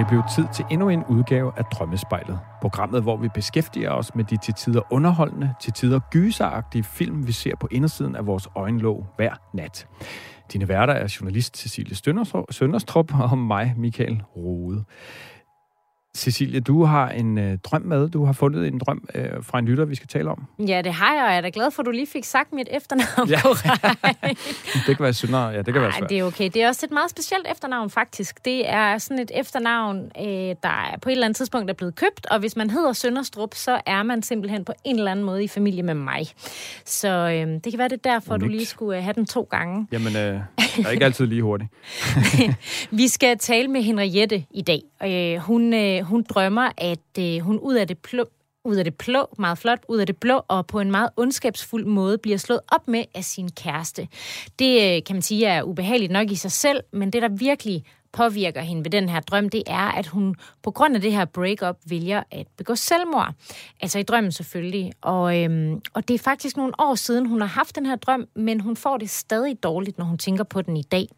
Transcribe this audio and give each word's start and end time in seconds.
Det 0.00 0.06
er 0.06 0.08
blevet 0.08 0.30
tid 0.34 0.44
til 0.54 0.64
endnu 0.70 0.88
en 0.88 1.04
udgave 1.08 1.52
af 1.56 1.64
Drømmespejlet. 1.64 2.40
Programmet, 2.60 3.02
hvor 3.02 3.16
vi 3.16 3.28
beskæftiger 3.28 3.90
os 3.90 4.14
med 4.14 4.24
de 4.24 4.36
til 4.36 4.54
tider 4.54 4.92
underholdende, 4.92 5.54
til 5.60 5.72
tider 5.72 6.00
gyseragtige 6.10 6.84
film, 6.84 7.26
vi 7.26 7.32
ser 7.32 7.56
på 7.56 7.68
indersiden 7.70 8.16
af 8.16 8.26
vores 8.26 8.48
øjenlåg 8.56 9.06
hver 9.16 9.32
nat. 9.54 9.86
Dine 10.52 10.68
værter 10.68 10.94
er 10.94 11.16
journalist 11.20 11.56
Cecilie 11.56 11.96
Sønderstrup 12.50 13.14
og 13.30 13.38
mig, 13.38 13.74
Michael 13.76 14.22
Rode. 14.36 14.84
Cecilie, 16.20 16.60
du 16.60 16.84
har 16.84 17.08
en 17.08 17.38
øh, 17.38 17.58
drøm 17.58 17.82
med. 17.82 18.08
Du 18.08 18.24
har 18.24 18.32
fundet 18.32 18.66
en 18.66 18.78
drøm 18.78 19.08
øh, 19.14 19.24
fra 19.42 19.58
en 19.58 19.64
lytter, 19.64 19.84
vi 19.84 19.94
skal 19.94 20.08
tale 20.08 20.30
om. 20.30 20.46
Ja, 20.58 20.82
det 20.82 20.92
har 20.92 21.14
jeg, 21.14 21.24
og 21.24 21.30
jeg 21.30 21.36
er 21.36 21.40
da 21.40 21.50
glad 21.54 21.70
for, 21.70 21.82
at 21.82 21.86
du 21.86 21.90
lige 21.90 22.06
fik 22.06 22.24
sagt 22.24 22.52
mit 22.52 22.68
efternavn 22.70 23.28
ja. 23.28 23.36
det 24.86 24.96
kan 24.96 25.04
være 25.04 25.12
synder. 25.12 25.50
Ja, 25.50 25.58
det 25.58 25.64
kan 25.64 25.76
Ej, 25.76 25.80
være 25.80 25.92
svært. 25.92 26.10
det 26.10 26.18
er 26.18 26.24
okay. 26.24 26.50
Det 26.54 26.62
er 26.62 26.68
også 26.68 26.86
et 26.86 26.92
meget 26.92 27.10
specielt 27.10 27.46
efternavn, 27.50 27.90
faktisk. 27.90 28.44
Det 28.44 28.70
er 28.70 28.98
sådan 28.98 29.18
et 29.18 29.30
efternavn, 29.34 29.96
øh, 30.20 30.24
der 30.62 30.98
på 31.02 31.08
et 31.08 31.12
eller 31.12 31.26
andet 31.26 31.36
tidspunkt 31.36 31.70
er 31.70 31.74
blevet 31.74 31.94
købt, 31.94 32.26
og 32.30 32.38
hvis 32.38 32.56
man 32.56 32.70
hedder 32.70 32.92
Sønderstrup, 32.92 33.54
så 33.54 33.80
er 33.86 34.02
man 34.02 34.22
simpelthen 34.22 34.64
på 34.64 34.72
en 34.84 34.96
eller 34.96 35.10
anden 35.10 35.24
måde 35.24 35.44
i 35.44 35.48
familie 35.48 35.82
med 35.82 35.94
mig. 35.94 36.26
Så 36.84 37.08
øh, 37.08 37.46
det 37.64 37.72
kan 37.72 37.78
være, 37.78 37.88
det 37.88 38.06
er 38.06 38.10
derfor, 38.12 38.34
Unikt. 38.34 38.44
du 38.44 38.48
lige 38.48 38.66
skulle 38.66 38.98
øh, 38.98 39.04
have 39.04 39.14
den 39.14 39.26
to 39.26 39.48
gange. 39.50 39.86
Jamen, 39.92 40.16
øh, 40.16 40.22
jeg 40.22 40.42
er 40.84 40.90
ikke 40.90 41.04
altid 41.04 41.26
lige 41.26 41.42
hurtig. 41.42 41.68
vi 42.90 43.08
skal 43.08 43.38
tale 43.38 43.68
med 43.68 43.82
Henriette 43.82 44.44
i 44.50 44.62
dag. 44.62 44.82
Øh, 45.04 45.40
hun... 45.40 45.74
Øh, 45.74 46.09
hun 46.10 46.24
drømmer, 46.28 46.70
at 46.78 47.18
øh, 47.18 47.38
hun 47.38 47.58
ud 47.58 47.74
af 47.74 47.88
det 47.88 47.98
plå, 47.98 48.24
ud 48.64 48.76
af 48.76 48.84
det 48.84 48.94
blå, 48.94 49.34
meget 49.38 49.58
flot, 49.58 49.78
ud 49.88 49.98
af 49.98 50.06
det 50.06 50.16
blå, 50.16 50.42
og 50.48 50.66
på 50.66 50.80
en 50.80 50.90
meget 50.90 51.10
ondskabsfuld 51.16 51.84
måde 51.84 52.18
bliver 52.18 52.38
slået 52.38 52.60
op 52.68 52.88
med 52.88 53.04
af 53.14 53.24
sin 53.24 53.50
kæreste. 53.50 54.08
Det 54.58 54.96
øh, 54.96 55.04
kan 55.04 55.16
man 55.16 55.22
sige 55.22 55.46
er 55.46 55.62
ubehageligt 55.62 56.12
nok 56.12 56.30
i 56.30 56.34
sig 56.34 56.52
selv, 56.52 56.80
men 56.92 57.10
det 57.10 57.22
der 57.22 57.28
virkelig 57.28 57.84
påvirker 58.12 58.60
hende 58.60 58.84
ved 58.84 58.90
den 58.90 59.08
her 59.08 59.20
drøm, 59.20 59.48
det 59.48 59.62
er, 59.66 59.92
at 59.98 60.06
hun 60.06 60.36
på 60.62 60.70
grund 60.70 60.94
af 60.94 61.00
det 61.00 61.12
her 61.12 61.24
breakup 61.24 61.76
vælger 61.86 62.22
at 62.30 62.46
begå 62.56 62.74
selvmord. 62.74 63.34
Altså 63.80 63.98
i 63.98 64.02
drømmen 64.02 64.32
selvfølgelig. 64.32 64.92
Og, 65.00 65.38
øhm, 65.38 65.80
og 65.94 66.08
det 66.08 66.14
er 66.14 66.18
faktisk 66.18 66.56
nogle 66.56 66.72
år 66.78 66.94
siden, 66.94 67.26
hun 67.26 67.40
har 67.40 67.48
haft 67.48 67.76
den 67.76 67.86
her 67.86 67.96
drøm, 67.96 68.28
men 68.36 68.60
hun 68.60 68.76
får 68.76 68.98
det 68.98 69.10
stadig 69.10 69.62
dårligt, 69.62 69.98
når 69.98 70.04
hun 70.04 70.18
tænker 70.18 70.44
på 70.44 70.62
den 70.62 70.76
i 70.76 70.82
dag. 70.82 71.08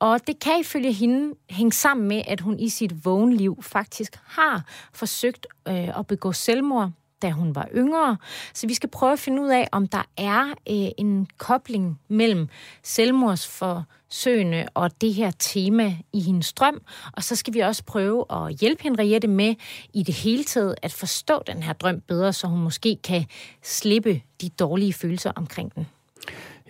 Og 0.00 0.26
det 0.26 0.38
kan 0.40 0.60
ifølge 0.60 0.92
hende 0.92 1.34
hænge 1.50 1.72
sammen 1.72 2.08
med, 2.08 2.22
at 2.26 2.40
hun 2.40 2.58
i 2.58 2.68
sit 2.68 3.04
vågenliv 3.04 3.62
faktisk 3.62 4.18
har 4.24 4.64
forsøgt 4.92 5.46
øh, 5.68 5.98
at 5.98 6.06
begå 6.06 6.32
selvmord, 6.32 6.90
da 7.22 7.30
hun 7.30 7.54
var 7.54 7.68
yngre. 7.74 8.16
Så 8.54 8.66
vi 8.66 8.74
skal 8.74 8.88
prøve 8.88 9.12
at 9.12 9.18
finde 9.18 9.42
ud 9.42 9.48
af, 9.48 9.68
om 9.72 9.88
der 9.88 10.02
er 10.16 10.44
øh, 10.70 10.90
en 10.98 11.28
kobling 11.38 12.00
mellem 12.08 12.48
selvmordsforsøgene 12.82 14.66
og 14.74 15.00
det 15.00 15.14
her 15.14 15.30
tema 15.38 15.96
i 16.12 16.20
hendes 16.20 16.52
drøm. 16.52 16.82
Og 17.12 17.22
så 17.22 17.36
skal 17.36 17.54
vi 17.54 17.60
også 17.60 17.84
prøve 17.84 18.24
at 18.30 18.54
hjælpe 18.60 18.82
Henriette 18.82 19.28
med 19.28 19.54
i 19.94 20.02
det 20.02 20.14
hele 20.14 20.44
taget 20.44 20.74
at 20.82 20.92
forstå 20.92 21.42
den 21.46 21.62
her 21.62 21.72
drøm 21.72 22.00
bedre, 22.00 22.32
så 22.32 22.46
hun 22.46 22.62
måske 22.62 22.96
kan 23.04 23.24
slippe 23.62 24.22
de 24.40 24.48
dårlige 24.48 24.92
følelser 24.92 25.32
omkring 25.36 25.74
den. 25.74 25.86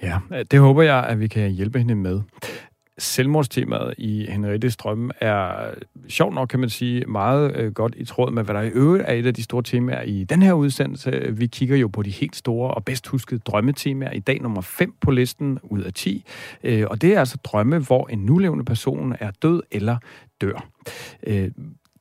Ja, 0.03 0.19
det 0.51 0.61
håber 0.61 0.83
jeg, 0.83 1.05
at 1.05 1.21
vi 1.21 1.29
kan 1.29 1.51
hjælpe 1.51 1.79
hende 1.79 1.95
med 1.95 2.21
selvmordstemaet 3.01 3.95
i 3.99 4.27
Henriettes 4.29 4.77
drømme 4.77 5.13
er 5.21 5.71
sjovt 6.09 6.35
nok, 6.35 6.49
kan 6.49 6.61
man 6.61 6.69
sige, 6.69 7.05
meget 7.07 7.57
øh, 7.57 7.73
godt 7.73 7.95
i 7.97 8.05
tråd 8.05 8.31
med, 8.31 8.45
hvad 8.45 8.55
der 8.55 8.61
i 8.61 8.69
øvrigt 8.69 9.05
er 9.07 9.13
et 9.13 9.27
af 9.27 9.35
de 9.35 9.43
store 9.43 9.63
temaer 9.63 10.03
i 10.03 10.25
den 10.25 10.43
her 10.43 10.53
udsendelse. 10.53 11.33
Vi 11.33 11.47
kigger 11.47 11.77
jo 11.77 11.89
på 11.89 12.03
de 12.03 12.11
helt 12.11 12.37
store 12.37 12.71
og 12.75 12.85
bedst 12.85 13.07
huskede 13.07 13.41
drømmetemaer. 13.47 14.13
I 14.13 14.21
dag 14.21 14.43
nummer 14.43 14.61
5 14.61 14.95
på 15.01 15.11
listen 15.11 15.59
ud 15.63 15.81
af 15.81 15.93
10. 15.93 16.25
Øh, 16.65 16.87
og 16.91 17.03
det 17.03 17.15
er 17.15 17.19
altså 17.19 17.37
drømme, 17.45 17.79
hvor 17.79 18.07
en 18.07 18.19
nulevende 18.19 18.65
person 18.65 19.15
er 19.21 19.31
død 19.43 19.63
eller 19.71 19.97
dør. 20.41 20.69
Øh, 21.27 21.51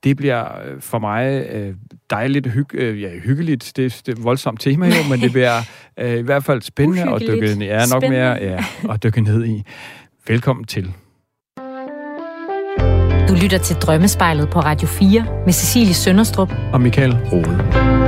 det 0.03 0.17
bliver 0.17 0.61
øh, 0.65 0.81
for 0.81 0.99
mig 0.99 1.47
øh, 1.51 1.75
dejligt 2.09 2.47
hygg, 2.47 2.75
øh, 2.75 3.01
ja, 3.01 3.09
hyggeligt. 3.19 3.71
Det, 3.75 4.01
det 4.05 4.07
er 4.07 4.17
et 4.17 4.23
voldsomt 4.23 4.61
tema 4.61 4.85
jo, 4.85 5.09
men 5.09 5.21
det 5.21 5.31
bliver 5.31 5.61
øh, 5.99 6.17
i 6.17 6.21
hvert 6.21 6.43
fald 6.43 6.61
spændende 6.61 7.15
at 7.15 7.21
dykke, 7.21 7.65
ja, 7.65 7.85
nok 7.85 8.03
mere, 8.03 8.31
ja, 8.31 8.65
at 8.89 9.03
dykke 9.03 9.21
ned 9.21 9.45
i. 9.45 9.63
Velkommen 10.29 10.65
til. 10.65 10.83
Du 13.29 13.35
lytter 13.41 13.59
til 13.63 13.75
Drømmespejlet 13.75 14.49
på 14.49 14.59
Radio 14.59 14.87
4 14.87 15.25
med 15.45 15.53
Cecilie 15.53 15.93
Sønderstrup 15.93 16.53
og 16.73 16.81
Michael 16.81 17.17
Rode. 17.31 17.98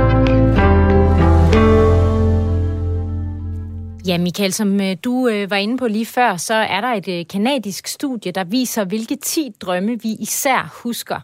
Ja, 4.06 4.18
Michael, 4.18 4.52
som 4.52 4.80
øh, 4.80 4.96
du 5.04 5.28
øh, 5.28 5.50
var 5.50 5.56
inde 5.56 5.78
på 5.78 5.86
lige 5.86 6.06
før, 6.06 6.36
så 6.36 6.54
er 6.54 6.80
der 6.80 6.88
et 6.88 7.08
øh, 7.08 7.26
kanadisk 7.30 7.86
studie, 7.86 8.32
der 8.32 8.44
viser, 8.44 8.84
hvilke 8.84 9.16
10 9.16 9.52
drømme 9.60 10.02
vi 10.02 10.08
især 10.20 10.80
husker. 10.82 11.20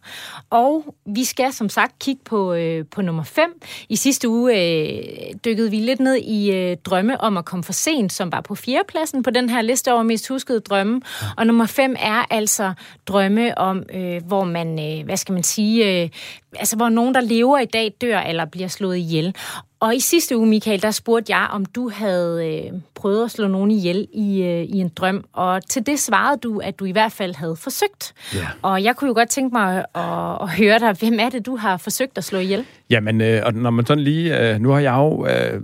Og 0.50 0.94
vi 1.06 1.24
skal 1.24 1.52
som 1.52 1.68
sagt 1.68 1.98
kigge 1.98 2.20
på, 2.24 2.56
på 2.90 3.02
nummer 3.02 3.22
5. 3.22 3.62
I 3.88 3.96
sidste 3.96 4.28
uge 4.28 4.52
øh, 4.60 5.02
dykkede 5.44 5.70
vi 5.70 5.76
lidt 5.76 6.00
ned 6.00 6.14
i 6.14 6.52
øh, 6.52 6.76
drømme 6.84 7.20
om 7.20 7.36
at 7.36 7.44
komme 7.44 7.64
for 7.64 7.72
sent, 7.72 8.12
som 8.12 8.32
var 8.32 8.40
på 8.40 8.54
fjerdepladsen 8.54 9.22
på 9.22 9.30
den 9.30 9.50
her 9.50 9.62
liste 9.62 9.92
over 9.92 10.02
mest 10.02 10.28
huskede 10.28 10.60
drømme. 10.60 11.00
Og 11.36 11.46
nummer 11.46 11.66
5 11.66 11.96
er 11.98 12.24
altså 12.30 12.72
drømme 13.06 13.58
om, 13.58 13.82
øh, 13.94 14.26
hvor 14.26 14.44
man, 14.44 14.98
øh, 14.98 15.04
hvad 15.04 15.16
skal 15.16 15.32
man 15.32 15.42
sige, 15.42 16.02
øh, 16.02 16.08
altså 16.56 16.76
hvor 16.76 16.88
nogen, 16.88 17.14
der 17.14 17.20
lever 17.20 17.58
i 17.58 17.64
dag, 17.64 17.94
dør 18.00 18.18
eller 18.18 18.44
bliver 18.44 18.68
slået 18.68 18.96
ihjel. 18.96 19.34
Og 19.80 19.96
i 19.96 20.00
sidste 20.00 20.36
uge, 20.38 20.46
Michael, 20.46 20.82
der 20.82 20.90
spurgte 20.90 21.32
jeg, 21.36 21.48
om 21.52 21.64
du 21.64 21.90
havde 21.90 22.46
øh, 22.46 22.80
prøvet 22.94 23.24
at 23.24 23.30
slå 23.30 23.46
nogen 23.46 23.70
ihjel 23.70 24.08
i, 24.12 24.42
øh, 24.42 24.62
i 24.62 24.80
en 24.80 24.88
drøm. 24.88 25.24
Og 25.32 25.68
til 25.68 25.86
det 25.86 25.98
svarede 25.98 26.38
du, 26.40 26.58
at 26.58 26.78
du 26.78 26.84
i 26.84 26.92
hvert 26.92 27.12
fald 27.12 27.34
havde 27.34 27.56
forsøgt. 27.56 28.14
Ja. 28.34 28.46
Og 28.62 28.84
jeg 28.84 28.96
kunne 28.96 29.08
jo 29.08 29.14
godt 29.14 29.28
tænke 29.28 29.54
mig 29.54 29.78
at, 29.78 30.02
at, 30.02 30.38
at 30.42 30.50
høre 30.50 30.78
dig, 30.78 30.92
hvem 30.92 31.18
er 31.20 31.28
det, 31.28 31.46
du 31.46 31.56
har 31.56 31.76
forsøgt 31.76 32.18
at 32.18 32.24
slå 32.24 32.38
ihjel? 32.38 32.64
Jamen, 32.90 33.20
øh, 33.20 33.42
og 33.44 33.54
når 33.54 33.70
man 33.70 33.86
sådan 33.86 34.04
lige... 34.04 34.38
Øh, 34.38 34.60
nu 34.60 34.70
har 34.70 34.80
jeg 34.80 34.94
jo 34.94 35.26
øh, 35.26 35.62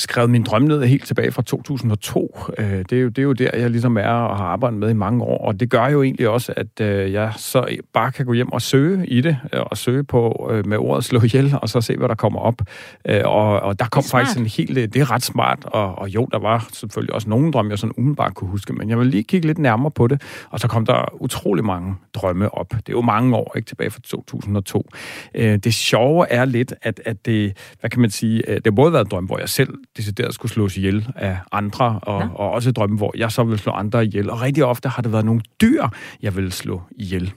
skrevet 0.00 0.30
min 0.30 0.42
drøm 0.42 0.62
ned 0.62 0.84
helt 0.84 1.06
tilbage 1.06 1.32
fra 1.32 1.42
2002. 1.42 2.38
Øh, 2.58 2.66
det, 2.66 2.92
er 2.92 3.00
jo, 3.00 3.08
det 3.08 3.18
er 3.18 3.22
jo 3.22 3.32
der, 3.32 3.50
jeg 3.54 3.70
ligesom 3.70 3.96
er 3.96 4.02
og 4.04 4.36
har 4.36 4.44
arbejdet 4.44 4.78
med 4.78 4.90
i 4.90 4.92
mange 4.92 5.24
år. 5.24 5.46
Og 5.46 5.60
det 5.60 5.70
gør 5.70 5.88
jo 5.88 6.02
egentlig 6.02 6.28
også, 6.28 6.52
at 6.56 6.80
øh, 6.80 7.12
jeg 7.12 7.32
så 7.36 7.76
bare 7.92 8.12
kan 8.12 8.26
gå 8.26 8.32
hjem 8.32 8.52
og 8.52 8.62
søge 8.62 9.06
i 9.06 9.20
det, 9.20 9.36
øh, 9.52 9.60
og 9.60 9.76
søge 9.76 10.04
på 10.04 10.50
øh, 10.52 10.66
med 10.66 10.78
ordet 10.78 11.04
slå 11.04 11.22
ihjel, 11.22 11.54
og 11.62 11.68
så 11.68 11.80
se, 11.80 11.96
hvad 11.96 12.08
der 12.08 12.14
kommer 12.14 12.40
op. 12.40 12.62
Øh, 13.08 13.20
og, 13.24 13.60
og 13.60 13.78
der 13.78 13.84
kom 13.84 14.02
faktisk 14.10 14.38
en 14.38 14.46
helt... 14.46 14.94
Det 14.94 14.96
er 14.96 15.10
ret 15.10 15.22
smart, 15.22 15.58
og, 15.64 15.98
og 15.98 16.08
jo, 16.08 16.28
der 16.32 16.38
var 16.38 16.68
selvfølgelig 16.72 17.14
også 17.14 17.28
nogle 17.28 17.52
drømme, 17.52 17.70
jeg 17.70 17.78
sådan 17.78 17.94
umiddelbart 17.96 18.34
kunne 18.34 18.50
huske, 18.50 18.72
men 18.72 18.90
jeg 18.90 18.98
vil 18.98 19.06
lige 19.06 19.22
kigge 19.22 19.46
lidt 19.46 19.58
nærmere 19.58 19.90
på 19.90 20.06
det, 20.06 20.22
og 20.50 20.60
så 20.60 20.68
kom 20.68 20.86
der 20.86 21.22
utrolig 21.22 21.64
mange 21.64 21.94
drømme 22.14 22.54
op. 22.54 22.70
Det 22.70 22.88
er 22.88 22.92
jo 22.92 23.00
mange 23.00 23.36
år, 23.36 23.52
ikke 23.56 23.66
tilbage 23.66 23.90
fra 23.90 24.00
2002. 24.04 24.88
Øh, 25.34 25.56
det 25.56 25.74
sjove 25.74 26.28
er 26.28 26.44
lidt, 26.44 26.74
at, 26.82 27.00
at 27.04 27.26
det, 27.26 27.56
hvad 27.80 27.90
kan 27.90 28.00
man 28.00 28.10
sige, 28.10 28.42
det 28.46 28.60
har 28.64 28.70
både 28.70 28.92
været 28.92 29.10
drøm, 29.10 29.24
hvor 29.24 29.38
jeg 29.38 29.48
selv 29.48 29.74
decideret 29.96 30.34
skulle 30.34 30.52
slås 30.52 30.76
ihjel 30.76 31.08
af 31.16 31.38
andre, 31.52 32.00
og, 32.02 32.20
ja. 32.20 32.28
og 32.34 32.50
også 32.50 32.70
et 32.70 32.76
drøm, 32.76 32.96
hvor 32.96 33.12
jeg 33.16 33.32
så 33.32 33.44
vil 33.44 33.58
slå 33.58 33.72
andre 33.72 34.04
ihjel. 34.04 34.30
Og 34.30 34.40
rigtig 34.40 34.64
ofte 34.64 34.88
har 34.88 35.02
det 35.02 35.12
været 35.12 35.24
nogle 35.24 35.40
dyr, 35.60 35.88
jeg 36.22 36.36
vil 36.36 36.52
slå 36.52 36.82
ihjel. 36.90 37.32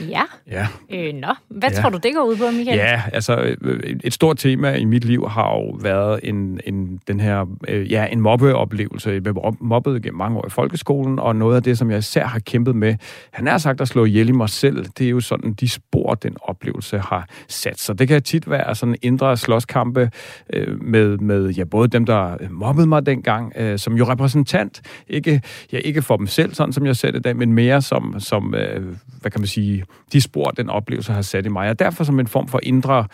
Ja. 0.00 0.22
ja. 0.50 0.66
Øh, 0.92 1.14
nå, 1.14 1.28
hvad 1.48 1.70
ja. 1.70 1.80
tror 1.80 1.90
du, 1.90 1.98
det 2.02 2.14
går 2.14 2.24
ud 2.24 2.36
på, 2.36 2.44
Michael? 2.50 2.78
Ja, 2.78 3.02
altså 3.12 3.56
øh, 3.60 3.96
et 4.04 4.12
stort 4.12 4.36
tema 4.36 4.74
i 4.74 4.84
mit 4.84 5.04
liv 5.04 5.28
har 5.28 5.50
jo 5.54 5.78
været 5.80 6.20
en, 6.22 6.60
en, 6.64 7.00
den 7.08 7.20
her, 7.20 7.46
øh, 7.68 7.92
ja, 7.92 8.06
en 8.06 8.20
mobbeoplevelse. 8.20 9.10
Jeg 9.10 9.22
blev 9.22 9.56
mobbet 9.60 10.02
gennem 10.02 10.18
mange 10.18 10.38
år 10.38 10.46
i 10.46 10.50
folkeskolen, 10.50 11.18
og 11.18 11.36
noget 11.36 11.56
af 11.56 11.62
det, 11.62 11.78
som 11.78 11.90
jeg 11.90 11.98
især 11.98 12.26
har 12.26 12.38
kæmpet 12.38 12.76
med, 12.76 12.94
han 13.32 13.48
er 13.48 13.58
sagt 13.58 13.80
at 13.80 13.88
slå 13.88 14.04
ihjel 14.04 14.28
i 14.28 14.32
mig 14.32 14.48
selv, 14.48 14.86
det 14.98 15.06
er 15.06 15.10
jo 15.10 15.20
sådan 15.20 15.52
de 15.52 15.68
spor, 15.68 16.14
den 16.14 16.36
oplevelse 16.40 16.98
har 16.98 17.28
sat. 17.48 17.80
Så 17.80 17.92
det 17.92 18.08
kan 18.08 18.22
tit 18.22 18.50
være 18.50 18.74
sådan 18.74 18.96
indre 19.02 19.36
slåskampe 19.36 20.10
øh, 20.52 20.82
med, 20.82 21.18
med 21.18 21.50
ja, 21.50 21.64
både 21.64 21.88
dem, 21.88 22.06
der 22.06 22.36
mobbede 22.50 22.86
mig 22.86 23.06
dengang, 23.06 23.52
øh, 23.56 23.78
som 23.78 23.96
jo 23.96 24.04
repræsentant, 24.04 24.80
ikke, 25.08 25.42
ja, 25.72 25.78
ikke 25.78 26.02
for 26.02 26.16
dem 26.16 26.26
selv, 26.26 26.54
sådan 26.54 26.72
som 26.72 26.86
jeg 26.86 26.96
ser 26.96 27.10
det 27.10 27.18
i 27.18 27.22
dag, 27.22 27.36
men 27.36 27.52
mere 27.52 27.82
som, 27.82 28.14
som 28.18 28.54
øh, 28.54 28.82
hvad 29.20 29.30
kan 29.30 29.40
man 29.40 29.46
sige, 29.46 29.77
de, 30.12 30.20
spor, 30.20 30.50
den 30.50 30.70
oplevelse 30.70 31.12
har 31.12 31.22
sat 31.22 31.46
i 31.46 31.48
mig. 31.48 31.70
Og 31.70 31.78
derfor 31.78 32.04
som 32.04 32.20
en 32.20 32.26
form 32.26 32.48
for 32.48 32.60
indre 32.62 33.06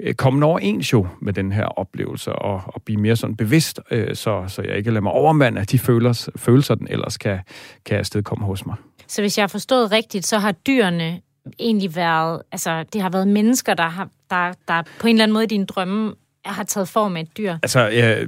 øh, 0.00 0.14
kommende 0.14 0.46
overens 0.46 0.92
jo 0.92 1.06
med 1.20 1.32
den 1.32 1.52
her 1.52 1.64
oplevelse, 1.64 2.32
og, 2.32 2.62
og 2.66 2.82
blive 2.82 3.00
mere 3.00 3.16
sådan 3.16 3.36
bevidst, 3.36 3.80
øh, 3.90 4.14
så, 4.14 4.44
så 4.48 4.62
jeg 4.62 4.76
ikke 4.76 4.90
lader 4.90 5.00
mig 5.00 5.12
overmande 5.12 5.60
af 5.60 5.66
de 5.66 5.78
følelser, 5.78 6.32
følelser, 6.36 6.74
den 6.74 6.86
ellers 6.90 7.18
kan, 7.18 7.38
kan 7.84 7.98
afstedkomme 7.98 8.46
hos 8.46 8.66
mig. 8.66 8.76
Så 9.06 9.22
hvis 9.22 9.38
jeg 9.38 9.42
har 9.42 9.48
forstået 9.48 9.92
rigtigt, 9.92 10.26
så 10.26 10.38
har 10.38 10.52
dyrene 10.52 11.20
egentlig 11.58 11.96
været, 11.96 12.42
altså 12.52 12.84
det 12.92 13.02
har 13.02 13.10
været 13.10 13.28
mennesker, 13.28 13.74
der 13.74 13.88
har 13.88 14.08
der, 14.30 14.52
der 14.68 14.82
på 15.00 15.06
en 15.06 15.14
eller 15.14 15.22
anden 15.22 15.32
måde 15.32 15.44
i 15.44 15.48
dine 15.48 15.66
drømme 15.66 16.14
har 16.44 16.64
taget 16.64 16.88
form 16.88 17.16
af 17.16 17.20
et 17.20 17.38
dyr? 17.38 17.52
Altså, 17.62 17.80
ja, 17.80 18.24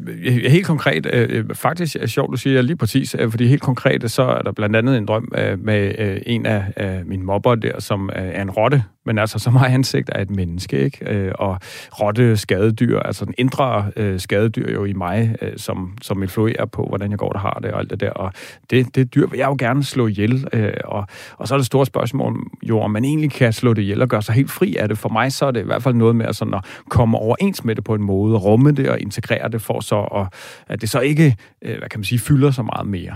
helt 0.48 0.66
konkret, 0.66 1.06
øh, 1.12 1.28
øh, 1.30 1.54
faktisk 1.54 1.96
er 1.96 2.06
sjovt, 2.06 2.32
du 2.32 2.36
siger 2.36 2.62
lige 2.62 2.76
præcis, 2.76 3.16
øh, 3.18 3.30
fordi 3.30 3.46
helt 3.46 3.62
konkret, 3.62 4.10
så 4.10 4.22
er 4.22 4.42
der 4.42 4.52
blandt 4.52 4.76
andet 4.76 4.98
en 4.98 5.06
drøm 5.06 5.32
øh, 5.38 5.58
med 5.58 5.94
øh, 5.98 6.20
en 6.26 6.46
af 6.46 6.64
øh, 6.76 7.06
mine 7.06 7.24
mobber 7.24 7.54
der, 7.54 7.80
som 7.80 8.10
øh, 8.16 8.22
er 8.22 8.42
en 8.42 8.50
rotte, 8.50 8.84
men 9.06 9.18
altså 9.18 9.38
så 9.38 9.50
meget 9.50 9.74
ansigt 9.74 10.10
er 10.12 10.22
et 10.22 10.30
menneske, 10.30 10.84
ikke? 10.84 11.10
Øh, 11.10 11.32
og 11.34 11.58
rotte 12.00 12.36
skadedyr, 12.36 12.98
altså 12.98 13.24
den 13.24 13.34
indre 13.38 13.90
øh, 13.96 14.20
skadedyr 14.20 14.72
jo 14.72 14.84
i 14.84 14.92
mig, 14.92 15.36
øh, 15.42 15.52
som, 15.56 15.98
som 16.02 16.22
influerer 16.22 16.64
på, 16.64 16.86
hvordan 16.88 17.10
jeg 17.10 17.18
går 17.18 17.32
der 17.32 17.38
har 17.38 17.58
det 17.62 17.72
og 17.72 17.78
alt 17.78 17.90
det 17.90 18.00
der. 18.00 18.10
Og 18.10 18.32
det, 18.70 18.94
det 18.94 19.14
dyr 19.14 19.26
vil 19.26 19.38
jeg 19.38 19.46
jo 19.46 19.56
gerne 19.58 19.84
slå 19.84 20.06
ihjel. 20.06 20.48
Øh, 20.52 20.72
og, 20.84 21.06
og 21.36 21.48
så 21.48 21.54
er 21.54 21.58
det 21.58 21.66
store 21.66 21.86
spørgsmål 21.86 22.36
jo, 22.62 22.80
om 22.80 22.90
man 22.90 23.04
egentlig 23.04 23.30
kan 23.30 23.52
slå 23.52 23.74
det 23.74 23.82
ihjel 23.82 24.02
og 24.02 24.08
gøre 24.08 24.22
sig 24.22 24.34
helt 24.34 24.50
fri 24.50 24.76
af 24.76 24.88
det. 24.88 24.98
For 24.98 25.08
mig 25.08 25.32
så 25.32 25.46
er 25.46 25.50
det 25.50 25.60
i 25.60 25.66
hvert 25.66 25.82
fald 25.82 25.94
noget 25.94 26.16
med 26.16 26.26
at, 26.26 26.36
sådan 26.36 26.54
at 26.54 26.64
komme 26.88 27.18
overens 27.18 27.64
med 27.64 27.74
det 27.74 27.84
på 27.84 27.94
en 27.94 28.02
måde, 28.02 28.36
rumme 28.36 28.72
det 28.72 28.88
og 28.88 29.00
integrere 29.00 29.48
det 29.48 29.62
for 29.62 29.80
så, 29.80 30.00
at, 30.00 30.26
at 30.68 30.80
det 30.80 30.90
så 30.90 31.00
ikke, 31.00 31.36
øh, 31.62 31.78
hvad 31.78 31.88
kan 31.88 32.00
man 32.00 32.04
sige, 32.04 32.18
fylder 32.18 32.50
så 32.50 32.62
meget 32.62 32.86
mere. 32.86 33.14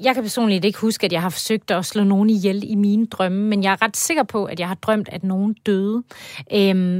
Jeg 0.00 0.14
kan 0.14 0.22
personligt 0.22 0.64
ikke 0.64 0.78
huske, 0.78 1.04
at 1.04 1.12
jeg 1.12 1.22
har 1.22 1.28
forsøgt 1.28 1.70
at 1.70 1.84
slå 1.84 2.04
nogen 2.04 2.30
ihjel 2.30 2.70
i 2.70 2.74
mine 2.74 3.06
drømme, 3.06 3.48
men 3.48 3.62
jeg 3.62 3.72
er 3.72 3.82
ret 3.82 3.96
sikker 3.96 4.22
på, 4.22 4.44
at 4.44 4.60
jeg 4.60 4.68
har 4.68 4.74
drømt, 4.74 5.08
at 5.12 5.24
nogen 5.24 5.54
døde. 5.66 6.02
Øhm, 6.54 6.98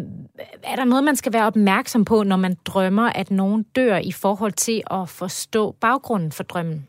er 0.63 0.77
der 0.77 0.85
noget, 0.85 1.05
man 1.05 1.17
skal 1.17 1.33
være 1.33 1.47
opmærksom 1.47 2.05
på, 2.05 2.23
når 2.23 2.37
man 2.37 2.57
drømmer, 2.65 3.11
at 3.15 3.31
nogen 3.31 3.63
dør 3.63 3.97
i 3.97 4.13
forhold 4.13 4.53
til 4.53 4.83
at 4.91 5.09
forstå 5.09 5.77
baggrunden 5.81 6.33
for 6.33 6.43
drømmen? 6.43 6.87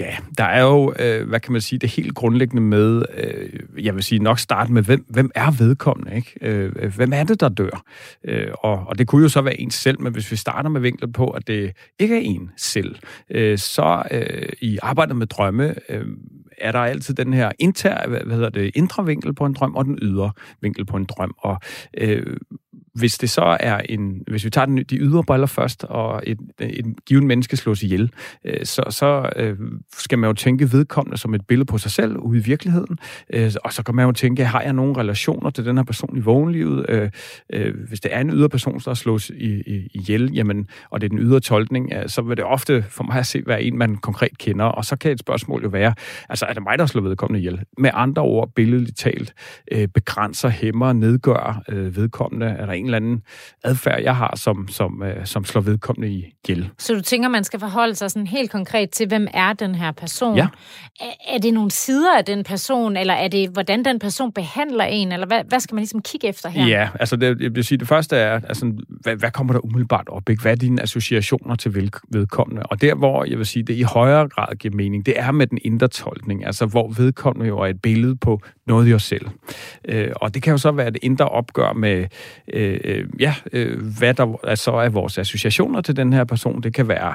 Ja, 0.00 0.16
der 0.38 0.44
er 0.44 0.62
jo, 0.62 0.94
øh, 0.98 1.28
hvad 1.28 1.40
kan 1.40 1.52
man 1.52 1.60
sige, 1.60 1.78
det 1.78 1.90
helt 1.90 2.14
grundlæggende 2.14 2.62
med, 2.62 3.02
øh, 3.14 3.84
jeg 3.84 3.94
vil 3.94 4.02
sige 4.02 4.18
nok 4.18 4.38
starte 4.38 4.72
med, 4.72 4.82
hvem, 4.82 5.04
hvem 5.08 5.30
er 5.34 5.50
vedkommende, 5.50 6.16
ikke? 6.16 6.34
Øh, 6.42 6.94
hvem 6.96 7.12
er 7.12 7.24
det, 7.24 7.40
der 7.40 7.48
dør? 7.48 7.84
Øh, 8.24 8.48
og, 8.58 8.84
og 8.86 8.98
det 8.98 9.06
kunne 9.06 9.22
jo 9.22 9.28
så 9.28 9.40
være 9.40 9.60
en 9.60 9.70
selv, 9.70 10.00
men 10.00 10.12
hvis 10.12 10.30
vi 10.30 10.36
starter 10.36 10.70
med 10.70 10.80
vinklet 10.80 11.12
på, 11.12 11.28
at 11.28 11.46
det 11.46 11.72
ikke 11.98 12.16
er 12.16 12.20
en 12.20 12.50
selv, 12.56 12.96
øh, 13.30 13.58
så 13.58 14.02
øh, 14.10 14.48
i 14.60 14.78
arbejdet 14.82 15.16
med 15.16 15.26
drømme, 15.26 15.74
øh, 15.88 16.06
er 16.60 16.72
der 16.72 16.78
altid 16.78 17.14
den 17.14 17.32
her 17.32 17.52
inter, 17.58 18.08
hvad 18.08 18.36
hedder 18.36 18.48
det, 18.48 18.70
indre 18.74 19.06
vinkel 19.06 19.34
på 19.34 19.46
en 19.46 19.52
drøm, 19.52 19.74
og 19.74 19.84
den 19.84 19.98
ydre 20.02 20.32
vinkel 20.60 20.84
på 20.84 20.96
en 20.96 21.04
drøm. 21.04 21.34
Og 21.38 21.60
øh, 21.98 22.36
hvis 22.98 23.18
det 23.18 23.30
så 23.30 23.56
er 23.60 23.78
en, 23.78 24.22
hvis 24.26 24.44
vi 24.44 24.50
tager 24.50 24.64
den, 24.64 24.76
de 24.78 24.96
ydre 24.96 25.24
briller 25.24 25.46
først, 25.46 25.84
og 25.84 26.22
et, 26.26 26.38
et 26.60 26.86
givet 27.06 27.22
menneske 27.22 27.56
slås 27.56 27.82
ihjel, 27.82 28.10
øh, 28.44 28.64
så, 28.66 28.82
så 28.90 29.30
øh, 29.36 29.56
skal 29.98 30.18
man 30.18 30.28
jo 30.28 30.34
tænke 30.34 30.72
vedkommende 30.72 31.18
som 31.18 31.34
et 31.34 31.46
billede 31.46 31.66
på 31.66 31.78
sig 31.78 31.90
selv 31.90 32.16
ude 32.16 32.38
i 32.38 32.42
virkeligheden, 32.42 32.98
øh, 33.32 33.52
og 33.64 33.72
så 33.72 33.82
kan 33.82 33.94
man 33.94 34.06
jo 34.06 34.12
tænke, 34.12 34.44
har 34.44 34.60
jeg 34.60 34.72
nogle 34.72 34.96
relationer 34.96 35.50
til 35.50 35.64
den 35.64 35.76
her 35.76 35.84
person 35.84 36.16
i 36.16 36.20
vågenlivet? 36.20 36.86
Øh, 36.88 37.10
øh, 37.52 37.74
hvis 37.88 38.00
det 38.00 38.14
er 38.14 38.20
en 38.20 38.30
ydre 38.30 38.48
person, 38.48 38.78
der 38.78 38.94
slås 38.94 39.30
i, 39.30 39.62
i, 39.66 39.90
ihjel, 39.94 40.32
jamen, 40.34 40.68
og 40.90 41.00
det 41.00 41.06
er 41.06 41.08
den 41.08 41.18
ydre 41.18 41.40
tolkning, 41.40 41.92
øh, 41.92 42.08
så 42.08 42.22
vil 42.22 42.36
det 42.36 42.44
ofte 42.44 42.84
for 42.88 43.04
mig 43.04 43.18
at 43.18 43.26
se 43.26 43.42
være 43.46 43.62
en, 43.62 43.78
man 43.78 43.96
konkret 43.96 44.38
kender, 44.38 44.64
og 44.64 44.84
så 44.84 44.96
kan 44.96 45.12
et 45.12 45.20
spørgsmål 45.20 45.62
jo 45.62 45.68
være, 45.68 45.94
altså 46.28 46.46
er 46.46 46.52
det 46.52 46.62
mig, 46.62 46.78
der 46.78 46.86
slår 46.86 47.02
vedkommende 47.02 47.40
ihjel? 47.40 47.60
Med 47.78 47.90
andre 47.94 48.22
ord, 48.22 48.50
billedligt 48.54 48.98
talt, 48.98 49.34
øh, 49.72 49.88
begrænser, 49.88 50.48
hæmmer, 50.48 50.92
nedgør 50.92 51.62
øh, 51.68 51.96
vedkommende, 51.96 52.46
er 52.46 52.66
der 52.66 52.72
en 52.72 52.87
eller 52.88 52.96
anden 52.96 53.22
adfærd, 53.64 54.02
jeg 54.02 54.16
har, 54.16 54.36
som, 54.36 54.68
som, 54.68 55.02
øh, 55.02 55.26
som 55.26 55.44
slår 55.44 55.60
vedkommende 55.60 56.08
i 56.14 56.34
gæld. 56.46 56.64
Så 56.78 56.94
du 56.94 57.00
tænker, 57.00 57.28
man 57.28 57.44
skal 57.44 57.60
forholde 57.60 57.94
sig 57.94 58.10
sådan 58.10 58.26
helt 58.26 58.50
konkret 58.50 58.90
til, 58.90 59.08
hvem 59.08 59.28
er 59.34 59.52
den 59.52 59.74
her 59.74 59.92
person? 59.92 60.36
Ja. 60.36 60.46
Er, 61.00 61.34
er 61.34 61.38
det 61.38 61.54
nogle 61.54 61.70
sider 61.70 62.18
af 62.18 62.24
den 62.24 62.44
person, 62.44 62.96
eller 62.96 63.14
er 63.14 63.28
det, 63.28 63.50
hvordan 63.50 63.84
den 63.84 63.98
person 63.98 64.32
behandler 64.32 64.84
en, 64.84 65.12
eller 65.12 65.26
hvad, 65.26 65.40
hvad 65.48 65.60
skal 65.60 65.74
man 65.74 65.80
ligesom 65.80 66.02
kigge 66.02 66.28
efter 66.28 66.48
her? 66.48 66.66
Ja, 66.66 66.88
altså 67.00 67.16
det, 67.16 67.40
jeg 67.40 67.54
vil 67.54 67.64
sige, 67.64 67.78
det 67.78 67.88
første 67.88 68.16
er, 68.16 68.40
altså, 68.48 68.72
hvad, 68.88 69.16
hvad 69.16 69.30
kommer 69.30 69.52
der 69.52 69.64
umiddelbart 69.64 70.08
op? 70.08 70.28
Ikke? 70.28 70.42
Hvad 70.42 70.52
er 70.52 70.56
dine 70.56 70.82
associationer 70.82 71.54
til 71.54 71.92
vedkommende? 72.10 72.62
Og 72.62 72.80
der, 72.80 72.94
hvor 72.94 73.24
jeg 73.24 73.38
vil 73.38 73.46
sige, 73.46 73.62
det 73.62 73.74
i 73.74 73.82
højere 73.82 74.28
grad 74.28 74.56
giver 74.56 74.74
mening, 74.74 75.06
det 75.06 75.20
er 75.20 75.30
med 75.30 75.46
den 75.46 75.58
indre 75.64 75.88
tolkning, 75.88 76.46
altså 76.46 76.66
hvor 76.66 76.88
vedkommende 76.88 77.48
jo 77.48 77.58
er 77.58 77.66
et 77.66 77.82
billede 77.82 78.16
på 78.16 78.40
noget 78.68 78.88
i 78.88 78.94
os 78.94 79.02
selv. 79.02 79.26
Øh, 79.88 80.10
og 80.16 80.34
det 80.34 80.42
kan 80.42 80.50
jo 80.50 80.58
så 80.58 80.70
være 80.70 80.88
et 80.88 80.98
indre 81.02 81.28
opgør 81.28 81.72
med, 81.72 82.06
øh, 82.52 82.80
øh 82.84 83.04
ja, 83.20 83.34
øh, 83.52 83.82
hvad 83.98 84.14
der 84.14 84.26
er 84.26 84.36
altså 84.44 84.72
er 84.72 84.88
vores 84.88 85.18
associationer 85.18 85.80
til 85.80 85.96
den 85.96 86.12
her 86.12 86.24
person. 86.24 86.62
Det 86.62 86.74
kan 86.74 86.88
være, 86.88 87.14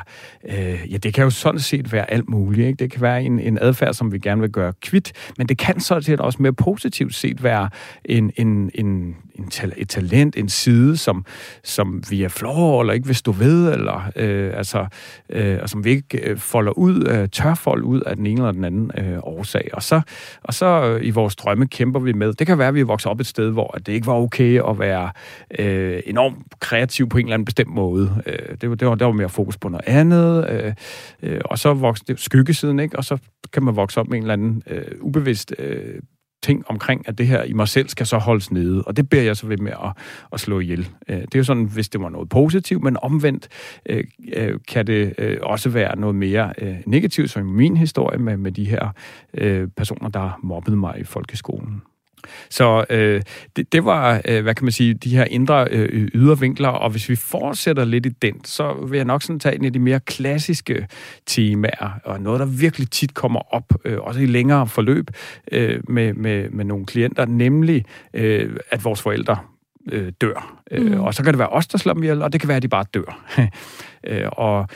øh, 0.49 0.91
ja, 0.91 0.97
det 0.97 1.13
kan 1.13 1.23
jo 1.23 1.29
sådan 1.29 1.59
set 1.59 1.91
være 1.91 2.11
alt 2.11 2.29
muligt. 2.29 2.67
Ikke? 2.67 2.77
Det 2.77 2.91
kan 2.91 3.01
være 3.01 3.23
en, 3.23 3.39
en 3.39 3.57
adfærd, 3.61 3.93
som 3.93 4.11
vi 4.11 4.19
gerne 4.19 4.41
vil 4.41 4.51
gøre 4.51 4.73
kvitt, 4.81 5.13
men 5.37 5.47
det 5.47 5.57
kan 5.57 5.79
sådan 5.79 6.03
set 6.03 6.19
også 6.19 6.41
mere 6.41 6.53
positivt 6.53 7.15
set 7.15 7.43
være 7.43 7.69
en, 8.05 8.31
en, 8.35 8.71
en, 8.75 9.15
en, 9.35 9.49
et 9.77 9.89
talent, 9.89 10.35
en 10.35 10.49
side, 10.49 10.97
som, 10.97 11.25
som 11.63 12.03
vi 12.09 12.23
er 12.23 12.29
flår 12.29 12.81
eller 12.81 12.93
ikke 12.93 13.07
vil 13.07 13.15
stå 13.15 13.31
ved, 13.31 13.73
eller 13.73 14.11
øh, 14.15 14.57
altså, 14.57 14.85
øh, 15.29 15.59
og 15.61 15.69
som 15.69 15.85
vi 15.85 15.89
ikke 15.89 16.29
øh, 16.29 16.37
folder 16.37 16.71
ud, 16.71 17.07
øh, 17.07 17.29
tør 17.29 17.53
folde 17.53 17.83
ud 17.83 18.01
af 18.01 18.15
den 18.15 18.25
ene 18.25 18.41
eller 18.41 18.51
den 18.51 18.63
anden 18.63 18.91
øh, 18.97 19.19
årsag. 19.23 19.69
Og 19.73 19.83
så, 19.83 20.01
og 20.43 20.53
så 20.53 20.65
øh, 20.65 21.05
i 21.05 21.09
vores 21.09 21.35
drømme 21.35 21.67
kæmper 21.67 21.99
vi 21.99 22.13
med, 22.13 22.33
det 22.33 22.47
kan 22.47 22.57
være, 22.57 22.67
at 22.67 22.73
vi 22.73 22.81
er 22.81 22.85
vokset 22.85 23.11
op 23.11 23.19
et 23.19 23.27
sted, 23.27 23.49
hvor 23.49 23.67
det 23.85 23.93
ikke 23.93 24.07
var 24.07 24.13
okay 24.13 24.61
at 24.69 24.79
være 24.79 25.11
øh, 25.59 26.01
enormt 26.05 26.37
kreativ 26.59 27.09
på 27.09 27.17
en 27.17 27.25
eller 27.25 27.33
anden 27.33 27.45
bestemt 27.45 27.69
måde. 27.69 28.21
Øh, 28.25 28.57
det, 28.61 28.69
var, 28.69 28.75
det, 28.75 28.87
var, 28.87 28.95
der 28.95 29.05
var 29.05 29.11
mere 29.11 29.29
fokus 29.29 29.57
på 29.57 29.69
noget 29.69 29.87
andet, 29.87 30.49
øh, 30.49 30.73
øh, 31.23 31.41
og 31.45 31.59
så 31.59 31.73
vokser 31.73 32.05
det 32.07 32.19
skyggesiden, 32.19 32.79
ikke? 32.79 32.97
og 32.97 33.03
så 33.05 33.17
kan 33.53 33.63
man 33.63 33.75
vokse 33.75 33.99
op 33.99 34.07
med 34.07 34.17
en 34.17 34.23
eller 34.23 34.33
anden 34.33 34.63
øh, 34.67 34.83
ubevidst 35.01 35.53
øh, 35.59 35.99
ting 36.43 36.63
omkring, 36.67 37.07
at 37.07 37.17
det 37.17 37.27
her 37.27 37.43
i 37.43 37.53
mig 37.53 37.67
selv 37.67 37.89
skal 37.89 38.05
så 38.05 38.17
holdes 38.17 38.51
nede, 38.51 38.83
og 38.83 38.97
det 38.97 39.09
beder 39.09 39.23
jeg 39.23 39.37
så 39.37 39.47
ved 39.47 39.57
med 39.57 39.71
at, 39.71 39.91
at 40.33 40.39
slå 40.39 40.59
ihjel. 40.59 40.89
Øh, 41.07 41.17
det 41.17 41.35
er 41.35 41.39
jo 41.39 41.43
sådan, 41.43 41.63
hvis 41.63 41.89
det 41.89 42.01
var 42.01 42.09
noget 42.09 42.29
positivt, 42.29 42.83
men 42.83 42.97
omvendt 43.01 43.47
øh, 43.89 44.03
øh, 44.33 44.59
kan 44.67 44.87
det 44.87 45.39
også 45.39 45.69
være 45.69 45.99
noget 45.99 46.15
mere 46.15 46.53
negativt, 46.85 47.29
som 47.29 47.47
i 47.47 47.51
min 47.51 47.77
historie 47.77 48.17
med, 48.17 48.37
med 48.37 48.51
de 48.51 48.65
her 48.65 48.89
personer, 49.77 50.09
der 50.09 50.39
mobbede 50.43 50.75
mig 50.75 50.99
i 50.99 51.03
folkeskolen. 51.03 51.81
Så 52.49 52.85
øh, 52.89 53.21
det, 53.55 53.73
det 53.73 53.85
var, 53.85 54.21
øh, 54.25 54.43
hvad 54.43 54.55
kan 54.55 54.65
man 54.65 54.71
sige, 54.71 54.93
de 54.93 55.15
her 55.15 55.25
indre 55.25 55.67
øh, 55.71 56.07
ydervinkler, 56.13 56.69
og 56.69 56.89
hvis 56.89 57.09
vi 57.09 57.15
fortsætter 57.15 57.85
lidt 57.85 58.05
i 58.05 58.09
den, 58.09 58.45
så 58.45 58.73
vil 58.73 58.97
jeg 58.97 59.05
nok 59.05 59.21
sådan 59.21 59.39
tage 59.39 59.55
en 59.55 59.65
af 59.65 59.73
de 59.73 59.79
mere 59.79 59.99
klassiske 59.99 60.87
temaer, 61.25 61.99
og 62.03 62.21
noget, 62.21 62.39
der 62.39 62.45
virkelig 62.45 62.89
tit 62.91 63.13
kommer 63.13 63.53
op, 63.55 63.73
øh, 63.85 63.97
også 63.99 64.19
i 64.19 64.25
længere 64.25 64.67
forløb 64.67 65.09
øh, 65.51 65.79
med, 65.87 66.13
med, 66.13 66.49
med 66.49 66.65
nogle 66.65 66.85
klienter, 66.85 67.25
nemlig 67.25 67.85
øh, 68.13 68.55
at 68.71 68.85
vores 68.85 69.01
forældre 69.01 69.37
øh, 69.91 70.11
dør. 70.21 70.61
Øh, 70.71 70.85
mm. 70.85 70.93
Øh, 70.93 71.03
og 71.03 71.13
så 71.13 71.23
kan 71.23 71.33
det 71.33 71.39
være 71.39 71.49
os, 71.49 71.67
der 71.67 71.77
slår 71.77 71.93
dem 71.93 72.03
ihjel, 72.03 72.21
og 72.21 72.33
det 72.33 72.41
kan 72.41 72.47
være, 72.47 72.57
at 72.57 72.63
de 72.63 72.67
bare 72.67 72.85
dør. 72.93 73.25
øh, 74.07 74.27
og, 74.31 74.67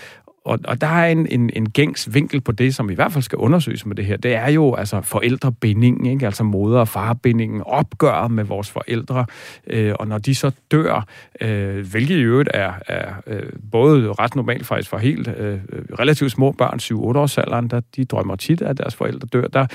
og, 0.48 0.60
og 0.68 0.82
der 0.82 0.88
er 0.88 1.12
en, 1.12 1.28
en, 1.32 1.50
en 1.54 1.70
gængs 1.70 2.14
vinkel 2.14 2.42
på 2.42 2.52
det, 2.52 2.76
som 2.76 2.90
i 2.90 2.94
hvert 2.94 3.12
fald 3.12 3.24
skal 3.24 3.38
undersøges 3.38 3.86
med 3.86 3.96
det 3.96 4.06
her. 4.06 4.18
Det 4.18 4.36
er 4.36 4.52
jo 4.52 4.76
altså 4.76 5.02
forældrebindingen, 5.02 6.06
ikke? 6.06 6.26
altså 6.26 6.44
moder- 6.44 6.80
og 6.80 6.88
farbindingen, 6.88 7.62
opgøret 7.66 8.32
med 8.32 8.44
vores 8.44 8.70
forældre. 8.70 9.26
Øh, 9.68 9.94
og 10.00 10.08
når 10.08 10.18
de 10.18 10.36
så 10.36 10.52
dør, 10.72 11.06
øh, 11.42 11.92
hvilket 11.92 12.16
i 12.16 12.22
øvrigt 12.22 12.50
er, 12.54 12.74
er 12.88 13.14
øh, 13.28 13.44
både 13.72 14.14
ret 14.14 14.36
normalt 14.36 14.66
faktisk 14.66 14.90
for 14.90 14.98
helt 14.98 15.28
øh, 15.28 15.60
relativt 16.00 16.32
små 16.32 16.52
børn, 16.52 16.80
7-8 16.80 16.96
års 16.96 17.38
alderen, 17.38 17.68
der 17.68 17.82
de 17.96 18.06
drømmer 18.06 18.36
tit, 18.36 18.62
at 18.62 18.78
deres 18.78 18.96
forældre 18.96 19.28
dør. 19.34 19.48
Der, 19.48 19.66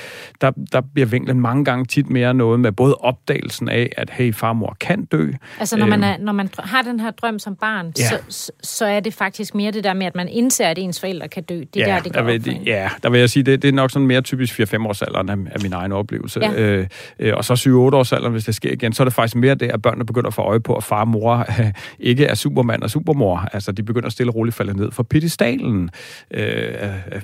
der, 0.40 0.50
der 0.72 0.80
bliver 0.80 1.06
vinklen 1.06 1.40
mange 1.40 1.64
gange 1.64 1.84
tit 1.84 2.10
mere 2.10 2.34
noget 2.34 2.60
med 2.60 2.72
både 2.72 2.94
opdagelsen 2.94 3.68
af, 3.68 3.92
at 3.96 4.10
hey, 4.10 4.34
farmor 4.34 4.76
kan 4.80 5.04
dø. 5.04 5.30
Altså 5.60 5.76
når 5.76 5.86
man, 5.86 6.04
øh, 6.04 6.10
er, 6.10 6.18
når 6.18 6.32
man 6.32 6.48
har 6.58 6.82
den 6.82 7.00
her 7.00 7.10
drøm 7.10 7.38
som 7.38 7.56
barn, 7.56 7.92
ja. 7.98 8.08
så, 8.28 8.52
så 8.62 8.86
er 8.86 9.00
det 9.00 9.14
faktisk 9.14 9.54
mere 9.54 9.70
det 9.70 9.84
der 9.84 9.94
med, 9.94 10.06
at 10.06 10.14
man 10.14 10.28
indser, 10.28 10.61
indser, 10.62 10.70
at 10.70 10.78
ens 10.78 11.00
forældre 11.00 11.28
kan 11.28 11.42
dø. 11.42 11.54
Det 11.74 11.82
er 11.82 11.88
ja, 11.88 11.94
der, 11.94 12.00
det 12.02 12.12
går 12.12 12.20
der 12.20 12.38
vil, 12.38 12.60
Ja, 12.66 12.90
der 13.02 13.10
vil 13.10 13.20
jeg 13.20 13.30
sige, 13.30 13.42
det, 13.42 13.62
det 13.62 13.68
er 13.68 13.72
nok 13.72 13.90
sådan 13.90 14.06
mere 14.06 14.20
typisk 14.20 14.60
4-5 14.60 14.86
års 14.86 15.02
alderen 15.02 15.28
af, 15.28 15.36
af 15.54 15.60
min 15.62 15.72
egen 15.72 15.92
oplevelse. 15.92 16.40
Ja. 16.40 16.52
Øh, 16.52 16.86
øh, 17.18 17.34
og 17.36 17.44
så 17.44 17.54
7-8 17.54 17.68
års 17.70 18.12
alderen, 18.12 18.32
hvis 18.32 18.44
det 18.44 18.54
sker 18.54 18.72
igen, 18.72 18.92
så 18.92 19.02
er 19.02 19.04
det 19.04 19.14
faktisk 19.14 19.36
mere 19.36 19.54
det, 19.54 19.70
at 19.70 19.82
børnene 19.82 20.06
begynder 20.06 20.28
at 20.28 20.34
få 20.34 20.42
øje 20.42 20.60
på, 20.60 20.74
at 20.74 20.84
far 20.84 21.00
og 21.00 21.08
mor 21.08 21.46
øh, 21.60 21.72
ikke 22.10 22.24
er 22.24 22.34
supermand 22.34 22.82
og 22.82 22.90
supermor. 22.90 23.48
Altså, 23.52 23.72
de 23.72 23.82
begynder 23.82 24.06
at 24.06 24.12
stille 24.12 24.30
og 24.30 24.34
roligt 24.34 24.56
falde 24.56 24.76
ned 24.76 24.90
for 24.90 25.02
pedestalen. 25.02 25.90
Øh, 26.30 26.42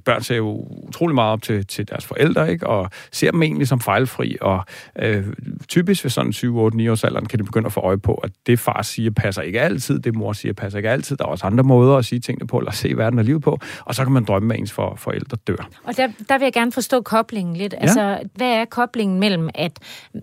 børn 0.04 0.23
ser 0.23 0.37
jo 0.37 0.66
utrolig 0.88 1.14
meget 1.14 1.33
op 1.33 1.42
til, 1.42 1.66
til 1.66 1.88
deres 1.88 2.07
forældre, 2.07 2.50
ikke? 2.50 2.66
og 2.66 2.90
ser 3.12 3.30
dem 3.30 3.42
egentlig 3.42 3.68
som 3.68 3.80
fejlfri. 3.80 4.37
Og 4.40 4.64
øh, 4.99 5.25
typisk 5.68 6.04
ved 6.04 6.11
sådan 6.11 6.33
7-8-9 6.33 6.90
års 6.90 7.04
alderen 7.04 7.26
kan 7.26 7.38
de 7.38 7.45
begynde 7.45 7.66
at 7.66 7.73
få 7.73 7.80
øje 7.80 7.99
på, 7.99 8.14
at 8.14 8.30
det 8.47 8.59
far 8.59 8.83
siger 8.83 9.11
passer 9.11 9.42
ikke 9.42 9.61
altid, 9.61 9.99
det 9.99 10.14
mor 10.14 10.33
siger 10.33 10.52
passer 10.52 10.78
ikke 10.78 10.90
altid. 10.90 11.16
Der 11.16 11.25
er 11.25 11.28
også 11.28 11.47
andre 11.47 11.64
måder 11.64 11.97
at 11.97 12.04
sige 12.04 12.21
tingene 12.21 12.47
på, 12.47 12.59
eller 12.59 12.73
se 12.73 12.97
verden 12.97 13.18
liv 13.28 13.40
på, 13.40 13.58
og 13.85 13.94
så 13.94 14.04
kan 14.04 14.12
man 14.12 14.25
drømme, 14.25 14.54
at 14.54 14.61
ens 14.61 14.73
for, 14.73 14.94
forældre 14.97 15.37
dør. 15.47 15.68
Og 15.85 15.97
der, 15.97 16.08
der 16.28 16.38
vil 16.38 16.44
jeg 16.44 16.52
gerne 16.52 16.73
forstå 16.73 17.00
koblingen 17.00 17.56
lidt. 17.56 17.73
Ja. 17.73 17.78
Altså, 17.78 18.18
hvad 18.35 18.52
er 18.52 18.64
koblingen 18.64 19.20
mellem, 19.20 19.49
at 19.54 19.73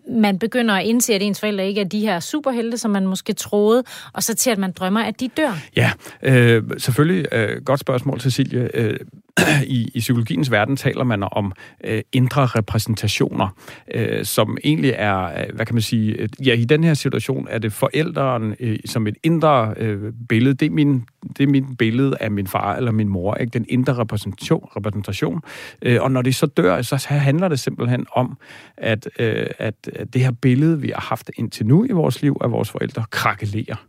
man 0.09 0.39
begynder 0.39 0.75
at 0.75 0.85
indse, 0.85 1.13
at 1.13 1.21
ens 1.21 1.39
forældre 1.39 1.67
ikke 1.67 1.81
er 1.81 1.85
de 1.85 1.99
her 1.99 2.19
superhelte, 2.19 2.77
som 2.77 2.91
man 2.91 3.07
måske 3.07 3.33
troede, 3.33 3.83
og 4.13 4.23
så 4.23 4.35
til, 4.35 4.49
at 4.49 4.57
man 4.57 4.71
drømmer, 4.71 5.01
at 5.01 5.19
de 5.19 5.27
dør? 5.27 5.57
Ja, 5.75 5.91
øh, 6.23 6.63
selvfølgelig. 6.77 7.25
Øh, 7.31 7.61
godt 7.65 7.79
spørgsmål, 7.79 8.21
Cecilie. 8.21 8.69
Øh, 8.73 8.99
i, 9.77 9.91
i 9.93 9.99
psykologiens 9.99 10.51
verden 10.51 10.75
taler 10.75 11.03
man 11.03 11.23
om 11.31 11.51
øh, 11.83 12.01
indre 12.11 12.45
repræsentationer, 12.45 13.47
øh, 13.93 14.25
som 14.25 14.57
egentlig 14.63 14.93
er, 14.95 15.23
øh, 15.25 15.55
hvad 15.55 15.65
kan 15.65 15.75
man 15.75 15.81
sige, 15.81 16.13
øh, 16.13 16.29
ja, 16.45 16.53
i 16.53 16.65
den 16.65 16.83
her 16.83 16.93
situation 16.93 17.47
er 17.49 17.57
det 17.57 17.73
forældren 17.73 18.55
øh, 18.59 18.79
som 18.85 19.07
et 19.07 19.17
indre 19.23 19.73
øh, 19.77 20.13
billede. 20.29 20.55
Det 20.55 20.65
er, 20.65 20.69
min, 20.69 21.05
det 21.37 21.43
er 21.43 21.47
min 21.47 21.75
billede 21.75 22.17
af 22.19 22.31
min 22.31 22.47
far 22.47 22.75
eller 22.75 22.91
min 22.91 23.07
mor, 23.07 23.35
ikke? 23.35 23.51
den 23.51 23.65
indre 23.69 23.93
repræsentation. 23.93 24.69
repræsentation. 24.75 25.41
Øh, 25.81 26.01
og 26.01 26.11
når 26.11 26.21
de 26.21 26.33
så 26.33 26.45
dør, 26.45 26.81
så 26.81 27.05
handler 27.09 27.47
det 27.47 27.59
simpelthen 27.59 28.05
om, 28.11 28.37
at, 28.77 29.09
øh, 29.19 29.47
at 29.59 29.89
det 30.13 30.21
her 30.21 30.31
billede, 30.31 30.81
vi 30.81 30.89
har 30.89 31.01
haft 31.01 31.31
indtil 31.37 31.65
nu 31.65 31.85
i 31.85 31.91
vores 31.91 32.21
liv 32.21 32.37
af 32.41 32.51
vores 32.51 32.69
forældre, 32.69 33.03
krakelerer. 33.11 33.85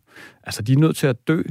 Altså, 0.47 0.63
de 0.63 0.73
er 0.73 0.77
nødt 0.77 0.97
til 0.97 1.07
at 1.07 1.29
dø, 1.29 1.43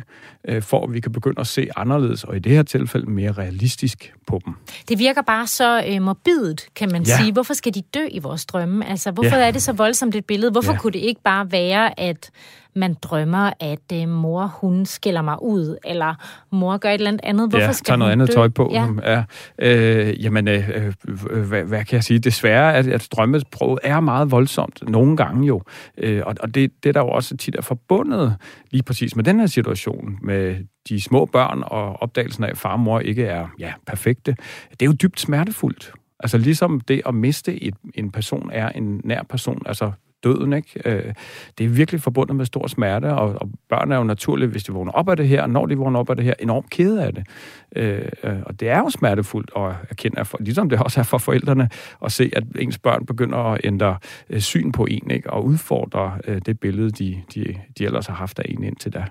øh, 0.48 0.62
for 0.62 0.84
at 0.84 0.94
vi 0.94 1.00
kan 1.00 1.12
begynde 1.12 1.40
at 1.40 1.48
se 1.48 1.68
anderledes, 1.76 2.24
og 2.24 2.36
i 2.36 2.40
det 2.40 2.52
her 2.52 2.64
tilfælde 2.64 3.10
mere 3.10 3.32
realistisk 3.32 4.14
på 4.28 4.42
dem. 4.46 4.54
Det 4.90 5.00
virker 5.00 5.22
bare 5.22 5.48
så 5.48 5.84
øh, 5.88 6.02
morbidt, 6.02 6.66
kan 6.76 6.92
man 6.92 7.04
ja. 7.04 7.18
sige. 7.18 7.34
Hvorfor 7.34 7.54
skal 7.54 7.74
de 7.74 7.82
dø 7.82 8.08
i 8.12 8.20
vores 8.20 8.46
drømme? 8.46 8.90
Altså, 8.90 9.12
hvorfor 9.12 9.36
ja. 9.36 9.48
er 9.48 9.52
det 9.52 9.62
så 9.62 9.74
voldsomt 9.74 10.16
et 10.16 10.26
billede? 10.26 10.52
Hvorfor 10.52 10.72
ja. 10.72 10.78
kunne 10.78 10.94
det 10.94 11.00
ikke 11.00 11.22
bare 11.24 11.52
være, 11.52 12.00
at 12.00 12.32
man 12.76 12.96
drømmer, 13.02 13.52
at 13.60 13.92
øh, 13.94 14.10
mor, 14.10 14.46
hun 14.62 14.86
skiller 14.86 15.22
mig 15.22 15.44
ud, 15.44 15.78
eller 15.86 16.16
mor 16.52 16.78
gør 16.78 16.90
et 16.90 16.94
eller 16.94 17.18
andet 17.24 17.50
Hvorfor 17.50 17.66
ja, 17.66 17.72
skal 17.72 17.86
tager 17.86 17.98
noget 17.98 18.12
andet 18.12 18.28
dø? 18.28 18.34
tøj 18.34 18.48
på. 18.48 18.70
Ja. 18.74 18.88
Ja. 19.04 19.24
Øh, 19.60 20.24
jamen, 20.24 20.48
øh, 20.48 20.94
øh, 21.30 21.42
hvad, 21.42 21.64
hvad 21.64 21.86
kan 21.86 21.96
jeg 21.96 22.04
sige? 22.04 22.20
Desværre, 22.20 22.76
at, 22.76 22.88
at 22.88 23.08
drømmesproget 23.12 23.80
er 23.84 24.00
meget 24.00 24.32
voldsomt, 24.32 24.90
nogle 24.90 25.18
gange 25.18 25.48
jo. 25.48 25.62
Øh, 25.98 26.22
og 26.26 26.36
og 26.40 26.56
det, 26.56 26.72
det 26.84 26.96
der 26.96 27.02
jo 27.02 27.08
også 27.08 27.38
tit 27.38 27.56
er 27.56 27.62
forbundet 27.62 28.36
lige 28.72 28.84
præcis 28.86 29.16
med 29.16 29.24
den 29.24 29.40
her 29.40 29.48
situation, 29.48 30.18
med 30.22 30.56
de 30.90 31.02
små 31.02 31.26
børn 31.26 31.64
og 31.66 32.02
opdagelsen 32.02 32.44
af, 32.44 32.50
at 32.50 32.58
far 32.58 32.72
og 32.72 32.80
mor 32.80 33.00
ikke 33.00 33.26
er 33.26 33.48
ja, 33.60 33.74
perfekte, 33.88 34.36
det 34.72 34.82
er 34.82 34.86
jo 34.86 34.94
dybt 34.94 35.20
smertefuldt. 35.20 35.94
Altså 36.20 36.38
ligesom 36.38 36.80
det 36.80 37.02
at 37.06 37.16
miste 37.16 37.64
et, 37.64 37.76
en 37.94 38.12
person 38.12 38.50
er 38.54 38.70
en 38.70 39.02
nær 39.04 39.24
person, 39.24 39.62
altså 39.66 39.92
døden. 40.26 40.54
Ikke? 40.54 40.82
Øh, 40.86 41.14
det 41.58 41.66
er 41.66 41.70
virkelig 41.70 42.02
forbundet 42.02 42.36
med 42.36 42.46
stor 42.46 42.68
smerte, 42.68 43.14
og, 43.14 43.36
og 43.42 43.50
børn 43.70 43.92
er 43.92 43.98
jo 43.98 44.04
naturligt, 44.04 44.52
hvis 44.52 44.64
de 44.64 44.72
vågner 44.72 44.92
op 44.92 45.10
af 45.10 45.18
det 45.18 45.28
her, 45.28 45.48
når 45.48 45.66
de 45.66 45.78
vågner 45.78 46.00
op 46.00 46.10
af 46.10 46.16
det 46.16 46.26
her, 46.26 46.34
enormt 46.40 46.70
kede 46.70 47.04
af 47.04 47.14
det. 47.14 47.28
Øh, 47.76 48.02
øh 48.24 48.36
og 48.46 48.60
det 48.60 48.70
er 48.70 48.78
jo 48.78 48.90
smertefuldt 48.90 49.52
at 49.58 49.76
erkende, 49.90 50.26
for, 50.26 50.38
ligesom 50.42 50.70
det 50.70 50.80
også 50.80 51.00
er 51.00 51.04
for 51.04 51.18
forældrene, 51.18 51.70
at 52.06 52.12
se, 52.12 52.32
at 52.34 52.44
ens 52.60 52.78
børn 52.78 53.06
begynder 53.06 53.38
at 53.38 53.62
ændre 53.64 53.98
øh, 54.30 54.40
syn 54.40 54.72
på 54.72 54.86
en, 54.86 55.12
ikke? 55.12 55.30
og 55.30 55.46
udfordre 55.46 56.18
øh, 56.28 56.42
det 56.46 56.60
billede, 56.60 56.92
de, 56.92 57.22
de, 57.36 57.56
de 57.78 57.86
ellers 57.86 58.08
har 58.08 58.16
haft 58.16 58.40
af 58.40 58.46
en 58.50 58.64
indtil 58.64 58.94
da. 58.94 59.06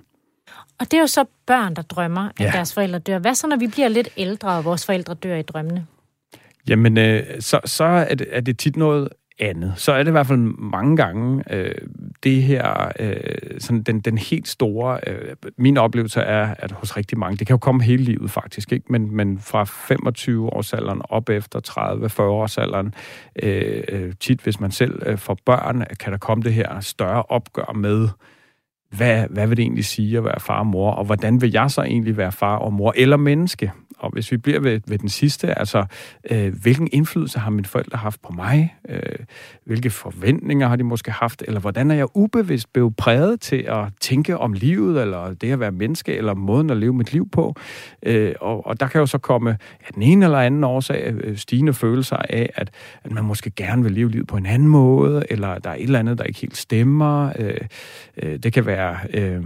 Og 0.80 0.90
det 0.90 0.94
er 0.94 1.00
jo 1.00 1.06
så 1.06 1.24
børn, 1.46 1.74
der 1.74 1.82
drømmer, 1.82 2.28
at 2.28 2.40
ja. 2.40 2.50
deres 2.50 2.74
forældre 2.74 2.98
dør. 2.98 3.18
Hvad 3.18 3.34
så, 3.34 3.46
når 3.46 3.56
vi 3.56 3.66
bliver 3.66 3.88
lidt 3.88 4.08
ældre, 4.16 4.48
og 4.48 4.64
vores 4.64 4.86
forældre 4.86 5.14
dør 5.14 5.36
i 5.36 5.42
drømmene? 5.42 5.86
Jamen, 6.68 6.98
øh, 6.98 7.22
så, 7.40 7.60
så 7.64 7.84
er, 7.84 8.14
det, 8.14 8.26
er 8.30 8.40
det 8.40 8.58
tit 8.58 8.76
noget 8.76 9.08
andet. 9.38 9.72
Så 9.76 9.92
er 9.92 9.98
det 9.98 10.08
i 10.08 10.10
hvert 10.10 10.26
fald 10.26 10.38
mange 10.58 10.96
gange 10.96 11.44
øh, 11.50 11.74
det 12.22 12.42
her, 12.42 12.92
øh, 12.98 13.14
sådan 13.58 13.82
den, 13.82 14.00
den 14.00 14.18
helt 14.18 14.48
store, 14.48 15.00
øh, 15.06 15.36
min 15.58 15.76
oplevelse 15.76 16.20
er, 16.20 16.54
at 16.58 16.72
hos 16.72 16.96
rigtig 16.96 17.18
mange, 17.18 17.36
det 17.36 17.46
kan 17.46 17.54
jo 17.54 17.58
komme 17.58 17.82
hele 17.82 18.02
livet 18.02 18.30
faktisk, 18.30 18.72
ikke? 18.72 18.86
Men, 18.88 19.16
men 19.16 19.38
fra 19.38 19.64
25 19.64 20.52
års 20.52 20.72
alderen 20.72 21.02
op 21.04 21.28
efter 21.28 21.60
30-40 22.18 22.22
års 22.22 22.58
alderen, 22.58 22.94
øh, 23.42 23.82
øh, 23.88 24.12
tit 24.20 24.40
hvis 24.40 24.60
man 24.60 24.70
selv 24.70 25.02
øh, 25.06 25.18
får 25.18 25.38
børn, 25.46 25.84
kan 26.00 26.12
der 26.12 26.18
komme 26.18 26.44
det 26.44 26.52
her 26.52 26.80
større 26.80 27.22
opgør 27.22 27.72
med, 27.72 28.08
hvad, 28.90 29.26
hvad 29.30 29.46
vil 29.46 29.56
det 29.56 29.62
egentlig 29.62 29.84
sige 29.84 30.18
at 30.18 30.24
være 30.24 30.40
far 30.40 30.58
og 30.58 30.66
mor, 30.66 30.90
og 30.90 31.04
hvordan 31.04 31.40
vil 31.40 31.50
jeg 31.52 31.70
så 31.70 31.82
egentlig 31.82 32.16
være 32.16 32.32
far 32.32 32.56
og 32.56 32.72
mor 32.72 32.92
eller 32.96 33.16
menneske? 33.16 33.72
Og 34.04 34.10
hvis 34.10 34.32
vi 34.32 34.36
bliver 34.36 34.60
ved, 34.60 34.80
ved 34.86 34.98
den 34.98 35.08
sidste, 35.08 35.58
altså, 35.58 35.84
øh, 36.30 36.54
hvilken 36.62 36.88
indflydelse 36.92 37.38
har 37.38 37.50
mine 37.50 37.64
forældre 37.64 37.98
haft 37.98 38.22
på 38.22 38.32
mig? 38.32 38.74
Øh, 38.88 39.00
hvilke 39.64 39.90
forventninger 39.90 40.68
har 40.68 40.76
de 40.76 40.84
måske 40.84 41.10
haft? 41.10 41.42
Eller 41.46 41.60
hvordan 41.60 41.90
er 41.90 41.94
jeg 41.94 42.06
ubevidst 42.14 42.72
blevet 42.72 42.96
præget 42.96 43.40
til 43.40 43.56
at 43.56 43.84
tænke 44.00 44.38
om 44.38 44.52
livet, 44.52 45.02
eller 45.02 45.34
det 45.34 45.52
at 45.52 45.60
være 45.60 45.72
menneske, 45.72 46.16
eller 46.16 46.34
måden 46.34 46.70
at 46.70 46.76
leve 46.76 46.92
mit 46.92 47.12
liv 47.12 47.28
på? 47.30 47.54
Øh, 48.02 48.34
og, 48.40 48.66
og 48.66 48.80
der 48.80 48.86
kan 48.88 48.98
jo 48.98 49.06
så 49.06 49.18
komme 49.18 49.50
ja, 49.50 49.86
den 49.94 50.02
ene 50.02 50.24
eller 50.24 50.38
anden 50.38 50.64
årsag 50.64 51.14
øh, 51.14 51.36
stigende 51.36 51.72
følelser 51.72 52.16
af, 52.16 52.50
at, 52.54 52.70
at 53.04 53.12
man 53.12 53.24
måske 53.24 53.50
gerne 53.50 53.82
vil 53.82 53.92
leve 53.92 54.10
livet 54.10 54.26
på 54.26 54.36
en 54.36 54.46
anden 54.46 54.68
måde, 54.68 55.24
eller 55.30 55.58
der 55.58 55.70
er 55.70 55.74
et 55.74 55.82
eller 55.82 55.98
andet, 55.98 56.18
der 56.18 56.24
ikke 56.24 56.40
helt 56.40 56.56
stemmer. 56.56 57.32
Øh, 57.38 57.60
øh, 58.22 58.38
det 58.38 58.52
kan 58.52 58.66
være... 58.66 58.96
Øh, 59.14 59.42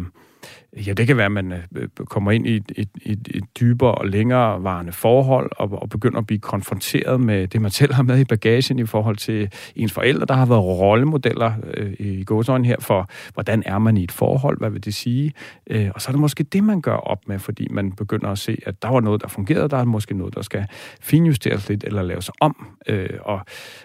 Ja, 0.76 0.92
det 0.92 1.06
kan 1.06 1.16
være, 1.16 1.26
at 1.26 1.32
man 1.32 1.52
øh, 1.52 1.88
kommer 2.04 2.30
ind 2.30 2.46
i 2.46 2.56
et, 2.56 2.72
et, 2.76 2.88
et, 3.02 3.28
et 3.34 3.44
dybere 3.60 3.94
og 3.94 4.06
længere 4.06 4.62
varende 4.62 4.92
forhold, 4.92 5.50
og, 5.56 5.82
og 5.82 5.88
begynder 5.88 6.18
at 6.18 6.26
blive 6.26 6.38
konfronteret 6.38 7.20
med 7.20 7.48
det, 7.48 7.62
man 7.62 7.70
selv 7.70 7.94
har 7.94 8.02
med 8.02 8.18
i 8.18 8.24
bagagen 8.24 8.78
i 8.78 8.86
forhold 8.86 9.16
til 9.16 9.52
ens 9.76 9.92
forældre, 9.92 10.26
der 10.26 10.34
har 10.34 10.46
været 10.46 10.62
rollemodeller 10.62 11.52
øh, 11.74 11.92
i 11.98 12.24
gåsøjne 12.24 12.66
her 12.66 12.76
for, 12.80 13.08
hvordan 13.34 13.62
er 13.66 13.78
man 13.78 13.96
i 13.96 14.04
et 14.04 14.12
forhold, 14.12 14.58
hvad 14.58 14.70
vil 14.70 14.84
det 14.84 14.94
sige? 14.94 15.32
Øh, 15.70 15.90
og 15.94 16.02
så 16.02 16.10
er 16.10 16.12
det 16.12 16.20
måske 16.20 16.44
det, 16.44 16.64
man 16.64 16.80
gør 16.80 16.96
op 16.96 17.28
med, 17.28 17.38
fordi 17.38 17.68
man 17.70 17.92
begynder 17.92 18.28
at 18.28 18.38
se, 18.38 18.58
at 18.66 18.82
der 18.82 18.88
var 18.88 19.00
noget, 19.00 19.22
der 19.22 19.28
fungerede, 19.28 19.68
der 19.68 19.76
er 19.76 19.84
måske 19.84 20.14
noget, 20.14 20.34
der 20.34 20.42
skal 20.42 20.66
finjusteres 21.00 21.68
lidt 21.68 21.84
eller 21.84 22.02
laves 22.02 22.30
om. 22.40 22.66
Øh, 22.86 23.08
og, 23.20 23.40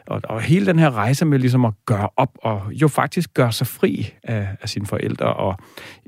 og, 0.07 0.21
og 0.23 0.41
hele 0.41 0.65
den 0.65 0.79
her 0.79 0.91
rejse 0.91 1.25
med 1.25 1.39
ligesom 1.39 1.65
at 1.65 1.73
gøre 1.85 2.09
op, 2.17 2.31
og 2.43 2.61
jo 2.71 2.87
faktisk 2.87 3.33
gøre 3.33 3.51
sig 3.51 3.67
fri 3.67 4.13
af, 4.23 4.47
af 4.61 4.69
sine 4.69 4.85
forældre, 4.85 5.33
og 5.33 5.57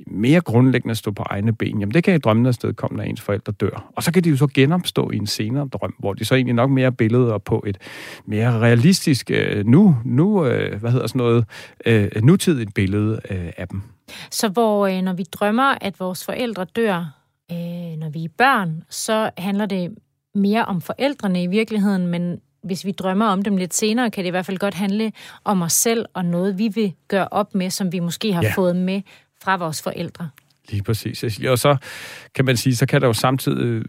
mere 0.08 0.42
grund 0.42 0.65
grundlæggende 0.66 0.96
stå 0.96 1.12
på 1.12 1.24
egne 1.26 1.54
ben, 1.54 1.80
jamen 1.80 1.94
det 1.94 2.04
kan 2.04 2.16
i 2.16 2.18
drømmen 2.18 2.46
afsted 2.46 2.74
komme, 2.74 2.98
når 2.98 3.04
ens 3.04 3.22
forældre 3.22 3.54
dør. 3.54 3.92
Og 3.96 4.04
så 4.04 4.12
kan 4.12 4.24
de 4.24 4.30
jo 4.30 4.38
så 4.38 4.48
genopstå 4.54 5.12
i 5.12 5.18
en 5.18 5.28
senere 5.28 5.68
drøm, 5.68 5.96
hvor 6.00 6.14
de 6.14 6.26
så 6.26 6.36
egentlig 6.36 6.56
nok 6.56 6.70
mere 6.70 6.92
billeder 6.92 7.38
på 7.38 7.64
et 7.68 7.78
mere 8.26 8.60
realistisk, 8.60 9.32
øh, 9.32 9.66
nu, 9.66 9.98
nu 10.06 10.46
øh, 10.46 10.80
hvad 10.80 10.92
hedder 10.92 11.08
sådan 11.08 11.20
noget, 11.20 11.46
øh, 11.86 12.10
nutidigt 12.24 12.74
billede 12.74 13.20
øh, 13.30 13.52
af 13.58 13.68
dem. 13.68 13.82
Så 14.32 14.50
hvor 14.50 14.88
øh, 14.88 15.02
når 15.02 15.14
vi 15.14 15.24
drømmer, 15.24 15.76
at 15.82 16.00
vores 16.00 16.26
forældre 16.26 16.66
dør, 16.76 16.98
øh, 17.52 17.98
når 17.98 18.10
vi 18.10 18.24
er 18.24 18.30
børn, 18.38 18.84
så 18.90 19.30
handler 19.38 19.66
det 19.66 19.96
mere 20.36 20.66
om 20.66 20.82
forældrene 20.82 21.44
i 21.44 21.48
virkeligheden, 21.48 22.08
men 22.08 22.40
hvis 22.64 22.86
vi 22.86 22.92
drømmer 22.92 23.26
om 23.26 23.42
dem 23.42 23.58
lidt 23.58 23.74
senere, 23.74 24.12
kan 24.12 24.24
det 24.24 24.28
i 24.28 24.32
hvert 24.32 24.46
fald 24.46 24.58
godt 24.58 24.74
handle 24.74 25.12
om 25.44 25.62
os 25.62 25.74
selv 25.74 26.06
og 26.14 26.26
noget, 26.26 26.58
vi 26.58 26.68
vil 26.68 26.94
gøre 27.08 27.28
op 27.32 27.56
med, 27.56 27.70
som 27.70 27.92
vi 27.92 28.00
måske 28.00 28.34
har 28.34 28.44
ja. 28.44 28.52
fået 28.56 28.76
med 28.76 29.02
fra 29.44 29.58
vores 29.58 29.82
forældre. 29.82 30.30
Lige 30.70 30.84
præcis, 30.84 31.18
Cecilie. 31.18 31.52
Og 31.52 31.60
så 31.60 31.78
kan 32.36 32.46
man 32.46 32.58
sige, 32.58 32.76
så 32.76 32.86
kan 32.86 33.02
der 33.02 33.08
jo 33.08 33.14
samtidig 33.14 33.84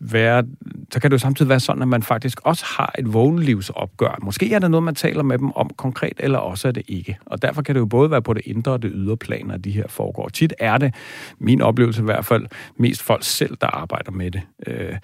være, 0.00 0.44
så 0.92 1.00
kan 1.00 1.10
det 1.10 1.14
jo 1.14 1.18
samtidig 1.18 1.48
være 1.48 1.60
sådan, 1.60 1.82
at 1.82 1.88
man 1.88 2.02
faktisk 2.02 2.40
også 2.42 2.64
har 2.64 2.94
et 2.98 3.12
vågenlivsopgør. 3.12 4.18
Måske 4.22 4.54
er 4.54 4.58
det 4.58 4.70
noget, 4.70 4.84
man 4.84 4.94
taler 4.94 5.22
med 5.22 5.38
dem 5.38 5.52
om 5.52 5.70
konkret, 5.76 6.12
eller 6.18 6.38
også 6.38 6.68
er 6.68 6.72
det 6.72 6.82
ikke. 6.88 7.18
Og 7.26 7.42
derfor 7.42 7.62
kan 7.62 7.74
det 7.74 7.80
jo 7.80 7.86
både 7.86 8.10
være 8.10 8.22
på 8.22 8.32
det 8.32 8.42
indre 8.44 8.72
og 8.72 8.82
det 8.82 8.90
ydre 8.94 9.16
plan, 9.16 9.50
at 9.50 9.64
de 9.64 9.70
her 9.70 9.88
foregår. 9.88 10.28
Tit 10.28 10.54
er 10.58 10.78
det, 10.78 10.94
min 11.38 11.60
oplevelse 11.60 12.02
i 12.02 12.04
hvert 12.04 12.24
fald, 12.24 12.46
mest 12.76 13.02
folk 13.02 13.22
selv, 13.24 13.56
der 13.60 13.66
arbejder 13.66 14.10
med 14.10 14.30
det. 14.30 14.42
Øh, 14.66 14.96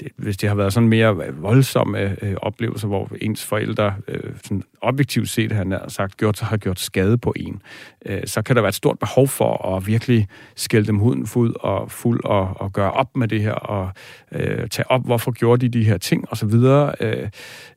det 0.00 0.08
hvis 0.16 0.36
det 0.36 0.48
har 0.48 0.56
været 0.56 0.72
sådan 0.72 0.88
mere 0.88 1.16
voldsomme 1.32 2.24
øh, 2.24 2.34
oplevelser, 2.36 2.88
hvor 2.88 3.10
ens 3.20 3.44
forældre 3.44 3.94
øh, 4.08 4.32
sådan 4.44 4.62
objektivt 4.84 5.28
set 5.28 5.52
har 5.52 5.84
sagt, 5.88 6.16
gjort, 6.16 6.40
har 6.40 6.56
gjort 6.56 6.80
skade 6.80 7.18
på 7.18 7.32
en, 7.36 7.62
øh, 8.06 8.20
så 8.24 8.42
kan 8.42 8.56
der 8.56 8.62
være 8.62 8.68
et 8.68 8.74
stort 8.74 8.98
behov 8.98 9.28
for 9.28 9.76
at 9.76 9.86
virkelig 9.86 10.28
skælde 10.56 10.86
dem 10.86 10.98
huden 10.98 11.26
fuld 11.26 11.54
og 11.60 11.90
fuld 11.90 12.24
og, 12.24 12.60
og 12.60 12.72
gøre 12.72 12.92
op 12.92 13.16
med 13.16 13.28
det 13.28 13.42
her 13.42 13.52
og 13.52 13.90
øh, 14.32 14.68
tage 14.68 14.90
op, 14.90 15.04
hvorfor 15.04 15.30
gjorde 15.30 15.68
de 15.68 15.78
de 15.78 15.84
her 15.84 15.98
ting 15.98 16.24
og 16.28 16.36
så 16.36 16.46
videre. 16.46 16.94
Øh, 17.00 17.28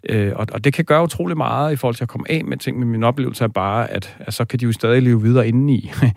øh, 0.10 0.34
og, 0.36 0.48
og 0.52 0.64
det 0.64 0.74
kan 0.74 0.86
gøre 0.86 1.04
utrolig 1.04 1.38
meget 1.38 1.74
i 1.74 1.76
forhold 1.76 1.96
til 1.96 2.04
at 2.04 2.10
komme 2.10 2.32
af 2.32 2.46
med 2.46 2.58
ting, 2.58 2.80
men 2.80 2.90
min 2.90 3.04
oplevelse 3.04 3.44
er 3.44 3.48
bare, 3.48 3.92
at, 3.92 4.18
at 4.20 4.34
så 4.34 4.46
kan 4.46 4.60
de 4.60 4.66
jo 4.66 4.72
stadig 4.72 5.02
leve 5.02 5.22
videre 5.22 5.48
indeni. 5.48 5.92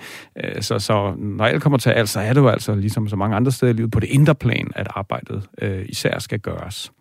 Øh, 0.45 0.63
så, 0.63 0.79
så 0.79 1.15
når 1.19 1.45
alt 1.45 1.63
kommer 1.63 1.79
til 1.79 1.91
alt, 1.91 2.09
så 2.09 2.21
er 2.21 2.33
det 2.33 2.41
jo 2.41 2.49
altså 2.49 2.75
ligesom 2.75 3.09
så 3.09 3.17
mange 3.17 3.37
andre 3.37 3.53
steder 3.53 3.73
i 3.73 3.77
livet 3.77 3.91
på 3.91 4.01
det 4.01 4.07
indre 4.07 4.35
plan, 4.35 4.71
at 4.77 4.89
arbejdet 4.91 5.47
øh, 5.63 5.85
især 5.89 6.19
skal 6.19 6.41
gøres. 6.41 6.93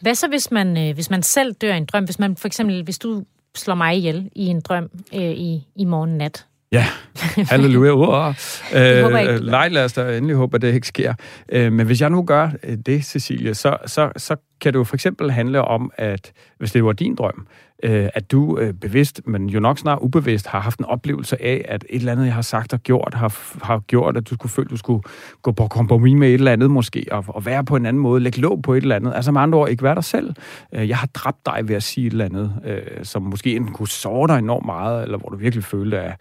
Hvad 0.00 0.14
så, 0.14 0.28
hvis 0.28 0.50
man, 0.50 0.88
øh, 0.88 0.94
hvis 0.94 1.10
man 1.10 1.22
selv 1.22 1.54
dør 1.54 1.74
i 1.74 1.76
en 1.76 1.84
drøm? 1.84 2.04
Hvis 2.04 2.18
man 2.18 2.36
for 2.36 2.46
eksempel, 2.46 2.82
hvis 2.82 2.98
du 2.98 3.24
slår 3.56 3.74
mig 3.74 3.96
ihjel 3.96 4.30
i 4.34 4.46
en 4.46 4.60
drøm 4.60 4.90
øh, 5.14 5.20
i, 5.20 5.66
i 5.76 5.84
morgen 5.84 6.18
nat, 6.18 6.44
Ja, 6.72 6.86
halleluja. 7.50 7.92
Uh, 7.92 8.34
øh, 8.74 9.40
nej, 9.40 9.68
lad 9.68 9.84
os 9.84 9.92
da 9.92 10.16
endelig 10.16 10.36
håbe, 10.36 10.54
at 10.54 10.62
det 10.62 10.74
ikke 10.74 10.86
sker. 10.86 11.14
Øh, 11.48 11.72
men 11.72 11.86
hvis 11.86 12.00
jeg 12.00 12.10
nu 12.10 12.22
gør 12.22 12.50
øh, 12.62 12.78
det, 12.86 13.04
Cecilie, 13.04 13.54
så, 13.54 13.76
så, 13.86 14.12
så 14.16 14.36
kan 14.60 14.72
det 14.72 14.78
jo 14.78 14.84
for 14.84 14.96
eksempel 14.96 15.30
handle 15.30 15.62
om, 15.62 15.90
at 15.96 16.32
hvis 16.58 16.72
det 16.72 16.84
var 16.84 16.92
din 16.92 17.14
drøm, 17.14 17.46
øh, 17.82 18.08
at 18.14 18.30
du 18.30 18.58
øh, 18.58 18.74
bevidst, 18.74 19.20
men 19.26 19.48
jo 19.48 19.60
nok 19.60 19.78
snart 19.78 19.98
ubevidst, 20.02 20.46
har 20.46 20.60
haft 20.60 20.78
en 20.78 20.84
oplevelse 20.84 21.42
af, 21.42 21.64
at 21.68 21.84
et 21.90 21.96
eller 21.96 22.12
andet, 22.12 22.24
jeg 22.24 22.34
har 22.34 22.42
sagt 22.42 22.72
og 22.72 22.80
gjort, 22.80 23.14
har, 23.14 23.64
har 23.64 23.78
gjort, 23.78 24.16
at 24.16 24.30
du 24.30 24.34
skulle 24.34 24.52
føle, 24.52 24.66
at 24.66 24.70
du 24.70 24.76
skulle 24.76 25.02
gå 25.42 25.52
på 25.52 25.68
kompromis 25.68 26.16
med 26.16 26.28
et 26.28 26.34
eller 26.34 26.52
andet 26.52 26.70
måske, 26.70 27.06
og, 27.10 27.24
og 27.28 27.46
være 27.46 27.64
på 27.64 27.76
en 27.76 27.86
anden 27.86 28.02
måde, 28.02 28.20
lægge 28.20 28.40
låg 28.40 28.62
på 28.62 28.74
et 28.74 28.82
eller 28.82 28.96
andet. 28.96 29.12
Altså 29.14 29.32
med 29.32 29.40
andre 29.40 29.58
ord, 29.58 29.68
ikke 29.68 29.82
være 29.82 29.94
dig 29.94 30.04
selv. 30.04 30.34
Øh, 30.74 30.88
jeg 30.88 30.96
har 30.96 31.06
dræbt 31.06 31.46
dig 31.46 31.68
ved 31.68 31.76
at 31.76 31.82
sige 31.82 32.06
et 32.06 32.10
eller 32.10 32.24
andet, 32.24 32.54
øh, 32.64 33.04
som 33.04 33.22
måske 33.22 33.56
enten 33.56 33.72
kunne 33.72 33.88
såre 33.88 34.28
dig 34.28 34.38
enormt 34.38 34.66
meget, 34.66 35.02
eller 35.02 35.18
hvor 35.18 35.28
du 35.28 35.36
virkelig 35.36 35.64
følte, 35.64 36.00
at 36.00 36.20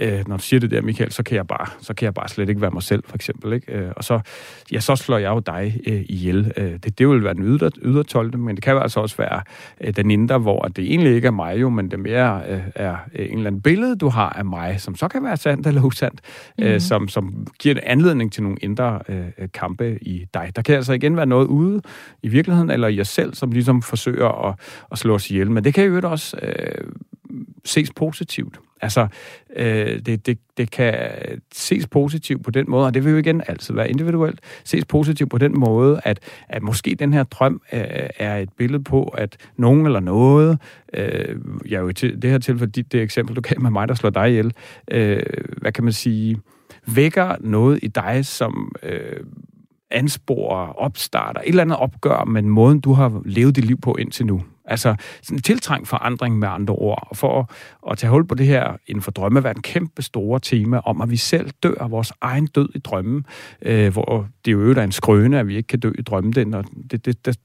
øh, 0.00 0.28
når 0.28 0.36
du 0.36 0.42
siger 0.42 0.60
det 0.60 0.70
der, 0.70 0.82
Michael, 0.82 1.12
så 1.12 1.22
kan 1.22 1.36
jeg 1.36 1.46
bare, 1.46 1.66
så 1.80 1.94
kan 1.94 2.04
jeg 2.04 2.14
bare 2.14 2.28
slet 2.28 2.48
ikke 2.48 2.60
være 2.60 2.70
mig 2.70 2.82
selv, 2.82 3.02
for 3.06 3.14
eksempel. 3.14 3.52
Ikke? 3.52 3.72
Øh, 3.72 3.92
og 3.96 4.04
så, 4.04 4.20
ja, 4.72 4.80
så 4.80 4.96
slår 4.96 5.18
jeg 5.18 5.30
jo 5.30 5.38
dig 5.38 5.80
øh, 5.86 6.02
ihjel. 6.08 6.52
Øh, 6.56 6.72
det, 6.72 6.98
det 6.98 7.08
vil 7.08 7.24
være 7.24 7.34
den 7.34 7.44
ydre, 7.44 7.70
ydre 7.82 8.02
12. 8.02 8.38
men 8.38 8.56
det 8.56 8.64
kan 8.64 8.72
jo 8.72 8.78
altså 8.78 9.00
også 9.00 9.16
være 9.16 9.42
øh, 9.80 9.96
den 9.96 10.10
indre, 10.10 10.38
hvor 10.38 10.62
det 10.62 10.84
egentlig 10.84 11.14
ikke 11.14 11.26
er 11.26 11.32
mig 11.32 11.60
jo, 11.60 11.70
men 11.70 11.90
det 11.90 12.00
mere 12.00 12.42
øh, 12.48 12.60
er 12.74 12.96
øh, 13.14 13.26
en 13.26 13.36
eller 13.36 13.46
anden 13.46 13.62
billede, 13.62 13.96
du 13.96 14.08
har 14.08 14.28
af 14.28 14.44
mig, 14.44 14.80
som 14.80 14.96
så 14.96 15.08
kan 15.08 15.24
være 15.24 15.36
sandt 15.36 15.66
eller 15.66 15.82
usandt, 15.82 16.20
mm. 16.58 16.64
øh, 16.64 16.70
mhm. 16.70 16.80
som, 16.80 17.08
som 17.08 17.46
giver 17.58 17.74
en 17.74 17.80
anledning 17.84 18.32
til 18.32 18.42
nogle 18.42 18.58
indre 18.60 19.00
øh, 19.08 19.48
kampe 19.54 19.98
i 20.02 20.26
dig. 20.34 20.52
Der 20.56 20.62
kan 20.62 20.74
altså 20.74 20.92
igen 20.92 21.16
være 21.16 21.26
noget 21.26 21.46
ude 21.46 21.80
i 22.22 22.28
virkeligheden, 22.28 22.70
eller 22.70 22.88
i 22.88 22.96
jer 22.96 23.04
selv, 23.04 23.34
som 23.34 23.52
ligesom 23.52 23.82
forsøger 23.82 24.48
at, 24.48 24.54
at 24.92 24.98
slå 24.98 25.14
os 25.14 25.30
ihjel. 25.30 25.50
Men 25.50 25.64
det 25.64 25.74
kan 25.74 25.84
jo 25.84 26.00
også 26.04 26.36
øh, 26.42 26.84
ses 27.64 27.92
positivt. 27.92 28.60
Altså, 28.82 29.06
øh, 29.56 29.98
det, 30.06 30.26
det, 30.26 30.38
det 30.56 30.70
kan 30.70 30.94
ses 31.52 31.86
positivt 31.86 32.44
på 32.44 32.50
den 32.50 32.64
måde, 32.68 32.86
og 32.86 32.94
det 32.94 33.04
vil 33.04 33.10
jo 33.10 33.18
igen 33.18 33.42
altid 33.48 33.74
være 33.74 33.90
individuelt, 33.90 34.40
ses 34.64 34.84
positivt 34.84 35.30
på 35.30 35.38
den 35.38 35.58
måde, 35.58 36.00
at, 36.04 36.20
at 36.48 36.62
måske 36.62 36.96
den 36.98 37.12
her 37.12 37.22
drøm 37.22 37.62
øh, 37.72 37.80
er 38.18 38.36
et 38.36 38.52
billede 38.52 38.84
på, 38.84 39.02
at 39.04 39.36
nogen 39.56 39.86
eller 39.86 40.00
noget, 40.00 40.58
øh, 40.94 41.36
jeg 41.68 41.76
er 41.76 41.80
jo 41.80 41.92
til 41.92 42.22
det 42.22 42.30
her 42.30 42.38
tilfælde, 42.38 42.72
dit, 42.72 42.92
det 42.92 43.02
eksempel, 43.02 43.36
du 43.36 43.40
kan 43.40 43.56
med 43.62 43.70
mig, 43.70 43.88
der 43.88 43.94
slår 43.94 44.10
dig 44.10 44.28
ihjel, 44.28 44.52
øh, 44.90 45.22
hvad 45.56 45.72
kan 45.72 45.84
man 45.84 45.92
sige, 45.92 46.36
vækker 46.86 47.36
noget 47.40 47.78
i 47.82 47.88
dig, 47.88 48.26
som 48.26 48.72
øh, 48.82 49.20
ansporer, 49.90 50.78
opstarter, 50.78 51.40
et 51.40 51.48
eller 51.48 51.62
andet 51.62 51.78
opgør 51.78 52.24
med 52.24 52.42
måden, 52.42 52.80
du 52.80 52.92
har 52.92 53.22
levet 53.24 53.56
dit 53.56 53.64
liv 53.64 53.80
på 53.80 53.94
indtil 53.98 54.26
nu. 54.26 54.42
Altså 54.70 54.94
sådan 55.22 55.38
en 55.38 55.42
tiltrængt 55.42 55.88
forandring 55.88 56.38
med 56.38 56.48
andre 56.48 56.74
ord. 56.74 57.06
Og 57.10 57.16
for 57.16 57.40
at, 57.40 57.46
at 57.90 57.98
tage 57.98 58.10
hul 58.10 58.26
på 58.26 58.34
det 58.34 58.46
her 58.46 58.76
inden 58.86 59.02
for 59.02 59.10
drømmeverden, 59.10 59.62
kæmpe 59.62 60.02
store 60.02 60.40
tema 60.40 60.80
om, 60.84 61.00
at 61.00 61.10
vi 61.10 61.16
selv 61.16 61.50
dør 61.62 61.88
vores 61.88 62.12
egen 62.20 62.46
død 62.46 62.68
i 62.74 62.78
drømmen, 62.78 63.26
øh, 63.62 63.92
hvor 63.92 64.28
det 64.44 64.52
jo 64.52 64.70
er 64.70 64.82
en 64.82 64.92
skrøne, 64.92 65.38
at 65.38 65.48
vi 65.48 65.56
ikke 65.56 65.66
kan 65.66 65.80
dø 65.80 65.92
i 65.98 66.02
drømmen. 66.02 66.32
Den, 66.32 66.54
og 66.54 66.64
det, 66.90 67.06
det, 67.06 67.26
det, 67.26 67.38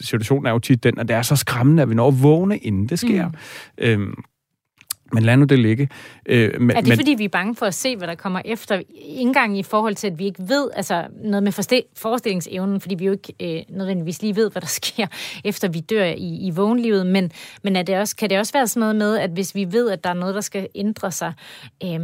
situationen 0.00 0.46
er 0.46 0.50
jo 0.50 0.58
tit 0.58 0.84
den, 0.84 0.98
at 0.98 1.08
det 1.08 1.16
er 1.16 1.22
så 1.22 1.36
skræmmende, 1.36 1.82
at 1.82 1.90
vi 1.90 1.94
når 1.94 2.08
at 2.08 2.22
vågne, 2.22 2.58
inden 2.58 2.88
det 2.88 2.98
sker. 2.98 3.28
Mm. 3.28 3.34
Øhm, 3.78 4.14
men 5.12 5.22
lad 5.22 5.36
nu 5.36 5.44
det 5.44 5.58
ligge. 5.58 5.88
Øh, 6.26 6.60
men, 6.60 6.70
er 6.70 6.80
det 6.80 6.88
men, 6.88 6.98
fordi, 6.98 7.14
vi 7.18 7.24
er 7.24 7.28
bange 7.28 7.54
for 7.54 7.66
at 7.66 7.74
se, 7.74 7.96
hvad 7.96 8.08
der 8.08 8.14
kommer 8.14 8.42
efter? 8.44 8.82
Indgang 8.94 9.58
i 9.58 9.62
forhold 9.62 9.94
til, 9.94 10.06
at 10.06 10.18
vi 10.18 10.24
ikke 10.24 10.48
ved, 10.48 10.70
altså 10.74 11.06
noget 11.24 11.42
med 11.42 11.82
forestillingsevnen, 11.96 12.80
fordi 12.80 12.94
vi 12.94 13.04
jo 13.04 13.12
ikke 13.12 13.32
øh, 13.42 13.76
nødvendigvis 13.76 14.22
lige 14.22 14.36
ved, 14.36 14.50
hvad 14.50 14.62
der 14.62 14.68
sker, 14.82 15.06
efter 15.44 15.68
vi 15.68 15.80
dør 15.80 16.04
i, 16.04 16.46
i 16.46 16.50
vågenlivet. 16.50 17.06
Men, 17.06 17.32
men 17.62 17.76
er 17.76 17.82
det 17.82 17.98
også, 17.98 18.16
kan 18.16 18.30
det 18.30 18.38
også 18.38 18.52
være 18.52 18.66
sådan 18.66 18.80
noget 18.80 18.96
med, 18.96 19.18
at 19.18 19.30
hvis 19.30 19.54
vi 19.54 19.66
ved, 19.72 19.90
at 19.90 20.04
der 20.04 20.10
er 20.10 20.14
noget, 20.14 20.34
der 20.34 20.40
skal 20.40 20.68
ændre 20.74 21.12
sig, 21.12 21.32
øh, 21.84 22.00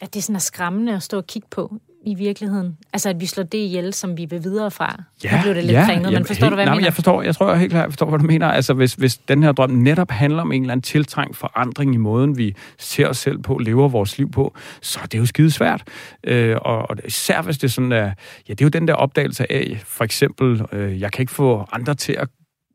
at 0.00 0.14
det 0.14 0.24
sådan 0.24 0.36
er 0.36 0.40
skræmmende 0.40 0.94
at 0.94 1.02
stå 1.02 1.16
og 1.16 1.26
kigge 1.26 1.48
på? 1.50 1.80
I 2.06 2.14
virkeligheden? 2.14 2.76
Altså, 2.92 3.08
at 3.08 3.20
vi 3.20 3.26
slår 3.26 3.44
det 3.44 3.58
ihjel, 3.58 3.94
som 3.94 4.16
vi 4.16 4.24
vil 4.24 4.44
videre 4.44 4.70
fra? 4.70 5.02
Ja, 5.24 5.36
nu 5.36 5.42
blev 5.42 5.54
det 5.54 5.64
lidt 5.64 5.72
ja, 5.72 5.84
kringlet, 5.84 6.12
men 6.12 6.24
forstår 6.24 6.44
helt, 6.44 6.50
du, 6.50 6.54
hvad 6.54 6.64
jeg 6.64 6.66
nej, 6.66 6.74
mener? 6.74 6.86
Jeg 6.86 6.94
forstår, 6.94 7.22
jeg 7.22 7.34
tror 7.34 7.50
jeg 7.50 7.58
helt 7.58 7.72
klart, 7.72 7.82
jeg 7.82 7.92
forstår, 7.92 8.08
hvad 8.08 8.18
du 8.18 8.24
mener. 8.24 8.46
Altså, 8.46 8.74
hvis, 8.74 8.94
hvis 8.94 9.16
den 9.16 9.42
her 9.42 9.52
drøm 9.52 9.70
netop 9.70 10.10
handler 10.10 10.42
om 10.42 10.52
en 10.52 10.62
eller 10.62 10.72
anden 10.72 10.82
tiltrængt 10.82 11.36
forandring 11.36 11.94
i 11.94 11.96
måden, 11.96 12.38
vi 12.38 12.54
ser 12.78 13.08
os 13.08 13.18
selv 13.18 13.38
på, 13.38 13.58
lever 13.58 13.88
vores 13.88 14.18
liv 14.18 14.30
på, 14.30 14.54
så 14.82 15.00
er 15.02 15.06
det 15.06 15.18
jo 15.18 15.26
skide 15.26 15.50
svært. 15.50 15.82
Øh, 16.24 16.56
og, 16.62 16.90
og 16.90 16.96
især 17.04 17.42
hvis 17.42 17.58
det 17.58 17.64
er 17.64 17.72
sådan, 17.72 17.92
at, 17.92 18.12
ja, 18.48 18.52
det 18.54 18.60
er 18.60 18.64
jo 18.64 18.68
den 18.68 18.88
der 18.88 18.94
opdagelse 18.94 19.52
af, 19.52 19.82
for 19.84 20.04
eksempel, 20.04 20.62
øh, 20.72 21.00
jeg 21.00 21.12
kan 21.12 21.22
ikke 21.22 21.32
få 21.32 21.68
andre 21.72 21.94
til 21.94 22.12
at 22.12 22.28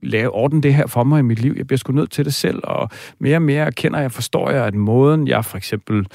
lave 0.03 0.31
orden 0.31 0.63
det 0.63 0.73
her 0.73 0.87
for 0.87 1.03
mig 1.03 1.19
i 1.19 1.21
mit 1.21 1.39
liv. 1.39 1.53
Jeg 1.57 1.67
bliver 1.67 1.77
sgu 1.77 1.93
nødt 1.93 2.11
til 2.11 2.25
det 2.25 2.33
selv, 2.33 2.59
og 2.63 2.89
mere 3.19 3.35
og 3.35 3.41
mere 3.41 3.71
kender 3.71 3.99
jeg, 3.99 4.11
forstår 4.11 4.51
jeg, 4.51 4.65
at 4.65 4.73
måden, 4.73 5.27
jeg 5.27 5.45
for 5.45 5.57
eksempel 5.57 6.05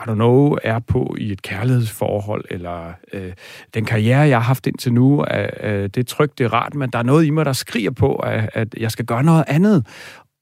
i 0.00 0.02
don't 0.02 0.14
know, 0.14 0.56
er 0.62 0.78
på 0.78 1.16
i 1.18 1.32
et 1.32 1.42
kærlighedsforhold, 1.42 2.44
eller 2.50 2.92
øh, 3.12 3.32
den 3.74 3.84
karriere, 3.84 4.18
jeg 4.18 4.38
har 4.38 4.44
haft 4.44 4.66
indtil 4.66 4.92
nu, 4.92 5.24
er, 5.28 5.50
øh, 5.62 5.82
det 5.82 5.96
er 5.96 6.04
trygt, 6.04 6.38
det 6.38 6.44
er 6.44 6.52
rart, 6.52 6.74
men 6.74 6.90
der 6.90 6.98
er 6.98 7.02
noget 7.02 7.26
i 7.26 7.30
mig, 7.30 7.44
der 7.44 7.52
skriger 7.52 7.90
på, 7.90 8.16
at, 8.16 8.50
at 8.52 8.74
jeg 8.76 8.90
skal 8.90 9.04
gøre 9.04 9.22
noget 9.22 9.44
andet. 9.48 9.86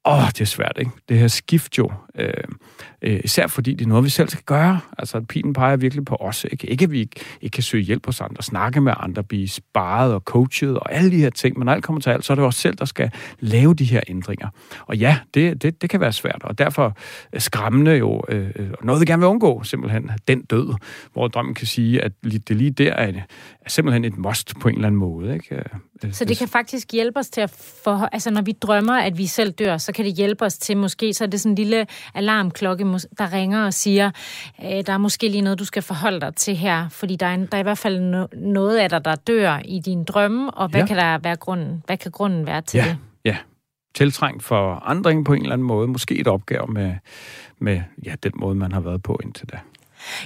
Åh, 0.07 0.19
oh, 0.19 0.29
det 0.29 0.41
er 0.41 0.45
svært, 0.45 0.77
ikke? 0.79 0.91
Det 1.09 1.19
her 1.19 1.29
skift 1.29 1.79
jo. 1.79 1.93
Øh, 2.19 2.31
øh, 3.03 3.21
især 3.25 3.47
fordi 3.47 3.75
det 3.75 3.85
er 3.85 3.89
noget, 3.89 4.05
vi 4.05 4.11
selv 4.11 4.29
skal 4.29 4.45
gøre. 4.47 4.81
Altså, 4.99 5.21
pilen 5.21 5.53
peger 5.53 5.77
virkelig 5.77 6.05
på 6.05 6.17
os. 6.21 6.47
Ikke, 6.53 6.67
ikke 6.67 6.85
at 6.85 6.91
vi 6.91 7.01
ikke, 7.01 7.21
ikke 7.41 7.55
kan 7.55 7.63
søge 7.63 7.83
hjælp 7.85 8.07
hos 8.07 8.21
andre, 8.21 8.43
snakke 8.43 8.81
med 8.81 8.93
andre, 9.01 9.25
blive 9.25 9.49
sparet 9.49 10.15
og 10.15 10.21
coachet 10.21 10.79
og 10.79 10.95
alle 10.95 11.11
de 11.11 11.17
her 11.17 11.31
ting. 11.31 11.59
Men 11.59 11.67
når 11.67 11.73
alt 11.73 11.85
kommer 11.85 12.01
til 12.01 12.11
alt, 12.11 12.25
så 12.25 12.33
er 12.33 12.35
det 12.35 12.45
også 12.45 12.61
selv, 12.61 12.77
der 12.77 12.85
skal 12.85 13.11
lave 13.41 13.75
de 13.75 13.85
her 13.85 14.01
ændringer. 14.09 14.49
Og 14.87 14.97
ja, 14.97 15.19
det, 15.35 15.63
det, 15.63 15.83
det 15.83 15.91
kan 15.91 16.01
være 16.01 16.13
svært. 16.13 16.41
Og 16.45 16.59
derfor 16.59 16.97
skræmmende 17.39 17.93
jo 17.93 18.23
øh, 18.29 18.51
noget, 18.83 19.01
vi 19.01 19.07
gerne 19.07 19.21
vil 19.21 19.29
undgå, 19.29 19.63
simpelthen 19.63 20.11
den 20.29 20.43
død, 20.43 20.75
hvor 21.13 21.29
drømmen 21.29 21.55
kan 21.55 21.67
sige, 21.67 22.03
at 22.03 22.13
det 22.23 22.57
lige 22.57 22.71
der 22.71 22.93
er, 22.93 23.13
er 23.61 23.71
simpelthen 23.71 24.05
et 24.05 24.19
must 24.19 24.55
på 24.61 24.69
en 24.69 24.75
eller 24.75 24.87
anden 24.87 24.99
måde. 24.99 25.35
Ikke? 25.35 25.55
Øh, 25.57 25.65
så 26.13 26.25
det 26.25 26.39
kan 26.39 26.49
faktisk 26.49 26.93
hjælpe 26.93 27.19
os 27.19 27.29
til 27.29 27.41
at 27.41 27.51
få... 27.85 28.05
Altså, 28.13 28.31
når 28.31 28.43
vi 28.43 28.53
drømmer, 28.53 28.95
at 28.95 29.19
vi 29.19 29.27
selv 29.27 29.53
dør, 29.53 29.79
så 29.79 29.93
kan 29.95 30.05
det 30.05 30.15
hjælpe 30.15 30.45
os 30.45 30.59
til 30.59 30.77
måske, 30.77 31.15
så 31.15 31.25
er 31.25 31.29
det 31.29 31.41
sådan 31.41 31.53
en 31.53 31.57
lille 31.57 31.87
alarmklokke, 32.15 32.85
der 33.19 33.33
ringer 33.33 33.67
og 33.67 33.75
siger, 33.75 34.11
øh, 34.65 34.87
der 34.87 34.93
er 34.93 34.99
måske 34.99 35.29
lige 35.29 35.43
noget, 35.43 35.59
du 35.59 35.65
skal 35.65 35.83
forholde 35.83 36.21
dig 36.21 36.35
til 36.37 36.57
her, 36.57 36.89
fordi 36.89 37.17
der 37.17 37.27
er, 37.27 37.35
en, 37.35 37.47
der 37.47 37.57
er 37.57 37.61
i 37.61 37.63
hvert 37.63 37.79
fald 37.79 38.01
no, 38.01 38.27
noget 38.37 38.79
af 38.79 38.91
dig, 38.91 39.05
der 39.05 39.15
dør 39.15 39.61
i 39.65 39.81
din 39.81 40.05
drømme, 40.05 40.51
og 40.51 40.69
hvad 40.69 40.81
ja. 40.81 40.87
kan 40.87 40.97
der 40.97 41.19
være 41.19 41.37
grunden? 41.37 41.83
Hvad 41.87 41.97
kan 41.97 42.11
grunden 42.11 42.47
være 42.47 42.63
til 42.63 42.79
ja. 42.79 42.85
det? 42.85 42.99
Ja, 43.25 43.37
tiltrængt 43.95 44.43
for 44.43 44.75
andre 44.75 45.25
på 45.25 45.33
en 45.33 45.43
eller 45.43 45.53
anden 45.53 45.67
måde. 45.67 45.89
Måske 45.89 46.19
et 46.19 46.29
opgave 46.29 46.67
med, 46.67 46.95
med 47.59 47.81
ja, 48.05 48.15
den 48.23 48.33
måde, 48.37 48.55
man 48.55 48.73
har 48.73 48.81
været 48.81 49.03
på 49.03 49.21
indtil 49.23 49.49
da. 49.53 49.59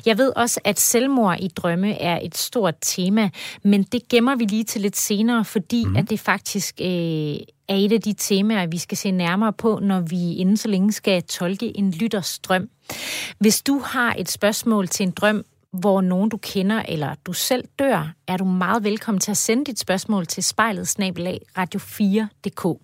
Jeg 0.06 0.18
ved 0.18 0.32
også, 0.36 0.60
at 0.64 0.80
selvmord 0.80 1.36
i 1.40 1.48
drømme 1.48 1.92
er 1.92 2.18
et 2.22 2.36
stort 2.36 2.74
tema, 2.80 3.30
men 3.62 3.82
det 3.82 4.08
gemmer 4.08 4.36
vi 4.36 4.44
lige 4.44 4.64
til 4.64 4.80
lidt 4.80 4.96
senere, 4.96 5.44
fordi 5.44 5.84
mm. 5.84 5.96
at 5.96 6.10
det 6.10 6.20
faktisk 6.20 6.80
øh, 6.80 7.36
er 7.68 7.74
et 7.74 7.92
af 7.92 8.00
de 8.00 8.12
temaer, 8.12 8.66
vi 8.66 8.78
skal 8.78 8.98
se 8.98 9.10
nærmere 9.10 9.52
på, 9.52 9.78
når 9.82 10.00
vi 10.00 10.34
inden 10.34 10.56
så 10.56 10.68
længe 10.68 10.92
skal 10.92 11.22
tolke 11.22 11.78
en 11.78 11.90
lytters 11.90 12.38
drøm. 12.38 12.68
Hvis 13.38 13.62
du 13.62 13.78
har 13.78 14.14
et 14.18 14.30
spørgsmål 14.30 14.88
til 14.88 15.06
en 15.06 15.10
drøm, 15.10 15.44
hvor 15.72 16.00
nogen 16.00 16.30
du 16.30 16.36
kender 16.36 16.82
eller 16.88 17.14
du 17.26 17.32
selv 17.32 17.64
dør, 17.78 18.12
er 18.26 18.36
du 18.36 18.44
meget 18.44 18.84
velkommen 18.84 19.20
til 19.20 19.30
at 19.30 19.36
sende 19.36 19.64
dit 19.64 19.78
spørgsmål 19.78 20.26
til 20.26 20.44
spejlet 20.44 20.96
radio4.dk. 21.58 22.80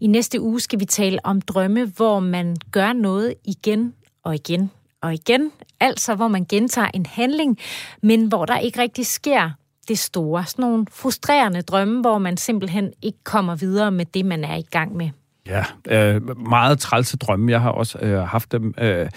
I 0.00 0.06
næste 0.06 0.40
uge 0.40 0.60
skal 0.60 0.80
vi 0.80 0.84
tale 0.84 1.18
om 1.24 1.40
drømme, 1.40 1.84
hvor 1.84 2.20
man 2.20 2.56
gør 2.70 2.92
noget 2.92 3.34
igen 3.44 3.94
og 4.24 4.34
igen 4.34 4.70
og 5.02 5.14
igen, 5.14 5.52
altså 5.80 6.14
hvor 6.14 6.28
man 6.28 6.44
gentager 6.44 6.90
en 6.94 7.06
handling, 7.06 7.58
men 8.02 8.26
hvor 8.26 8.44
der 8.44 8.58
ikke 8.58 8.80
rigtig 8.80 9.06
sker 9.06 9.50
det 9.88 9.98
store. 9.98 10.46
Sådan 10.46 10.62
nogle 10.62 10.86
frustrerende 10.90 11.62
drømme, 11.62 12.00
hvor 12.00 12.18
man 12.18 12.36
simpelthen 12.36 12.92
ikke 13.02 13.18
kommer 13.24 13.54
videre 13.54 13.90
med 13.90 14.04
det, 14.04 14.26
man 14.26 14.44
er 14.44 14.56
i 14.56 14.66
gang 14.70 14.96
med. 14.96 15.10
Ja, 15.46 15.64
øh, 15.88 16.38
meget 16.48 16.78
trælse 16.78 17.16
drømme. 17.16 17.50
Jeg 17.50 17.60
har 17.60 17.70
også 17.70 17.98
øh, 17.98 18.18
haft 18.18 18.52
dem 18.52 18.74
øh, 18.78 19.08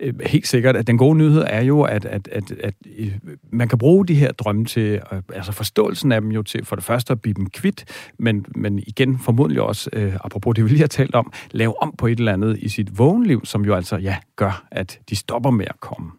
øh, 0.00 0.14
helt 0.26 0.46
sikkert. 0.46 0.76
At 0.76 0.86
den 0.86 0.98
gode 0.98 1.18
nyhed 1.18 1.44
er 1.46 1.60
jo, 1.62 1.82
at, 1.82 2.04
at, 2.04 2.28
at, 2.28 2.50
at 2.50 2.74
øh, 2.98 3.18
man 3.52 3.68
kan 3.68 3.78
bruge 3.78 4.06
de 4.06 4.14
her 4.14 4.32
drømme 4.32 4.64
til, 4.64 5.00
øh, 5.12 5.22
altså 5.34 5.52
forståelsen 5.52 6.12
af 6.12 6.20
dem 6.20 6.30
jo 6.30 6.42
til 6.42 6.64
for 6.64 6.76
det 6.76 6.84
første 6.84 7.12
at 7.12 7.20
blive 7.22 7.34
dem 7.34 7.50
kvidt, 7.50 7.84
men, 8.18 8.46
men 8.54 8.78
igen 8.78 9.18
formodentlig 9.18 9.62
også, 9.62 9.90
øh, 9.92 10.16
apropos 10.24 10.54
det 10.54 10.64
vi 10.64 10.68
lige 10.68 10.80
har 10.80 10.86
talt 10.86 11.14
om, 11.14 11.32
lave 11.50 11.82
om 11.82 11.94
på 11.98 12.06
et 12.06 12.18
eller 12.18 12.32
andet 12.32 12.58
i 12.58 12.68
sit 12.68 12.98
vågenliv, 12.98 13.44
som 13.44 13.64
jo 13.64 13.74
altså, 13.74 13.96
ja, 13.96 14.16
gør, 14.36 14.66
at 14.70 14.98
de 15.10 15.16
stopper 15.16 15.50
med 15.50 15.66
at 15.68 15.80
komme. 15.80 16.10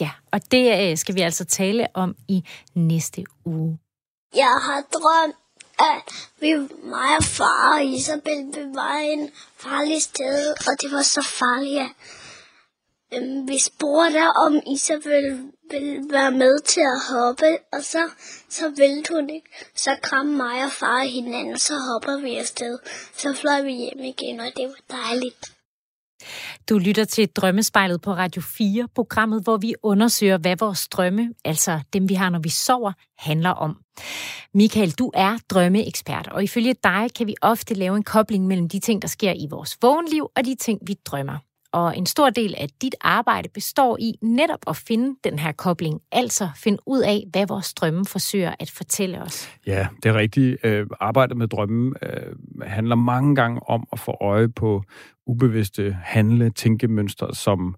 Ja, 0.00 0.10
og 0.32 0.40
det 0.50 0.90
øh, 0.90 0.96
skal 0.96 1.14
vi 1.14 1.20
altså 1.20 1.44
tale 1.44 1.86
om 1.94 2.14
i 2.28 2.44
næste 2.74 3.24
uge. 3.44 3.78
Jeg 4.34 4.54
har 4.62 4.82
drømt 4.92 5.36
at 5.78 6.14
vi, 6.40 6.54
mig 6.82 7.16
og 7.18 7.24
far 7.24 7.74
og 7.74 7.84
Isabel 7.84 8.72
var 8.74 8.96
en 8.96 9.30
farlig 9.56 10.02
sted, 10.02 10.50
og 10.50 10.80
det 10.80 10.92
var 10.92 11.02
så 11.02 11.22
farligt, 11.22 11.80
at 13.10 13.22
øhm, 13.22 13.48
vi 13.48 13.58
spurgte, 13.58 14.22
om 14.46 14.60
Isabel 14.74 15.52
ville 15.70 16.10
være 16.10 16.30
med 16.30 16.60
til 16.60 16.80
at 16.80 17.14
hoppe, 17.14 17.58
og 17.72 17.84
så, 17.84 18.10
så 18.48 18.68
ville 18.68 19.04
hun 19.10 19.30
ikke. 19.30 19.48
Så 19.74 19.96
kram 20.02 20.26
mig 20.26 20.64
og 20.64 20.72
far 20.72 21.04
hinanden, 21.04 21.58
så 21.58 21.74
hopper 21.74 22.20
vi 22.20 22.36
afsted. 22.36 22.78
Så 23.16 23.34
fløj 23.34 23.62
vi 23.62 23.72
hjem 23.72 24.00
igen, 24.00 24.40
og 24.40 24.52
det 24.56 24.68
var 24.68 24.96
dejligt. 24.96 25.55
Du 26.68 26.78
lytter 26.78 27.04
til 27.04 27.28
Drømmespejlet 27.28 28.00
på 28.00 28.12
Radio 28.12 28.42
4, 28.42 28.88
programmet, 28.94 29.42
hvor 29.42 29.56
vi 29.56 29.74
undersøger, 29.82 30.38
hvad 30.38 30.56
vores 30.60 30.88
drømme, 30.88 31.32
altså 31.44 31.80
dem 31.92 32.08
vi 32.08 32.14
har, 32.14 32.30
når 32.30 32.38
vi 32.38 32.48
sover, 32.48 32.92
handler 33.18 33.50
om. 33.50 33.76
Michael, 34.54 34.90
du 34.90 35.10
er 35.14 35.38
drømmeekspert, 35.50 36.28
og 36.28 36.44
ifølge 36.44 36.74
dig 36.84 37.08
kan 37.16 37.26
vi 37.26 37.34
ofte 37.42 37.74
lave 37.74 37.96
en 37.96 38.04
kobling 38.04 38.46
mellem 38.46 38.68
de 38.68 38.80
ting, 38.80 39.02
der 39.02 39.08
sker 39.08 39.32
i 39.32 39.46
vores 39.50 39.78
vågenliv, 39.82 40.28
og 40.36 40.44
de 40.44 40.54
ting, 40.54 40.80
vi 40.86 40.94
drømmer 41.04 41.38
og 41.76 41.96
en 41.96 42.06
stor 42.06 42.30
del 42.30 42.54
af 42.58 42.68
dit 42.82 42.94
arbejde 43.00 43.48
består 43.54 43.96
i 44.00 44.14
netop 44.22 44.58
at 44.66 44.76
finde 44.76 45.16
den 45.24 45.38
her 45.38 45.52
kobling, 45.52 46.00
altså 46.12 46.48
finde 46.56 46.78
ud 46.86 47.00
af, 47.00 47.24
hvad 47.32 47.46
vores 47.48 47.74
drømme 47.74 48.04
forsøger 48.04 48.54
at 48.58 48.70
fortælle 48.70 49.22
os. 49.22 49.48
Ja, 49.66 49.86
det 50.02 50.08
er 50.08 50.14
rigtigt. 50.14 50.56
Øh, 50.64 50.86
arbejdet 51.00 51.36
med 51.36 51.48
drømme 51.48 51.94
øh, 52.02 52.32
handler 52.62 52.94
mange 52.94 53.34
gange 53.34 53.60
om 53.68 53.88
at 53.92 53.98
få 53.98 54.16
øje 54.20 54.48
på 54.48 54.82
ubevidste 55.26 55.96
handle, 56.02 56.50
tænkemønstre, 56.50 57.34
som, 57.34 57.74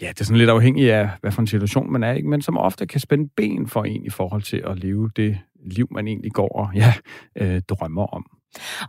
ja, 0.00 0.08
det 0.08 0.20
er 0.20 0.24
sådan 0.24 0.38
lidt 0.38 0.50
afhængigt 0.50 0.92
af, 0.92 1.10
hvad 1.20 1.32
for 1.32 1.40
en 1.40 1.46
situation 1.46 1.92
man 1.92 2.02
er 2.02 2.12
i, 2.12 2.22
men 2.22 2.42
som 2.42 2.58
ofte 2.58 2.86
kan 2.86 3.00
spænde 3.00 3.28
ben 3.36 3.66
for 3.66 3.84
en 3.84 4.04
i 4.04 4.10
forhold 4.10 4.42
til 4.42 4.62
at 4.66 4.78
leve 4.78 5.10
det 5.16 5.38
liv, 5.64 5.88
man 5.90 6.08
egentlig 6.08 6.32
går 6.32 6.48
og 6.48 6.70
ja, 6.74 6.94
øh, 7.36 7.62
drømmer 7.68 8.06
om. 8.06 8.37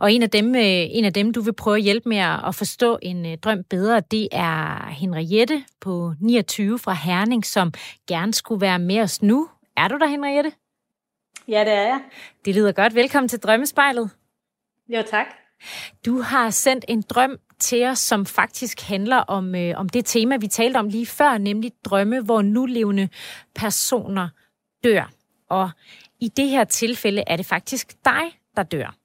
Og 0.00 0.12
en 0.12 0.22
af, 0.22 0.30
dem, 0.30 0.54
øh, 0.54 0.62
en 0.64 1.04
af 1.04 1.12
dem, 1.12 1.32
du 1.32 1.40
vil 1.40 1.52
prøve 1.52 1.76
at 1.76 1.82
hjælpe 1.82 2.08
med 2.08 2.18
at 2.18 2.54
forstå 2.54 2.98
en 3.02 3.26
øh, 3.26 3.38
drøm 3.38 3.64
bedre, 3.70 4.00
det 4.00 4.28
er 4.32 4.88
Henriette 4.88 5.64
på 5.80 6.14
29 6.20 6.78
fra 6.78 6.92
Herning, 6.92 7.46
som 7.46 7.72
gerne 8.08 8.34
skulle 8.34 8.60
være 8.60 8.78
med 8.78 9.00
os 9.00 9.22
nu. 9.22 9.48
Er 9.76 9.88
du 9.88 9.98
der, 9.98 10.06
Henriette? 10.06 10.52
Ja, 11.48 11.60
det 11.64 11.72
er 11.72 11.82
jeg. 11.82 12.00
Det 12.44 12.54
lyder 12.54 12.72
godt. 12.72 12.94
Velkommen 12.94 13.28
til 13.28 13.38
Drømmespejlet. 13.38 14.10
Jo, 14.88 15.02
tak. 15.10 15.26
Du 16.06 16.20
har 16.20 16.50
sendt 16.50 16.84
en 16.88 17.02
drøm 17.02 17.36
til 17.58 17.86
os, 17.86 17.98
som 17.98 18.26
faktisk 18.26 18.80
handler 18.80 19.16
om, 19.16 19.54
øh, 19.54 19.72
om 19.76 19.88
det 19.88 20.04
tema, 20.06 20.36
vi 20.36 20.46
talte 20.46 20.76
om 20.76 20.88
lige 20.88 21.06
før, 21.06 21.38
nemlig 21.38 21.72
drømme, 21.84 22.20
hvor 22.20 22.42
nulevende 22.42 23.08
personer 23.54 24.28
dør. 24.84 25.10
Og 25.48 25.70
i 26.20 26.28
det 26.28 26.48
her 26.48 26.64
tilfælde 26.64 27.24
er 27.26 27.36
det 27.36 27.46
faktisk 27.46 28.04
dig, 28.04 28.22
der 28.56 28.62
dør. 28.62 28.99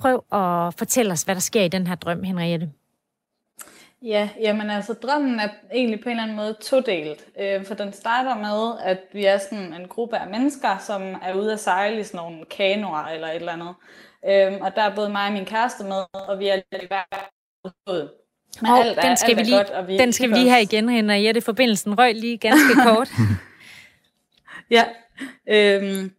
Prøv 0.00 0.24
at 0.32 0.74
fortælle 0.74 1.12
os, 1.12 1.22
hvad 1.22 1.34
der 1.34 1.40
sker 1.40 1.62
i 1.62 1.68
den 1.68 1.86
her 1.86 1.94
drøm, 1.94 2.22
Henriette. 2.22 2.70
Ja, 4.02 4.28
jamen 4.40 4.70
altså 4.70 4.92
drømmen 4.92 5.40
er 5.40 5.48
egentlig 5.74 6.00
på 6.00 6.08
en 6.08 6.10
eller 6.10 6.22
anden 6.22 6.36
måde 6.36 6.56
todelt. 6.62 7.24
Øh, 7.40 7.64
for 7.64 7.74
den 7.74 7.92
starter 7.92 8.36
med, 8.36 8.78
at 8.84 8.98
vi 9.12 9.24
er 9.24 9.38
sådan 9.38 9.74
en 9.74 9.88
gruppe 9.88 10.18
af 10.18 10.30
mennesker, 10.30 10.78
som 10.78 11.02
er 11.22 11.34
ude 11.34 11.52
at 11.52 11.60
sejle 11.60 12.00
i 12.00 12.04
sådan 12.04 12.18
nogle 12.18 12.44
kanoer 12.44 13.04
eller 13.04 13.28
et 13.28 13.36
eller 13.36 13.52
andet. 13.52 13.74
Øh, 14.28 14.60
og 14.60 14.76
der 14.76 14.82
er 14.82 14.94
både 14.94 15.10
mig 15.10 15.26
og 15.26 15.32
min 15.32 15.44
kæreste 15.44 15.84
med, 15.84 16.02
og 16.12 16.38
vi 16.38 16.48
er 16.48 16.56
i 16.56 16.86
hver 16.88 17.04
båd. 17.86 18.08
Men 18.60 18.70
oh, 18.70 18.78
alt 18.78 18.98
er, 18.98 19.02
den 19.02 19.16
skal, 19.16 19.30
alt 19.30 19.38
vi 19.38 19.42
lige, 19.42 19.56
godt, 19.56 19.70
og 19.70 19.88
vi 19.88 19.98
den 19.98 20.12
skal 20.12 20.30
vi 20.30 20.34
lige 20.34 20.50
have 20.50 20.62
igen, 20.62 20.88
Henriette. 20.88 21.40
Forbindelsen 21.40 21.98
røg 21.98 22.14
lige 22.14 22.38
ganske 22.38 22.74
kort. 22.86 23.10
ja, 24.70 24.84
øhm, 25.46 26.12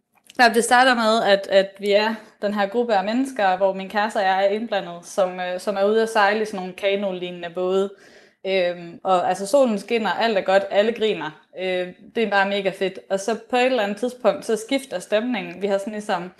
det 0.54 0.64
starter 0.64 0.94
med, 0.94 1.22
at, 1.22 1.46
at 1.50 1.70
vi 1.78 1.90
er 1.90 2.14
den 2.42 2.54
her 2.54 2.66
gruppe 2.66 2.94
af 2.94 3.04
mennesker, 3.04 3.56
hvor 3.56 3.72
min 3.72 3.88
kæreste 3.88 4.16
og 4.16 4.22
jeg 4.22 4.44
er 4.44 4.48
indblandet, 4.48 5.06
som, 5.06 5.40
øh, 5.40 5.60
som 5.60 5.76
er 5.76 5.84
ude 5.84 6.02
at 6.02 6.08
sejle 6.08 6.42
i 6.42 6.44
sådan 6.44 6.60
nogle 6.60 6.72
kanolignende 6.72 7.50
både. 7.50 7.90
Øhm, 8.46 9.00
og 9.04 9.28
altså 9.28 9.46
solen 9.46 9.78
skinner, 9.78 10.10
alt 10.10 10.38
er 10.38 10.42
godt, 10.42 10.62
alle 10.70 10.92
griner. 10.92 11.30
Øh, 11.58 11.88
det 12.14 12.22
er 12.22 12.30
bare 12.30 12.48
mega 12.48 12.70
fedt. 12.70 12.98
Og 13.10 13.20
så 13.20 13.38
på 13.50 13.56
et 13.56 13.66
eller 13.66 13.82
andet 13.82 13.96
tidspunkt, 13.96 14.44
så 14.44 14.56
skifter 14.56 14.98
stemningen. 14.98 15.62
Vi 15.62 15.66
har 15.66 15.78
sådan 15.78 15.92
ligesom, 15.92 16.32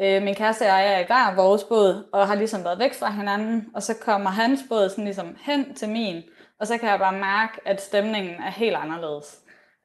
øh, 0.00 0.22
min 0.22 0.34
kæreste 0.34 0.62
og 0.62 0.68
jeg 0.68 0.94
er 0.94 0.98
i 0.98 1.06
hver 1.06 1.34
vores 1.34 1.64
båd, 1.64 2.08
og 2.12 2.28
har 2.28 2.34
ligesom 2.34 2.64
været 2.64 2.78
væk 2.78 2.94
fra 2.94 3.10
hinanden, 3.10 3.66
og 3.74 3.82
så 3.82 3.94
kommer 3.94 4.30
hans 4.30 4.60
båd 4.68 4.88
sådan 4.88 5.04
ligesom 5.04 5.36
hen 5.42 5.74
til 5.74 5.88
min, 5.88 6.22
og 6.60 6.66
så 6.66 6.78
kan 6.78 6.88
jeg 6.88 6.98
bare 6.98 7.12
mærke, 7.12 7.52
at 7.64 7.82
stemningen 7.82 8.34
er 8.34 8.50
helt 8.50 8.76
anderledes. 8.76 9.38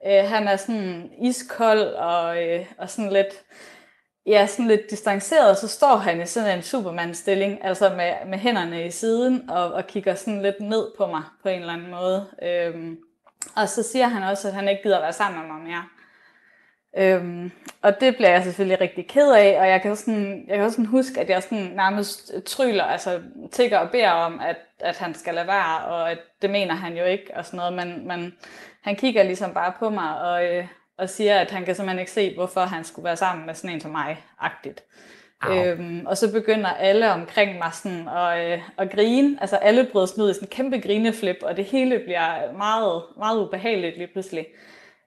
Øh, 0.08 0.30
han 0.30 0.48
er 0.48 0.56
sådan 0.56 1.10
iskold 1.22 1.94
og, 1.94 2.44
øh, 2.44 2.66
og 2.78 2.90
sådan 2.90 3.14
lidt, 3.14 3.44
ja, 4.26 4.48
sådan 4.48 4.68
lidt 4.68 4.90
distanceret, 4.90 5.50
og 5.50 5.58
så 5.58 5.68
står 5.68 5.96
han 5.96 6.22
i 6.22 6.26
sådan 6.26 6.58
en 6.58 6.64
supermandstilling, 6.64 7.66
altså 7.66 7.90
med, 7.90 8.14
med 8.28 8.38
hænderne 8.38 8.86
i 8.86 8.92
siden, 8.92 9.50
og, 9.50 9.74
og 9.74 9.88
kigger 9.88 10.16
sådan 10.16 10.42
lidt 10.42 10.60
ned 10.60 10.88
på 10.98 11.08
mig 11.08 11.24
på 11.44 11.50
en 11.50 11.60
eller 11.60 11.74
anden 11.74 11.92
måde. 11.92 12.28
Øhm, 12.44 12.98
og 13.56 13.70
så 13.70 13.84
siger 13.84 14.08
han 14.08 14.24
også, 14.24 14.48
at 14.48 14.54
han 14.54 14.68
ikke 14.68 14.84
gider 14.84 15.00
være 15.00 15.14
sammen 15.14 15.42
med 15.42 15.54
mig 15.54 15.64
mere. 15.64 15.84
Øhm, 16.98 17.52
og 17.82 18.02
det 18.02 18.16
bliver 18.16 18.30
jeg 18.30 18.44
selvfølgelig 18.44 18.82
rigtig 18.82 19.08
ked 19.08 19.32
af, 19.32 19.58
og 19.60 19.68
jeg 19.68 19.82
kan, 19.82 19.96
sådan, 19.96 20.46
jeg 20.48 20.56
kan 20.56 20.66
også 20.66 20.76
sådan 20.76 20.86
huske, 20.86 21.20
at 21.20 21.30
jeg 21.30 21.44
sådan 21.44 21.72
nærmest 21.76 22.34
tryller, 22.46 22.84
altså 22.84 23.22
tigger 23.52 23.78
og 23.78 23.92
beder 23.92 24.12
om, 24.12 24.40
at, 24.40 24.58
at 24.80 24.98
han 24.98 25.14
skal 25.14 25.34
lade 25.34 25.48
være, 25.48 25.86
og 25.86 26.12
at 26.12 26.18
det 26.42 26.50
mener 26.50 26.74
han 26.74 26.98
jo 26.98 27.06
ikke, 27.06 27.32
og 27.36 27.46
sådan 27.46 27.58
noget, 27.58 27.74
men, 27.74 28.08
men 28.08 28.34
han 28.82 28.96
kigger 28.96 29.24
ligesom 29.24 29.54
bare 29.54 29.74
på 29.80 29.90
mig 29.90 30.22
og, 30.22 30.46
øh, 30.46 30.68
og 30.98 31.10
siger, 31.10 31.40
at 31.40 31.52
han 31.52 31.66
kan 31.66 31.76
simpelthen 31.76 32.00
ikke 32.00 32.12
se, 32.12 32.36
hvorfor 32.36 32.62
han 32.62 32.84
skulle 32.84 33.06
være 33.06 33.18
sammen 33.18 33.46
med 33.46 33.54
sådan 33.54 33.70
en 33.70 33.82
som 33.82 33.92
mig, 33.92 34.24
agtigt. 34.40 34.84
Øhm, 35.50 36.06
og 36.06 36.18
så 36.18 36.32
begynder 36.32 36.70
alle 36.70 37.12
omkring 37.12 37.58
mig 37.58 37.74
sådan 37.74 38.08
at, 38.08 38.54
øh, 38.54 38.62
at 38.78 38.92
grine. 38.92 39.38
Altså 39.42 39.56
alle 39.56 39.90
bryder 39.92 40.06
sådan 40.06 40.24
ud 40.24 40.30
i 40.30 40.34
sådan 40.34 40.46
en 40.46 40.52
kæmpe 40.52 40.80
grineflip, 40.80 41.38
og 41.42 41.58
det 41.58 41.66
hele 41.66 42.00
bliver 42.00 42.54
meget, 42.58 43.04
meget 43.18 43.48
ubehageligt 43.48 43.98
lige 43.98 44.10
pludselig. 44.14 44.48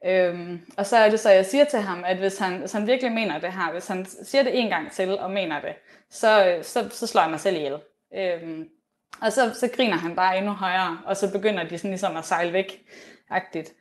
Øhm, 0.07 0.61
og 0.77 0.87
så 0.87 0.97
er 0.97 1.11
det 1.11 1.21
så, 1.21 1.31
jeg 1.31 1.47
siger 1.47 1.65
til 1.65 1.79
ham, 1.79 2.05
at 2.07 2.17
hvis 2.17 2.39
han, 2.39 2.59
hvis 2.59 2.73
han 2.73 2.87
virkelig 2.87 3.13
mener 3.13 3.39
det 3.41 3.53
her, 3.53 3.73
hvis 3.73 3.87
han 3.87 4.07
siger 4.23 4.43
det 4.43 4.59
en 4.59 4.69
gang 4.69 4.93
til 4.93 5.19
og 5.19 5.31
mener 5.31 5.61
det, 5.61 5.75
så, 6.11 6.47
øh, 6.47 6.65
så, 6.65 6.89
så 6.91 7.07
slår 7.07 7.23
jeg 7.23 7.31
mig 7.31 7.41
selv 7.41 7.57
ihjel. 7.57 7.77
Øhm, 8.15 8.69
og 9.23 9.33
så, 9.33 9.55
så 9.55 9.69
griner 9.77 9.97
han 9.97 10.17
bare 10.17 10.39
endnu 10.39 10.53
højere, 10.53 10.99
og 11.07 11.17
så 11.17 11.33
begynder 11.33 11.65
de 11.65 11.79
sådan 11.79 11.91
ligesom 11.91 12.17
at 12.17 12.25
sejle 12.25 12.53
væk 12.53 12.83
agtigt. 13.31 13.73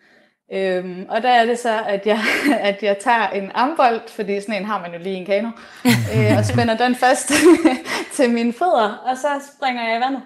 Øhm, 0.54 1.06
og 1.10 1.24
der 1.24 1.30
er 1.30 1.46
det 1.46 1.60
så, 1.60 1.84
at 1.88 2.08
jeg, 2.08 2.20
at 2.70 2.84
jeg 2.84 2.98
tager 2.98 3.30
en 3.30 3.52
armbold, 3.54 4.02
fordi 4.10 4.42
sådan 4.42 4.56
en 4.56 4.66
har 4.66 4.82
man 4.82 4.94
jo 4.94 5.00
lige 5.00 5.16
i 5.16 5.20
en 5.20 5.26
kano, 5.26 5.50
øh, 6.16 6.38
og 6.38 6.46
spænder 6.46 6.78
den 6.78 6.96
fast 6.96 7.32
til 8.16 8.30
mine 8.30 8.54
fødder, 8.54 9.04
og 9.06 9.18
så 9.18 9.28
springer 9.58 9.88
jeg 9.88 9.98
i 9.98 10.02
vandet 10.02 10.24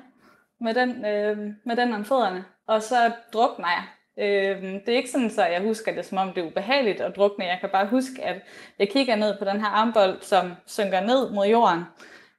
med 0.62 0.74
den, 0.74 1.06
øh, 1.06 1.38
med 1.66 1.76
den 1.76 1.94
om 1.94 2.06
fødderne, 2.06 2.46
og 2.68 2.84
så 2.84 3.12
drukner 3.34 3.68
jeg. 3.68 3.84
Øh, 4.20 4.64
det 4.64 4.90
er 4.90 4.98
ikke 4.98 5.12
sådan, 5.12 5.30
så 5.30 5.46
jeg 5.46 5.62
husker 5.62 5.96
det, 5.96 6.06
som 6.06 6.18
om 6.18 6.34
det 6.34 6.44
er 6.44 6.48
ubehageligt 6.48 7.02
at 7.02 7.16
drukne. 7.16 7.46
Jeg 7.46 7.58
kan 7.60 7.70
bare 7.70 7.88
huske, 7.88 8.24
at 8.24 8.36
jeg 8.80 8.90
kigger 8.90 9.16
ned 9.16 9.38
på 9.40 9.46
den 9.46 9.60
her 9.60 9.68
armbold, 9.68 10.18
som 10.22 10.52
synker 10.68 11.00
ned 11.00 11.32
mod 11.32 11.48
jorden, 11.48 11.84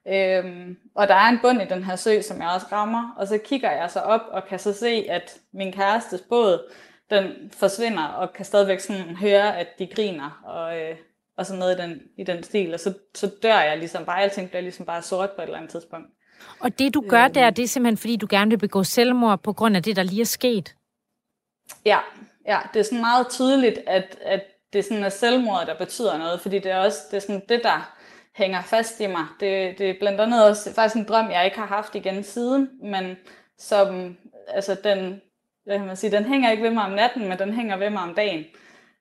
Øhm, 0.08 0.76
og 0.94 1.08
der 1.08 1.14
er 1.14 1.28
en 1.28 1.38
bund 1.42 1.62
i 1.62 1.64
den 1.64 1.84
her 1.84 1.96
sø, 1.96 2.20
som 2.20 2.40
jeg 2.40 2.50
også 2.54 2.66
rammer, 2.72 3.14
og 3.16 3.28
så 3.28 3.38
kigger 3.44 3.70
jeg 3.70 3.90
så 3.90 4.00
op 4.00 4.20
og 4.30 4.44
kan 4.48 4.58
så 4.58 4.72
se, 4.72 5.06
at 5.08 5.38
min 5.52 5.72
kærestes 5.72 6.20
båd, 6.28 6.72
den 7.12 7.50
forsvinder, 7.52 8.04
og 8.04 8.32
kan 8.32 8.44
stadigvæk 8.44 8.80
sådan 8.80 9.16
høre, 9.16 9.58
at 9.58 9.66
de 9.78 9.86
griner, 9.86 10.40
og, 10.44 10.80
øh, 10.80 10.96
og 11.36 11.46
sådan 11.46 11.58
noget 11.58 11.78
i 11.78 11.82
den, 11.82 12.00
i 12.18 12.24
den 12.24 12.42
stil. 12.42 12.74
Og 12.74 12.80
så, 12.80 12.94
så 13.14 13.30
dør 13.42 13.60
jeg 13.60 13.78
ligesom 13.78 14.04
bare, 14.04 14.22
alting 14.22 14.48
bliver 14.48 14.62
ligesom 14.62 14.86
bare 14.86 15.02
sort 15.02 15.30
på 15.30 15.42
et 15.42 15.46
eller 15.46 15.58
andet 15.58 15.70
tidspunkt. 15.70 16.06
Og 16.60 16.78
det 16.78 16.94
du 16.94 17.04
gør 17.08 17.28
der, 17.28 17.46
øhm. 17.46 17.54
det 17.54 17.62
er 17.62 17.68
simpelthen 17.68 17.96
fordi, 17.96 18.16
du 18.16 18.26
gerne 18.30 18.50
vil 18.50 18.58
begå 18.58 18.84
selvmord 18.84 19.42
på 19.42 19.52
grund 19.52 19.76
af 19.76 19.82
det, 19.82 19.96
der 19.96 20.02
lige 20.02 20.20
er 20.20 20.24
sket? 20.24 20.76
Ja, 21.84 21.98
ja 22.46 22.58
det 22.74 22.80
er 22.80 22.84
sådan 22.84 23.00
meget 23.00 23.26
tydeligt, 23.30 23.78
at, 23.86 24.18
at 24.22 24.42
det 24.72 24.84
sådan 24.84 25.04
er 25.04 25.08
selvmord, 25.08 25.66
der 25.66 25.78
betyder 25.78 26.18
noget, 26.18 26.40
fordi 26.40 26.58
det 26.58 26.70
er 26.70 26.78
også 26.78 26.98
det 27.10 27.16
er 27.16 27.20
sådan 27.20 27.42
det, 27.48 27.60
der 27.62 27.94
hænger 28.34 28.62
fast 28.62 29.00
i 29.00 29.06
mig. 29.06 29.26
Det, 29.40 29.78
det 29.78 29.90
er 29.90 29.94
blandt 30.00 30.20
andet 30.20 30.48
også 30.48 30.74
faktisk 30.74 30.96
en 30.96 31.08
drøm, 31.08 31.30
jeg 31.30 31.44
ikke 31.44 31.58
har 31.58 31.66
haft 31.66 31.94
igen 31.94 32.22
siden, 32.24 32.68
men 32.82 33.16
som, 33.58 34.16
altså 34.48 34.76
den, 34.84 35.20
hvad 35.64 35.78
kan 35.78 35.86
man 35.86 35.96
sige, 35.96 36.10
den 36.10 36.24
hænger 36.24 36.50
ikke 36.50 36.62
ved 36.62 36.70
mig 36.70 36.84
om 36.84 36.92
natten, 36.92 37.28
men 37.28 37.38
den 37.38 37.52
hænger 37.54 37.76
ved 37.76 37.90
mig 37.90 38.02
om 38.02 38.14
dagen. 38.14 38.44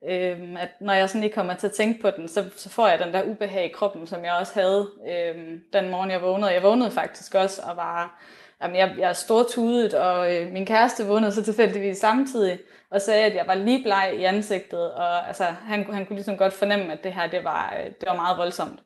Øhm, 0.10 0.58
at 0.58 0.70
når 0.80 0.94
jeg 0.94 1.10
sådan 1.10 1.22
lige 1.22 1.34
kommer 1.34 1.54
til 1.54 1.68
at 1.68 1.74
tænke 1.74 2.02
på 2.02 2.10
den, 2.12 2.28
så, 2.28 2.50
så 2.56 2.70
får 2.70 2.88
jeg 2.88 3.00
den 3.00 3.14
der 3.14 3.24
ubehag 3.24 3.66
i 3.66 3.74
kroppen, 3.74 4.08
som 4.08 4.26
jeg 4.26 4.34
også 4.34 4.54
havde 4.54 4.90
øhm, 5.10 5.62
den 5.74 5.90
morgen, 5.90 6.12
jeg 6.12 6.22
vågnede. 6.22 6.54
Jeg 6.54 6.64
vågnede 6.64 6.92
faktisk 6.92 7.36
også 7.36 7.62
og 7.62 7.78
var, 7.78 8.22
jamen 8.64 8.78
jeg, 8.78 8.96
jeg 8.98 9.10
er 9.10 9.14
stortudet, 9.14 9.94
og 9.94 10.36
øh, 10.36 10.52
min 10.52 10.66
kæreste 10.66 11.06
vågnede 11.06 11.32
så 11.32 11.44
tilfældigvis 11.44 11.98
samtidig, 11.98 12.60
og 12.90 13.02
sagde, 13.02 13.26
at 13.26 13.36
jeg 13.36 13.48
var 13.48 13.56
lige 13.56 13.84
bleg 13.84 14.14
i 14.18 14.24
ansigtet, 14.24 14.92
og 14.92 15.28
altså, 15.28 15.44
han, 15.44 15.94
han 15.94 16.06
kunne 16.06 16.16
ligesom 16.16 16.38
godt 16.38 16.54
fornemme, 16.54 16.94
at 16.94 17.04
det 17.04 17.14
her, 17.14 17.28
det 17.28 17.44
var, 17.44 17.76
øh, 17.80 17.86
det 17.86 18.08
var 18.08 18.16
meget 18.16 18.38
voldsomt. 18.38 18.80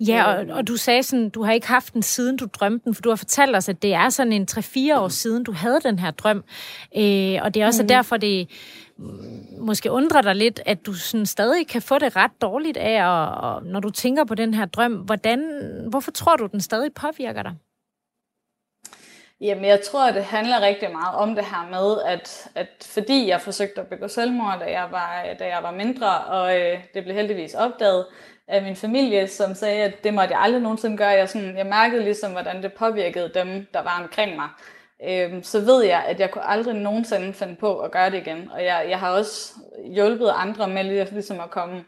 Ja, 0.00 0.24
og, 0.24 0.46
og 0.50 0.68
du 0.68 0.76
sagde 0.76 1.02
sådan, 1.02 1.28
du 1.28 1.42
har 1.42 1.52
ikke 1.52 1.66
haft 1.66 1.94
den 1.94 2.02
siden 2.02 2.36
du 2.36 2.46
drømte 2.52 2.84
den, 2.84 2.94
for 2.94 3.02
du 3.02 3.08
har 3.08 3.16
fortalt 3.16 3.56
os, 3.56 3.68
at 3.68 3.82
det 3.82 3.94
er 3.94 4.08
sådan 4.08 4.32
en 4.32 4.48
3-4 4.50 4.98
år 4.98 5.08
siden, 5.08 5.44
du 5.44 5.52
havde 5.52 5.80
den 5.84 5.98
her 5.98 6.10
drøm. 6.10 6.44
Øh, 6.96 7.38
og 7.42 7.54
det 7.54 7.62
er 7.62 7.66
også 7.66 7.82
mm. 7.82 7.88
derfor, 7.88 8.16
det 8.16 8.48
måske 9.58 9.90
undrer 9.90 10.22
dig 10.22 10.36
lidt, 10.36 10.60
at 10.66 10.86
du 10.86 10.92
sådan 10.94 11.26
stadig 11.26 11.68
kan 11.68 11.82
få 11.82 11.98
det 11.98 12.16
ret 12.16 12.30
dårligt 12.42 12.76
af, 12.76 13.06
og, 13.06 13.52
og 13.52 13.64
når 13.64 13.80
du 13.80 13.90
tænker 13.90 14.24
på 14.24 14.34
den 14.34 14.54
her 14.54 14.64
drøm, 14.64 14.92
hvordan, 14.92 15.40
hvorfor 15.90 16.10
tror 16.10 16.36
du, 16.36 16.46
den 16.46 16.60
stadig 16.60 16.94
påvirker 16.94 17.42
dig? 17.42 17.54
Jamen, 19.40 19.64
jeg 19.64 19.80
tror, 19.80 20.10
det 20.10 20.24
handler 20.24 20.60
rigtig 20.60 20.90
meget 20.92 21.14
om 21.14 21.34
det 21.34 21.44
her 21.44 21.68
med, 21.70 22.02
at, 22.06 22.48
at 22.54 22.68
fordi 22.94 23.28
jeg 23.28 23.40
forsøgte 23.40 23.80
at 23.80 23.86
begå 23.86 24.08
selvmord, 24.08 24.58
da 24.60 24.64
jeg 24.64 24.88
var, 24.90 25.24
da 25.38 25.46
jeg 25.46 25.62
var 25.62 25.70
mindre, 25.70 26.18
og 26.18 26.60
øh, 26.60 26.78
det 26.94 27.04
blev 27.04 27.16
heldigvis 27.16 27.54
opdaget, 27.54 28.06
af 28.48 28.62
min 28.62 28.76
familie, 28.76 29.28
som 29.28 29.54
sagde, 29.54 29.82
at 29.82 30.04
det 30.04 30.14
måtte 30.14 30.34
jeg 30.34 30.42
aldrig 30.42 30.62
nogensinde 30.62 30.96
gøre. 30.96 31.08
Jeg, 31.08 31.28
sådan, 31.28 31.56
jeg 31.56 31.66
mærkede 31.66 32.04
ligesom, 32.04 32.32
hvordan 32.32 32.62
det 32.62 32.72
påvirkede 32.72 33.30
dem, 33.34 33.66
der 33.74 33.82
var 33.82 34.00
omkring 34.02 34.36
mig. 34.36 34.48
Øhm, 35.04 35.42
så 35.42 35.60
ved 35.60 35.84
jeg, 35.84 36.04
at 36.06 36.20
jeg 36.20 36.30
kunne 36.30 36.48
aldrig 36.48 36.74
nogensinde 36.74 37.32
finde 37.32 37.56
på 37.56 37.78
at 37.78 37.90
gøre 37.90 38.10
det 38.10 38.26
igen. 38.26 38.50
Og 38.50 38.64
jeg, 38.64 38.86
jeg 38.88 38.98
har 38.98 39.10
også 39.10 39.52
hjulpet 39.94 40.32
andre 40.34 40.68
med 40.68 40.84
ligesom 41.12 41.40
at 41.40 41.50
komme 41.50 41.84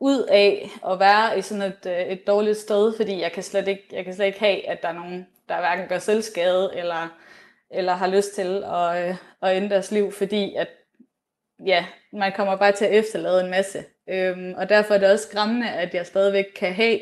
ud 0.00 0.22
af 0.22 0.70
at 0.90 1.00
være 1.00 1.38
i 1.38 1.42
sådan 1.42 1.62
et, 1.62 1.86
øh, 1.86 2.00
et 2.00 2.26
dårligt 2.26 2.58
sted, 2.58 2.96
fordi 2.96 3.20
jeg 3.20 3.32
kan, 3.32 3.42
slet 3.42 3.68
ikke, 3.68 3.84
jeg 3.92 4.04
kan 4.04 4.14
slet 4.14 4.26
ikke 4.26 4.40
have, 4.40 4.68
at 4.68 4.82
der 4.82 4.88
er 4.88 4.92
nogen, 4.92 5.26
der 5.48 5.58
hverken 5.58 5.88
gør 5.88 5.98
selvskade 5.98 6.70
eller 6.74 7.08
eller 7.74 7.92
har 7.92 8.06
lyst 8.06 8.34
til 8.34 8.64
at, 8.64 9.08
øh, 9.08 9.16
at 9.42 9.56
ende 9.56 9.70
deres 9.70 9.90
liv, 9.90 10.12
fordi 10.12 10.54
at, 10.54 10.68
ja, 11.66 11.86
man 12.12 12.32
kommer 12.36 12.56
bare 12.56 12.72
til 12.72 12.84
at 12.84 12.94
efterlade 12.94 13.44
en 13.44 13.50
masse. 13.50 13.84
Øhm, 14.08 14.54
og 14.56 14.68
derfor 14.68 14.94
er 14.94 14.98
det 14.98 15.12
også 15.12 15.28
skræmmende, 15.28 15.70
at 15.70 15.94
jeg 15.94 16.06
stadigvæk 16.06 16.44
kan 16.56 16.72
have 16.74 17.00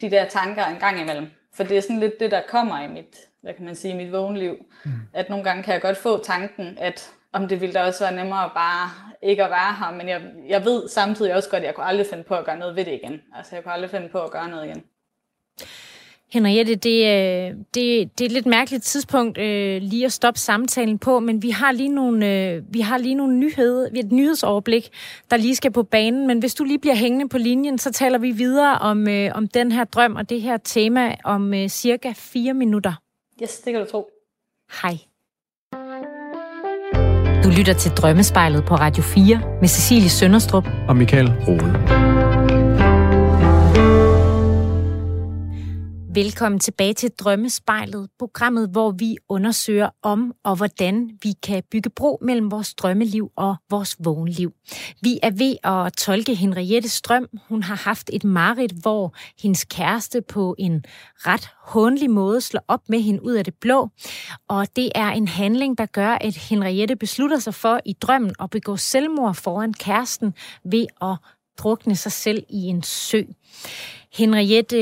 de 0.00 0.10
der 0.10 0.28
tanker 0.28 0.64
en 0.64 0.78
gang 0.78 1.00
imellem. 1.00 1.26
For 1.54 1.64
det 1.64 1.76
er 1.76 1.80
sådan 1.80 2.00
lidt 2.00 2.20
det, 2.20 2.30
der 2.30 2.42
kommer 2.48 2.82
i 2.82 2.88
mit, 2.88 3.16
hvad 3.42 3.54
kan 3.54 3.64
man 3.64 3.74
sige, 3.74 3.94
mit 3.94 4.12
vågenliv. 4.12 4.56
Mm. 4.84 4.90
At 5.14 5.28
nogle 5.28 5.44
gange 5.44 5.62
kan 5.62 5.74
jeg 5.74 5.82
godt 5.82 5.96
få 5.96 6.24
tanken, 6.24 6.78
at 6.80 7.10
om 7.32 7.48
det 7.48 7.60
ville 7.60 7.74
da 7.74 7.84
også 7.84 8.04
være 8.04 8.16
nemmere 8.16 8.50
bare 8.54 8.90
ikke 9.22 9.44
at 9.44 9.50
være 9.50 9.74
her, 9.74 9.90
men 9.90 10.08
jeg, 10.08 10.22
jeg 10.48 10.64
ved 10.64 10.88
samtidig 10.88 11.34
også 11.34 11.50
godt, 11.50 11.62
at 11.62 11.66
jeg 11.66 11.74
kunne 11.74 11.86
aldrig 11.86 12.06
finde 12.06 12.24
på 12.24 12.34
at 12.34 12.44
gøre 12.44 12.58
noget 12.58 12.76
ved 12.76 12.84
det 12.84 12.92
igen. 12.92 13.22
Altså 13.36 13.56
jeg 13.56 13.62
kunne 13.62 13.72
aldrig 13.72 13.90
finde 13.90 14.08
på 14.08 14.22
at 14.22 14.30
gøre 14.30 14.48
noget 14.48 14.66
igen. 14.66 14.84
Henriette, 16.32 16.74
det, 16.74 17.04
øh, 17.04 17.56
det, 17.74 17.74
det 18.18 18.20
er 18.20 18.24
et 18.24 18.32
lidt 18.32 18.46
mærkeligt 18.46 18.82
tidspunkt 18.82 19.38
øh, 19.38 19.82
lige 19.82 20.04
at 20.04 20.12
stoppe 20.12 20.40
samtalen 20.40 20.98
på, 20.98 21.20
men 21.20 21.42
vi 21.42 21.50
har 21.50 21.72
lige 21.72 21.88
nogle, 21.88 22.32
øh, 22.32 22.62
vi 22.70 22.80
har 22.80 22.98
lige 22.98 23.14
nogle 23.14 23.36
nyheder, 23.36 23.88
et 23.94 24.12
nyhedsoverblik, 24.12 24.88
der 25.30 25.36
lige 25.36 25.56
skal 25.56 25.72
på 25.72 25.82
banen. 25.82 26.26
Men 26.26 26.38
hvis 26.38 26.54
du 26.54 26.64
lige 26.64 26.78
bliver 26.78 26.94
hængende 26.94 27.28
på 27.28 27.38
linjen, 27.38 27.78
så 27.78 27.92
taler 27.92 28.18
vi 28.18 28.30
videre 28.30 28.78
om, 28.78 29.08
øh, 29.08 29.30
om 29.34 29.48
den 29.48 29.72
her 29.72 29.84
drøm 29.84 30.16
og 30.16 30.30
det 30.30 30.40
her 30.42 30.56
tema 30.56 31.14
om 31.24 31.54
øh, 31.54 31.68
cirka 31.68 32.12
fire 32.16 32.54
minutter. 32.54 32.92
Yes, 33.42 33.58
det 33.58 33.72
kan 33.72 33.82
du 33.82 33.90
tro. 33.90 34.06
Hej. 34.82 34.98
Du 37.44 37.50
lytter 37.58 37.74
til 37.74 37.90
Drømmespejlet 37.90 38.64
på 38.64 38.74
Radio 38.74 39.02
4 39.02 39.40
med 39.60 39.68
Cecilie 39.68 40.10
Sønderstrup 40.10 40.68
og 40.88 40.96
Michael 40.96 41.32
Rode. 41.48 42.15
Velkommen 46.16 46.58
tilbage 46.60 46.94
til 46.94 47.10
Drømmespejlet, 47.10 48.08
programmet, 48.18 48.68
hvor 48.68 48.90
vi 48.90 49.16
undersøger 49.28 49.88
om 50.02 50.34
og 50.44 50.56
hvordan 50.56 51.10
vi 51.22 51.32
kan 51.42 51.62
bygge 51.70 51.90
bro 51.90 52.18
mellem 52.22 52.50
vores 52.50 52.74
drømmeliv 52.74 53.30
og 53.36 53.56
vores 53.70 53.96
vågenliv. 53.98 54.52
Vi 55.02 55.18
er 55.22 55.30
ved 55.30 55.56
at 55.64 55.92
tolke 55.92 56.34
Henriette 56.34 56.88
Strøm. 56.88 57.28
Hun 57.48 57.62
har 57.62 57.74
haft 57.74 58.10
et 58.12 58.24
mareridt, 58.24 58.72
hvor 58.72 59.14
hendes 59.42 59.64
kæreste 59.64 60.22
på 60.22 60.54
en 60.58 60.84
ret 61.16 61.48
håndelig 61.60 62.10
måde 62.10 62.40
slår 62.40 62.64
op 62.68 62.88
med 62.88 63.00
hende 63.00 63.22
ud 63.22 63.32
af 63.32 63.44
det 63.44 63.54
blå. 63.54 63.88
Og 64.48 64.66
det 64.76 64.92
er 64.94 65.08
en 65.08 65.28
handling, 65.28 65.78
der 65.78 65.86
gør, 65.86 66.10
at 66.10 66.36
Henriette 66.36 66.96
beslutter 66.96 67.38
sig 67.38 67.54
for 67.54 67.80
i 67.84 67.92
drømmen 67.92 68.32
at 68.40 68.50
begå 68.50 68.76
selvmord 68.76 69.34
foran 69.34 69.72
kæresten 69.72 70.34
ved 70.64 70.86
at 71.02 71.16
drukne 71.58 71.96
sig 71.96 72.12
selv 72.12 72.44
i 72.48 72.62
en 72.62 72.82
sø. 72.82 73.22
Henriette, 74.18 74.76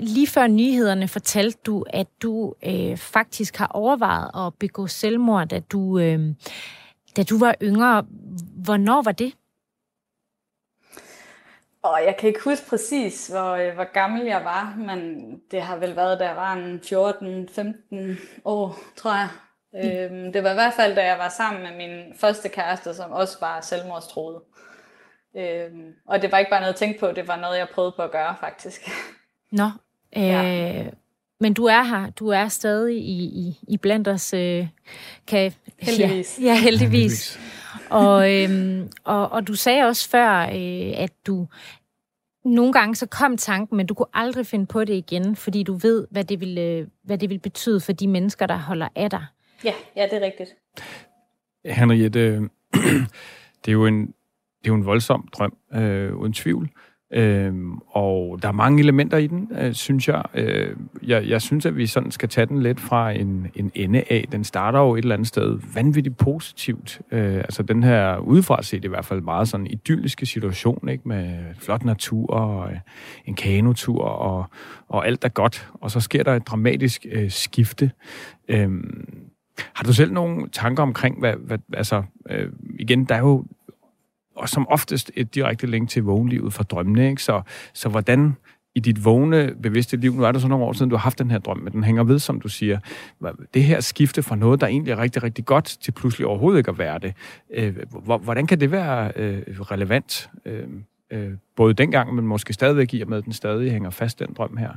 lige 0.00 0.26
før 0.26 0.46
nyhederne 0.46 1.08
fortalte 1.08 1.58
du, 1.66 1.84
at 1.90 2.06
du 2.22 2.54
øh, 2.66 2.96
faktisk 2.96 3.56
har 3.56 3.66
overvejet 3.66 4.46
at 4.46 4.54
begå 4.54 4.86
selvmord, 4.86 5.48
da 5.48 5.58
du, 5.58 5.98
øh, 5.98 6.34
da 7.16 7.22
du 7.22 7.38
var 7.38 7.54
yngre. 7.62 8.06
Hvornår 8.64 9.02
var 9.02 9.12
det? 9.12 9.32
Og 11.82 12.00
jeg 12.06 12.16
kan 12.18 12.28
ikke 12.28 12.44
huske 12.44 12.68
præcis, 12.68 13.26
hvor, 13.26 13.50
øh, 13.50 13.74
hvor 13.74 13.92
gammel 13.92 14.26
jeg 14.26 14.44
var, 14.44 14.74
men 14.78 15.30
det 15.50 15.62
har 15.62 15.76
vel 15.76 15.96
været, 15.96 16.20
da 16.20 16.26
jeg 16.26 16.36
var 16.36 16.52
en 16.52 16.80
14-15 16.80 18.18
år, 18.44 18.78
tror 18.96 19.14
jeg. 19.14 19.28
Mm. 19.72 19.78
Øhm, 19.78 20.32
det 20.32 20.44
var 20.44 20.50
i 20.50 20.54
hvert 20.54 20.74
fald, 20.74 20.94
da 20.94 21.04
jeg 21.04 21.18
var 21.18 21.28
sammen 21.28 21.62
med 21.62 21.76
min 21.76 22.14
første 22.14 22.48
kæreste, 22.48 22.94
som 22.94 23.12
også 23.12 23.36
var 23.40 23.60
selvmordstroet. 23.60 24.42
Øhm, 25.36 25.94
og 26.06 26.22
det 26.22 26.32
var 26.32 26.38
ikke 26.38 26.50
bare 26.50 26.60
noget 26.60 26.72
at 26.72 26.78
tænke 26.78 27.00
på, 27.00 27.12
det 27.12 27.28
var 27.28 27.36
noget, 27.36 27.58
jeg 27.58 27.68
prøvede 27.74 27.92
på 27.96 28.02
at 28.02 28.10
gøre, 28.10 28.36
faktisk. 28.40 28.90
Nå, 29.52 29.64
øh, 30.16 30.22
ja. 30.22 30.84
men 31.40 31.54
du 31.54 31.64
er 31.64 31.82
her, 31.82 32.10
du 32.10 32.28
er 32.28 32.48
stadig 32.48 32.96
i, 32.96 33.24
i, 33.24 33.58
i 33.68 33.76
blandt 33.76 34.08
os. 34.08 34.34
Øh, 34.34 34.66
kan, 35.26 35.52
heldigvis. 35.78 36.38
Ja, 36.40 36.44
ja 36.44 36.60
heldigvis. 36.60 37.38
og, 37.90 38.34
øhm, 38.34 38.90
og, 39.04 39.32
og 39.32 39.48
du 39.48 39.54
sagde 39.54 39.82
også 39.82 40.08
før, 40.08 40.40
øh, 40.40 41.02
at 41.02 41.12
du 41.26 41.46
nogle 42.44 42.72
gange 42.72 42.94
så 42.94 43.06
kom 43.06 43.36
tanken, 43.36 43.76
men 43.76 43.86
du 43.86 43.94
kunne 43.94 44.06
aldrig 44.14 44.46
finde 44.46 44.66
på 44.66 44.84
det 44.84 44.94
igen, 44.94 45.36
fordi 45.36 45.62
du 45.62 45.74
ved, 45.74 46.06
hvad 46.10 46.24
det 46.24 46.40
vil, 46.40 46.86
hvad 47.02 47.18
det 47.18 47.30
vil 47.30 47.38
betyde 47.38 47.80
for 47.80 47.92
de 47.92 48.08
mennesker, 48.08 48.46
der 48.46 48.56
holder 48.56 48.88
af 48.94 49.10
dig. 49.10 49.26
Ja, 49.64 49.72
ja, 49.96 50.02
det 50.02 50.12
er 50.12 50.20
rigtigt. 50.20 50.54
Henriette, 51.64 52.20
det 53.64 53.68
er 53.68 53.72
jo 53.72 53.86
en, 53.86 54.14
det 54.66 54.70
er 54.70 54.74
jo 54.74 54.80
en 54.80 54.86
voldsom 54.86 55.28
drøm, 55.32 55.56
øh, 55.74 56.16
uden 56.16 56.32
tvivl. 56.32 56.68
Øhm, 57.12 57.78
og 57.78 58.38
der 58.42 58.48
er 58.48 58.52
mange 58.52 58.80
elementer 58.82 59.16
i 59.16 59.26
den, 59.26 59.50
øh, 59.60 59.72
synes 59.72 60.08
jeg. 60.08 60.22
Øh, 60.34 60.76
jeg. 61.02 61.28
Jeg 61.28 61.42
synes, 61.42 61.66
at 61.66 61.76
vi 61.76 61.86
sådan 61.86 62.10
skal 62.10 62.28
tage 62.28 62.46
den 62.46 62.62
lidt 62.62 62.80
fra 62.80 63.10
en, 63.10 63.46
en 63.54 63.70
ende 63.74 64.02
af. 64.10 64.24
Den 64.32 64.44
starter 64.44 64.80
jo 64.80 64.94
et 64.94 65.02
eller 65.02 65.14
andet 65.14 65.28
sted 65.28 65.58
vanvittigt 65.74 66.16
positivt. 66.16 67.00
Øh, 67.12 67.36
altså 67.36 67.62
den 67.62 67.82
her 67.82 68.18
udefra 68.18 68.62
set 68.62 68.84
i 68.84 68.88
hvert 68.88 69.04
fald 69.04 69.20
meget 69.20 69.48
sådan 69.48 69.66
idylliske 69.66 70.26
situation, 70.26 70.88
ikke? 70.88 71.08
med 71.08 71.38
flot 71.58 71.84
natur 71.84 72.30
og 72.30 72.70
øh, 72.70 72.78
en 73.24 73.34
kanotur 73.34 74.04
og, 74.04 74.44
og 74.88 75.06
alt 75.06 75.24
er 75.24 75.28
godt. 75.28 75.70
Og 75.74 75.90
så 75.90 76.00
sker 76.00 76.22
der 76.22 76.34
et 76.34 76.46
dramatisk 76.46 77.06
øh, 77.12 77.30
skifte. 77.30 77.90
Øh, 78.48 78.70
har 79.74 79.84
du 79.84 79.92
selv 79.92 80.12
nogle 80.12 80.48
tanker 80.48 80.82
omkring, 80.82 81.18
hvad, 81.18 81.34
hvad 81.46 81.58
altså, 81.72 82.02
øh, 82.30 82.52
igen, 82.78 83.04
der 83.04 83.14
er 83.14 83.20
jo 83.20 83.44
og 84.36 84.48
som 84.48 84.68
oftest 84.68 85.10
et 85.14 85.34
direkte 85.34 85.66
link 85.66 85.88
til 85.88 86.02
vågenlivet 86.02 86.52
fra 86.52 86.64
drømmene. 86.64 87.08
Ikke? 87.10 87.22
Så, 87.22 87.42
så 87.72 87.88
hvordan 87.88 88.36
i 88.74 88.80
dit 88.80 89.04
vågne, 89.04 89.54
bevidste 89.62 89.96
liv, 89.96 90.14
nu 90.14 90.22
er 90.24 90.32
det 90.32 90.42
så 90.42 90.48
nogle 90.48 90.64
år 90.64 90.72
siden, 90.72 90.90
du 90.90 90.96
har 90.96 91.02
haft 91.02 91.18
den 91.18 91.30
her 91.30 91.38
drøm, 91.38 91.58
men 91.58 91.72
den 91.72 91.84
hænger 91.84 92.04
ved, 92.04 92.18
som 92.18 92.40
du 92.40 92.48
siger. 92.48 92.78
Det 93.54 93.64
her 93.64 93.80
skifte 93.80 94.22
fra 94.22 94.36
noget, 94.36 94.60
der 94.60 94.66
egentlig 94.66 94.92
er 94.92 94.98
rigtig, 94.98 95.22
rigtig 95.22 95.44
godt, 95.44 95.64
til 95.64 95.92
pludselig 95.92 96.26
overhovedet 96.26 96.58
ikke 96.58 96.70
at 96.70 96.78
være 96.78 96.98
det. 96.98 97.14
Øh, 97.50 97.76
hvordan 98.22 98.46
kan 98.46 98.60
det 98.60 98.70
være 98.70 99.12
øh, 99.16 99.42
relevant? 99.60 100.30
Øh, 101.10 101.30
både 101.56 101.74
dengang, 101.74 102.14
men 102.14 102.26
måske 102.26 102.52
stadigvæk 102.52 102.94
i 102.94 103.00
og 103.00 103.08
med, 103.08 103.18
at 103.18 103.24
den 103.24 103.32
stadig 103.32 103.72
hænger 103.72 103.90
fast, 103.90 104.18
den 104.18 104.34
drøm 104.36 104.56
her? 104.56 104.70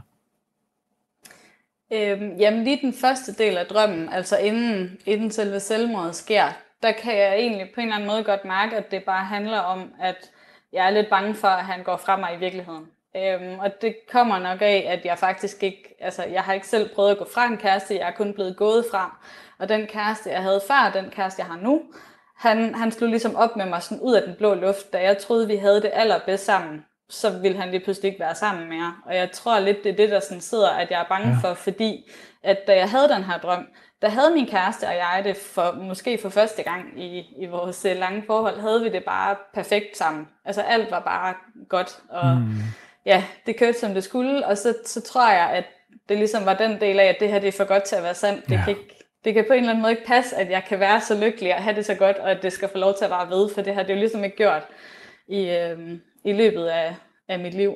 Øhm, 1.94 2.36
jamen 2.40 2.64
lige 2.64 2.80
den 2.82 2.94
første 2.94 3.34
del 3.34 3.58
af 3.58 3.66
drømmen, 3.66 4.10
altså 4.10 4.38
inden, 4.38 4.98
inden 5.06 5.32
selve 5.32 5.60
selvmordet 5.60 6.16
sker, 6.16 6.44
der 6.84 6.92
kan 6.92 7.18
jeg 7.18 7.36
egentlig 7.36 7.70
på 7.76 7.82
en 7.82 7.88
eller 7.88 7.96
anden 7.96 8.10
måde 8.10 8.24
godt 8.24 8.46
mærke, 8.46 8.76
at 8.76 8.92
det 8.92 9.04
bare 9.04 9.26
handler 9.26 9.60
om, 9.60 9.94
at 10.00 10.32
jeg 10.74 10.86
er 10.86 10.90
lidt 10.90 11.10
bange 11.10 11.36
for, 11.36 11.48
at 11.48 11.66
han 11.66 11.84
går 11.84 11.98
fra 11.98 12.18
mig 12.18 12.34
i 12.36 12.40
virkeligheden. 12.40 12.88
Øhm, 13.16 13.60
og 13.60 13.82
det 13.82 13.96
kommer 14.12 14.40
nok 14.40 14.62
af, 14.62 14.86
at 14.90 15.06
jeg 15.06 15.18
faktisk 15.18 15.64
ikke, 15.64 15.96
altså 16.00 16.24
jeg 16.24 16.44
har 16.44 16.54
ikke 16.54 16.68
selv 16.68 16.96
prøvet 16.96 17.12
at 17.12 17.18
gå 17.18 17.28
fra 17.34 17.46
en 17.46 17.58
kæreste, 17.58 17.96
jeg 17.96 18.08
er 18.08 18.16
kun 18.16 18.34
blevet 18.34 18.58
gået 18.58 18.86
fra. 18.92 19.18
Og 19.60 19.70
den 19.70 19.88
kæreste, 19.88 20.30
jeg 20.30 20.42
havde 20.42 20.62
før, 20.68 21.02
den 21.02 21.10
kæreste, 21.10 21.42
jeg 21.42 21.48
har 21.48 21.60
nu, 21.62 21.82
han, 22.38 22.76
han 22.76 22.92
slog 22.92 23.10
ligesom 23.10 23.36
op 23.36 23.56
med 23.56 23.66
mig 23.66 23.84
sådan 23.84 24.04
ud 24.04 24.14
af 24.14 24.22
den 24.22 24.36
blå 24.36 24.54
luft, 24.54 24.94
da 24.94 25.04
jeg 25.04 25.18
troede, 25.18 25.48
vi 25.48 25.56
havde 25.56 25.82
det 25.82 25.92
allerbedst 25.94 26.46
sammen, 26.46 26.86
så 27.10 27.40
ville 27.40 27.58
han 27.58 27.72
lige 27.72 27.84
pludselig 27.84 28.08
ikke 28.10 28.20
være 28.20 28.36
sammen 28.36 28.70
mere. 28.70 28.94
Og 29.06 29.16
jeg 29.16 29.32
tror 29.32 29.60
lidt, 29.60 29.84
det 29.84 29.92
er 29.92 29.96
det, 29.96 30.10
der 30.10 30.20
sådan 30.20 30.42
sidder, 30.42 30.70
at 30.70 30.92
jeg 30.92 31.02
er 31.02 31.08
bange 31.10 31.28
ja. 31.28 31.50
for, 31.50 31.54
fordi 31.54 32.12
at 32.44 32.58
da 32.68 32.76
jeg 32.76 32.90
havde 32.90 33.10
den 33.10 33.24
her 33.24 33.38
drøm, 33.38 33.68
der 34.02 34.10
havde 34.10 34.34
min 34.34 34.48
kæreste 34.48 34.88
og 34.88 34.94
jeg 34.96 35.22
det 35.24 35.38
for, 35.38 35.78
måske 35.82 36.18
for 36.18 36.30
første 36.30 36.64
gang 36.64 37.04
i, 37.04 37.36
i 37.38 37.46
vores 37.46 37.86
øh, 37.86 37.98
lange 37.98 38.24
forhold, 38.28 38.60
havde 38.60 38.84
vi 38.84 38.90
det 38.90 39.04
bare 39.04 39.36
perfekt 39.54 39.98
sammen. 39.98 40.28
Altså 40.46 40.62
alt 40.62 40.92
var 40.92 41.00
bare 41.00 41.34
godt, 41.70 42.00
og 42.10 42.36
mm. 42.36 42.52
ja, 43.06 43.24
det 43.46 43.58
kørte 43.58 43.80
som 43.80 43.94
det 43.94 44.04
skulle, 44.04 44.48
og 44.48 44.58
så, 44.58 44.74
så 44.86 45.02
tror 45.02 45.32
jeg, 45.32 45.50
at 45.50 45.66
det 46.10 46.18
ligesom 46.18 46.46
var 46.46 46.54
den 46.54 46.82
del 46.82 47.00
af, 47.00 47.06
at 47.06 47.18
det 47.20 47.30
her 47.30 47.40
det 47.40 47.48
er 47.48 47.58
for 47.58 47.68
godt 47.68 47.84
til 47.84 47.96
at 47.96 48.04
være 48.04 48.16
sandt. 48.16 48.46
Det, 48.46 48.52
ja. 48.52 48.62
kan 48.66 48.70
ikke, 48.70 49.06
det 49.26 49.34
kan 49.34 49.46
på 49.48 49.54
en 49.54 49.60
eller 49.60 49.70
anden 49.70 49.82
måde 49.82 49.92
ikke 49.92 50.06
passe, 50.06 50.36
at 50.36 50.50
jeg 50.50 50.64
kan 50.68 50.80
være 50.80 51.02
så 51.02 51.20
lykkelig 51.20 51.56
og 51.56 51.64
have 51.64 51.76
det 51.76 51.86
så 51.86 51.96
godt, 51.96 52.18
og 52.18 52.32
at 52.32 52.44
det 52.44 52.54
skal 52.54 52.70
få 52.70 52.78
lov 52.78 52.94
til 52.98 53.06
at 53.06 53.12
være 53.12 53.30
ved, 53.30 53.50
for 53.54 53.62
det 53.62 53.74
har 53.74 53.84
det 53.84 53.94
jo 53.94 54.00
ligesom 54.00 54.24
ikke 54.24 54.38
gjort 54.38 54.64
i, 55.28 55.50
øh, 55.50 55.80
i 56.26 56.34
løbet 56.34 56.66
af, 56.66 56.96
af 57.28 57.40
mit 57.40 57.54
liv. 57.54 57.76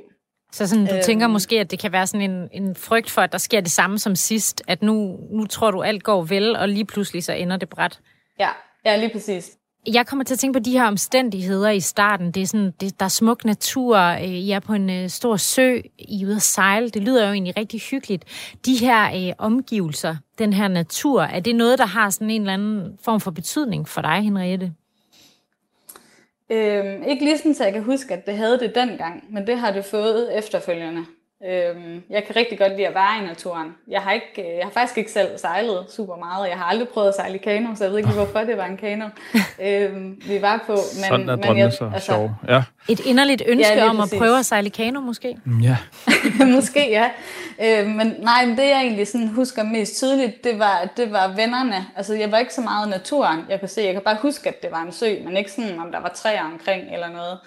Så 0.53 0.67
sådan, 0.67 0.85
du 0.85 0.93
øhm, 0.93 1.03
tænker 1.03 1.27
måske, 1.27 1.59
at 1.59 1.71
det 1.71 1.79
kan 1.79 1.91
være 1.91 2.07
sådan 2.07 2.31
en, 2.31 2.49
en 2.51 2.75
frygt 2.75 3.09
for, 3.09 3.21
at 3.21 3.31
der 3.31 3.37
sker 3.37 3.61
det 3.61 3.71
samme 3.71 3.99
som 3.99 4.15
sidst, 4.15 4.61
at 4.67 4.83
nu, 4.83 5.19
nu 5.31 5.45
tror 5.45 5.71
du, 5.71 5.81
alt 5.81 6.03
går 6.03 6.23
vel, 6.23 6.55
og 6.55 6.69
lige 6.69 6.85
pludselig 6.85 7.23
så 7.23 7.33
ender 7.33 7.57
det 7.57 7.69
bræt. 7.69 7.99
Ja, 8.39 8.49
ja 8.85 8.95
lige 8.95 9.09
præcis. 9.09 9.51
Jeg 9.93 10.07
kommer 10.07 10.25
til 10.25 10.33
at 10.33 10.39
tænke 10.39 10.59
på 10.59 10.63
de 10.63 10.71
her 10.71 10.87
omstændigheder 10.87 11.69
i 11.69 11.79
starten. 11.79 12.31
Det 12.31 12.43
er 12.43 12.47
sådan, 12.47 12.73
det, 12.81 12.99
der 12.99 13.05
er 13.05 13.09
smuk 13.09 13.45
natur, 13.45 13.97
øh, 13.97 14.23
I 14.23 14.51
er 14.51 14.59
på 14.59 14.73
en 14.73 14.89
øh, 14.89 15.09
stor 15.09 15.37
sø, 15.37 15.77
I 15.99 16.23
er 16.23 16.27
ude 16.27 16.35
at 16.35 16.41
sejle. 16.41 16.89
Det 16.89 17.01
lyder 17.01 17.27
jo 17.27 17.33
egentlig 17.33 17.57
rigtig 17.57 17.81
hyggeligt. 17.81 18.23
De 18.65 18.75
her 18.75 19.27
øh, 19.27 19.33
omgivelser, 19.37 20.15
den 20.39 20.53
her 20.53 20.67
natur, 20.67 21.21
er 21.21 21.39
det 21.39 21.55
noget, 21.55 21.79
der 21.79 21.85
har 21.85 22.09
sådan 22.09 22.29
en 22.29 22.41
eller 22.41 22.53
anden 22.53 22.97
form 23.05 23.19
for 23.19 23.31
betydning 23.31 23.87
for 23.87 24.01
dig, 24.01 24.21
Henriette? 24.21 24.73
Øhm, 26.53 27.03
ikke 27.03 27.23
ligesom 27.23 27.53
så 27.53 27.63
jeg 27.63 27.73
kan 27.73 27.83
huske, 27.83 28.13
at 28.13 28.25
det 28.25 28.37
havde 28.37 28.59
det 28.59 28.75
dengang, 28.75 29.33
men 29.33 29.47
det 29.47 29.57
har 29.57 29.71
det 29.71 29.85
fået 29.85 30.37
efterfølgende. 30.37 31.05
Øhm, 31.49 32.03
jeg 32.09 32.23
kan 32.23 32.35
rigtig 32.35 32.57
godt 32.59 32.71
lide 32.75 32.87
at 32.87 32.95
være 32.95 33.23
i 33.23 33.27
naturen. 33.27 33.75
Jeg 33.87 34.01
har, 34.01 34.11
ikke, 34.11 34.25
øh, 34.37 34.45
jeg 34.57 34.63
har 34.63 34.71
faktisk 34.71 34.97
ikke 34.97 35.11
selv 35.11 35.37
sejlet 35.37 35.85
super 35.89 36.15
meget. 36.15 36.49
Jeg 36.49 36.57
har 36.57 36.65
aldrig 36.65 36.87
prøvet 36.87 37.07
at 37.07 37.15
sejle 37.15 37.35
i 37.35 37.37
kano, 37.37 37.75
så 37.75 37.83
jeg 37.83 37.91
ved 37.91 37.97
ikke, 37.97 38.09
hvorfor 38.11 38.39
det 38.39 38.57
var 38.57 38.65
en 38.65 38.77
kano, 38.77 39.05
øhm, 39.67 40.21
vi 40.27 40.41
var 40.41 40.63
på. 40.67 40.71
Men, 40.71 41.03
Sådan 41.09 41.29
er 41.29 41.35
men 41.35 41.57
jeg, 41.57 41.73
så 41.73 41.89
altså, 41.93 42.05
sjov. 42.11 42.31
Ja. 42.47 42.63
Et 42.89 42.99
inderligt 43.05 43.43
ønske 43.47 43.73
Ja, 43.73 43.89
om 43.89 43.97
at 43.99 44.01
præcis. 44.03 44.19
prøve 44.19 44.39
at 44.39 44.45
sejle 44.45 44.69
kano, 44.69 44.99
måske? 44.99 45.37
ja. 45.63 45.77
Måske 46.55 46.89
ja. 46.89 47.09
Øh, 47.63 47.87
men 47.87 48.15
nej, 48.19 48.45
men 48.45 48.57
det 48.57 48.63
jeg 48.63 48.81
egentlig 48.81 49.07
sådan 49.07 49.27
husker 49.27 49.63
mest 49.63 49.97
tydeligt, 49.97 50.43
det 50.43 50.59
var, 50.59 50.89
det 50.97 51.11
var 51.11 51.27
vennerne. 51.27 51.85
Altså 51.95 52.13
jeg 52.13 52.31
var 52.31 52.37
ikke 52.37 52.53
så 52.53 52.61
meget 52.61 52.87
i 52.87 52.89
naturen. 52.89 53.39
Jeg 53.49 53.59
kan 53.59 53.69
se, 53.69 53.81
jeg 53.81 53.93
kan 53.93 54.01
bare 54.05 54.17
huske, 54.21 54.49
at 54.49 54.61
det 54.63 54.71
var 54.71 54.81
en 54.81 54.91
sø, 54.91 55.05
men 55.25 55.37
ikke 55.37 55.51
sådan, 55.51 55.79
om 55.79 55.91
der 55.91 55.99
var 55.99 56.11
træer 56.15 56.43
omkring 56.43 56.83
eller 56.93 57.09
noget. 57.09 57.37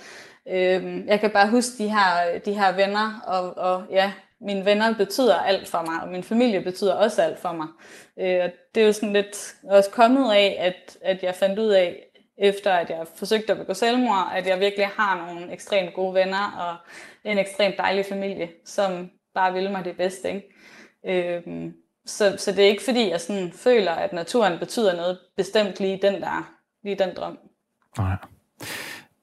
Øh, 0.49 1.07
jeg 1.07 1.21
kan 1.21 1.31
bare 1.31 1.51
huske 1.51 1.85
de 1.85 1.89
her, 1.89 2.39
de 2.45 2.53
her 2.53 2.73
venner, 2.73 3.21
og, 3.27 3.57
og 3.57 3.85
ja, 3.91 4.13
mine 4.41 4.65
venner 4.65 4.95
betyder 4.95 5.35
alt 5.35 5.69
for 5.69 5.83
mig, 5.83 6.03
og 6.03 6.09
min 6.09 6.23
familie 6.23 6.61
betyder 6.61 6.95
også 6.95 7.23
alt 7.23 7.39
for 7.39 7.53
mig. 7.53 7.69
Øh, 8.19 8.45
og 8.45 8.51
det 8.75 8.83
er 8.83 8.87
jo 8.87 8.93
sådan 8.93 9.13
lidt 9.13 9.55
også 9.65 9.91
kommet 9.91 10.33
af, 10.33 10.57
at, 10.61 10.97
at 11.03 11.23
jeg 11.23 11.35
fandt 11.35 11.59
ud 11.59 11.69
af, 11.69 12.03
efter 12.39 12.73
at 12.73 12.91
jeg 12.91 13.07
forsøgte 13.15 13.53
at 13.53 13.59
begå 13.59 13.75
selvmord, 13.75 14.33
at 14.35 14.47
jeg 14.47 14.61
virkelig 14.61 14.87
har 14.87 15.27
nogle 15.27 15.53
ekstremt 15.53 15.95
gode 15.95 16.15
venner 16.15 16.53
og 16.59 16.77
en 17.31 17.39
ekstremt 17.39 17.79
dejlig 17.79 18.05
familie, 18.09 18.49
som 18.65 19.11
bare 19.35 19.53
vil 19.53 19.71
mig 19.71 19.85
det 19.85 19.97
bedste. 19.97 20.29
Ikke? 20.29 21.43
Øhm, 21.47 21.75
så, 22.07 22.35
så 22.37 22.53
det 22.53 22.65
er 22.65 22.69
ikke 22.69 22.85
fordi, 22.85 23.11
jeg 23.11 23.21
sådan 23.21 23.53
føler, 23.53 23.93
at 23.93 24.13
naturen 24.13 24.59
betyder 24.59 24.97
noget 24.97 25.19
bestemt 25.37 25.81
lige 25.81 25.99
den 26.03 26.21
der, 26.23 26.55
lige 26.85 26.97
den 26.97 27.17
drøm. 27.17 27.39
Nej. 27.99 28.17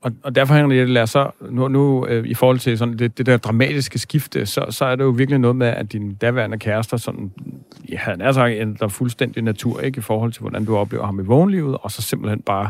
Og, 0.04 0.12
og 0.24 0.36
derfor, 0.36 0.56
Henriette, 0.56 0.94
lad 0.94 1.08
så, 1.08 1.32
nu, 1.50 1.68
nu 1.68 2.08
øh, 2.08 2.28
i 2.28 2.34
forhold 2.34 2.60
til 2.60 2.78
sådan 2.78 3.00
det, 3.00 3.18
det 3.18 3.26
der 3.26 3.38
dramatiske 3.38 4.00
skifte, 4.00 4.46
så, 4.46 4.66
så 4.70 4.86
er 4.86 4.96
det 4.96 5.04
jo 5.04 5.10
virkelig 5.10 5.40
noget 5.40 5.56
med, 5.56 5.68
at 5.68 5.92
dine 5.92 6.16
daværende 6.16 6.60
kærester 6.60 6.98
sådan, 6.98 7.32
ja, 7.90 7.98
han 7.98 8.22
er 8.22 8.32
sagt, 8.32 8.54
ændrer 8.54 8.88
fuldstændig 8.88 9.44
natur, 9.44 9.80
ikke, 9.80 9.98
i 9.98 10.02
forhold 10.02 10.32
til, 10.32 10.42
hvordan 10.42 10.66
du 10.66 10.78
oplever 10.78 11.06
ham 11.06 11.20
i 11.20 11.24
vågenlivet, 11.24 11.78
og 11.82 11.92
så 11.92 12.02
simpelthen 12.02 12.42
bare, 12.42 12.70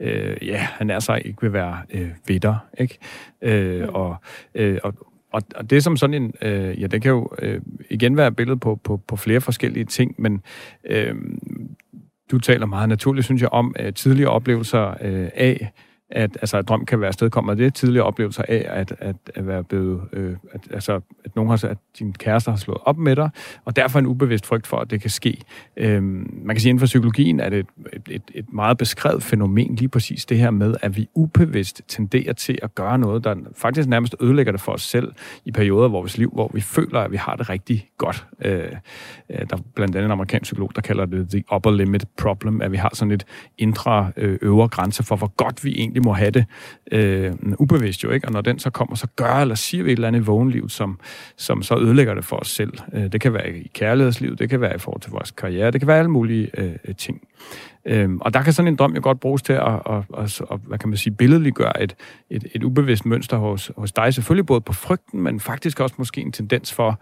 øh, 0.00 0.36
ja, 0.42 0.56
han 0.56 0.90
er 0.90 0.98
sig 0.98 1.22
ikke 1.24 1.40
vil 1.40 1.52
være 1.52 1.78
øh, 1.90 2.08
ved 2.28 2.40
dig, 2.40 2.56
ikke? 2.78 2.98
Øh, 3.42 3.88
og, 3.88 4.16
øh, 4.54 4.78
og, 4.82 4.94
og, 5.32 5.42
og 5.56 5.70
det 5.70 5.84
som 5.84 5.96
sådan 5.96 6.14
en, 6.14 6.32
øh, 6.42 6.80
ja, 6.80 6.86
det 6.86 7.02
kan 7.02 7.10
jo 7.10 7.28
øh, 7.42 7.60
igen 7.90 8.16
være 8.16 8.28
et 8.28 8.36
billede 8.36 8.58
på, 8.58 8.80
på, 8.84 8.96
på 8.96 9.16
flere 9.16 9.40
forskellige 9.40 9.84
ting, 9.84 10.14
men 10.18 10.42
øh, 10.86 11.14
du 12.30 12.38
taler 12.38 12.66
meget 12.66 12.88
naturligt, 12.88 13.24
synes 13.24 13.42
jeg, 13.42 13.52
om 13.52 13.74
øh, 13.80 13.92
tidligere 13.92 14.30
oplevelser 14.30 14.88
øh, 15.00 15.28
af, 15.34 15.72
at 16.12 16.38
altså, 16.40 16.56
at 16.56 16.68
drøm 16.68 16.86
kan 16.86 17.00
være 17.00 17.12
stedkommet 17.12 17.58
det, 17.58 17.74
tidligere 17.74 18.06
oplevelser 18.06 18.42
af, 18.48 18.66
at, 18.68 18.94
at, 18.98 19.16
at 19.34 19.46
være 19.46 19.64
blevet, 19.64 20.00
øh, 20.12 20.36
at, 20.52 20.60
altså, 20.70 21.00
at 21.24 21.36
nogen 21.36 21.50
har, 21.50 21.68
at 21.68 21.78
din 21.98 22.12
kæreste 22.12 22.50
har 22.50 22.58
slået 22.58 22.78
op 22.84 22.98
med 22.98 23.16
dig, 23.16 23.30
og 23.64 23.76
derfor 23.76 23.98
en 23.98 24.06
ubevidst 24.06 24.46
frygt 24.46 24.66
for, 24.66 24.76
at 24.76 24.90
det 24.90 25.00
kan 25.00 25.10
ske. 25.10 25.38
Øhm, 25.76 26.40
man 26.44 26.56
kan 26.56 26.60
sige, 26.60 26.70
inden 26.70 26.80
for 26.80 26.86
psykologien 26.86 27.40
er 27.40 27.48
det 27.48 27.58
et, 27.58 27.66
et, 27.92 28.02
et, 28.10 28.22
et 28.34 28.52
meget 28.52 28.78
beskrevet 28.78 29.22
fænomen, 29.22 29.74
lige 29.74 29.88
præcis 29.88 30.24
det 30.24 30.38
her 30.38 30.50
med, 30.50 30.74
at 30.82 30.96
vi 30.96 31.08
ubevidst 31.14 31.82
tenderer 31.88 32.32
til 32.32 32.58
at 32.62 32.74
gøre 32.74 32.98
noget, 32.98 33.24
der 33.24 33.36
faktisk 33.56 33.88
nærmest 33.88 34.14
ødelægger 34.20 34.52
det 34.52 34.60
for 34.60 34.72
os 34.72 34.82
selv 34.82 35.12
i 35.44 35.52
perioder 35.52 35.84
af 35.84 35.92
vores 35.92 36.18
liv, 36.18 36.30
hvor 36.34 36.50
vi 36.54 36.60
føler, 36.60 37.00
at 37.00 37.12
vi 37.12 37.16
har 37.16 37.36
det 37.36 37.48
rigtig 37.48 37.88
godt. 37.98 38.26
Øh, 38.44 38.54
øh 39.30 39.38
der 39.50 39.56
er 39.56 39.60
blandt 39.74 39.96
andet 39.96 40.04
en 40.04 40.12
amerikansk 40.12 40.42
psykolog, 40.42 40.72
der 40.74 40.80
kalder 40.80 41.04
det 41.06 41.28
the 41.30 41.44
upper 41.54 41.70
limit 41.70 42.04
problem, 42.16 42.62
at 42.62 42.72
vi 42.72 42.76
har 42.76 42.90
sådan 42.94 43.12
et 43.12 43.26
indre 43.58 44.12
øh, 44.16 44.38
øvre 44.42 44.68
grænse 44.68 45.02
for, 45.02 45.16
hvor 45.16 45.32
godt 45.36 45.64
vi 45.64 45.74
egentlig 45.78 46.01
må 46.02 46.12
have 46.12 46.30
det 46.30 46.44
øh, 46.92 47.32
ubevidst 47.58 48.04
jo, 48.04 48.10
ikke? 48.10 48.26
Og 48.26 48.32
når 48.32 48.40
den 48.40 48.58
så 48.58 48.70
kommer, 48.70 48.96
så 48.96 49.06
gør 49.16 49.34
eller 49.34 49.54
siger 49.54 49.84
vi 49.84 49.92
et 49.92 49.96
eller 49.96 50.08
andet 50.08 50.20
i 50.20 50.24
vågenlivet, 50.24 50.72
som, 50.72 51.00
som 51.36 51.62
så 51.62 51.78
ødelægger 51.78 52.14
det 52.14 52.24
for 52.24 52.36
os 52.36 52.50
selv. 52.50 52.72
Øh, 52.92 53.12
det 53.12 53.20
kan 53.20 53.34
være 53.34 53.50
i 53.50 53.70
kærlighedslivet, 53.74 54.38
det 54.38 54.50
kan 54.50 54.60
være 54.60 54.74
i 54.74 54.78
forhold 54.78 55.00
til 55.00 55.10
vores 55.10 55.30
karriere, 55.30 55.70
det 55.70 55.80
kan 55.80 55.88
være 55.88 55.98
alle 55.98 56.10
mulige 56.10 56.50
øh, 56.58 56.72
øh, 56.84 56.94
ting. 56.96 57.20
Øhm, 57.86 58.18
og 58.20 58.34
der 58.34 58.42
kan 58.42 58.52
sådan 58.52 58.68
en 58.68 58.76
drøm 58.76 58.94
jo 58.94 59.00
godt 59.02 59.20
bruges 59.20 59.42
til 59.42 59.52
at, 59.52 59.80
at, 59.90 60.04
at, 60.18 60.40
at 60.50 60.58
hvad 60.66 60.78
kan 60.78 60.88
man 60.88 60.98
sige, 60.98 61.14
billedliggøre 61.14 61.82
et, 61.82 61.94
et, 62.30 62.46
et 62.54 62.64
ubevidst 62.64 63.06
mønster 63.06 63.36
hos, 63.36 63.70
hos 63.76 63.92
dig. 63.92 64.14
Selvfølgelig 64.14 64.46
både 64.46 64.60
på 64.60 64.72
frygten, 64.72 65.20
men 65.20 65.40
faktisk 65.40 65.80
også 65.80 65.94
måske 65.98 66.20
en 66.20 66.32
tendens 66.32 66.72
for, 66.72 67.00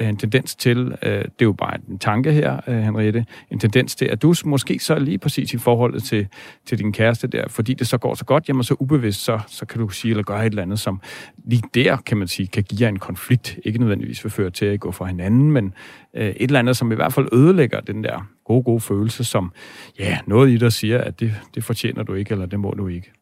øh, 0.00 0.08
en 0.08 0.16
tendens 0.16 0.54
til, 0.54 0.78
øh, 1.02 1.10
det 1.12 1.24
er 1.24 1.28
jo 1.42 1.52
bare 1.52 1.76
en 1.88 1.98
tanke 1.98 2.32
her, 2.32 2.60
øh, 2.66 2.78
Henriette, 2.78 3.26
en 3.50 3.58
tendens 3.58 3.96
til, 3.96 4.04
at 4.04 4.22
du 4.22 4.34
måske 4.44 4.78
så 4.78 4.98
lige 4.98 5.18
præcis 5.18 5.54
i 5.54 5.58
forholdet 5.58 6.02
til, 6.02 6.28
til 6.66 6.78
din 6.78 6.92
kæreste 6.92 7.26
der, 7.26 7.48
fordi 7.48 7.74
det 7.74 7.88
så 7.88 7.98
går 7.98 8.14
så 8.14 8.24
godt, 8.24 8.48
jamen 8.48 8.62
så 8.62 8.76
ubevidst, 8.78 9.24
så, 9.24 9.40
så 9.46 9.66
kan 9.66 9.80
du 9.80 9.88
sige 9.88 10.10
eller 10.10 10.24
gøre 10.24 10.46
et 10.46 10.50
eller 10.50 10.62
andet, 10.62 10.78
som 10.78 11.00
lige 11.44 11.62
der, 11.74 11.96
kan 11.96 12.16
man 12.16 12.28
sige, 12.28 12.46
kan 12.46 12.62
give 12.62 12.82
jer 12.82 12.88
en 12.88 12.98
konflikt. 12.98 13.58
Ikke 13.64 13.78
nødvendigvis 13.78 14.24
vil 14.24 14.30
føre 14.30 14.50
til 14.50 14.66
at 14.66 14.74
I 14.74 14.76
går 14.76 14.90
fra 14.90 15.04
hinanden, 15.04 15.52
men 15.52 15.74
øh, 16.14 16.26
et 16.26 16.34
eller 16.38 16.58
andet, 16.58 16.76
som 16.76 16.92
i 16.92 16.94
hvert 16.94 17.12
fald 17.12 17.28
ødelægger 17.32 17.80
den 17.80 18.04
der 18.04 18.26
gode, 18.50 18.62
gode 18.62 18.80
følelse, 18.80 19.24
som, 19.24 19.52
ja, 19.98 20.18
noget 20.26 20.50
i 20.50 20.56
dig 20.56 20.72
siger, 20.72 20.98
at 20.98 21.20
det, 21.20 21.34
det 21.54 21.64
fortjener 21.64 22.02
du 22.02 22.14
ikke, 22.14 22.32
eller 22.32 22.46
det 22.46 22.60
må 22.60 22.70
du 22.70 22.88
ikke. 22.88 23.12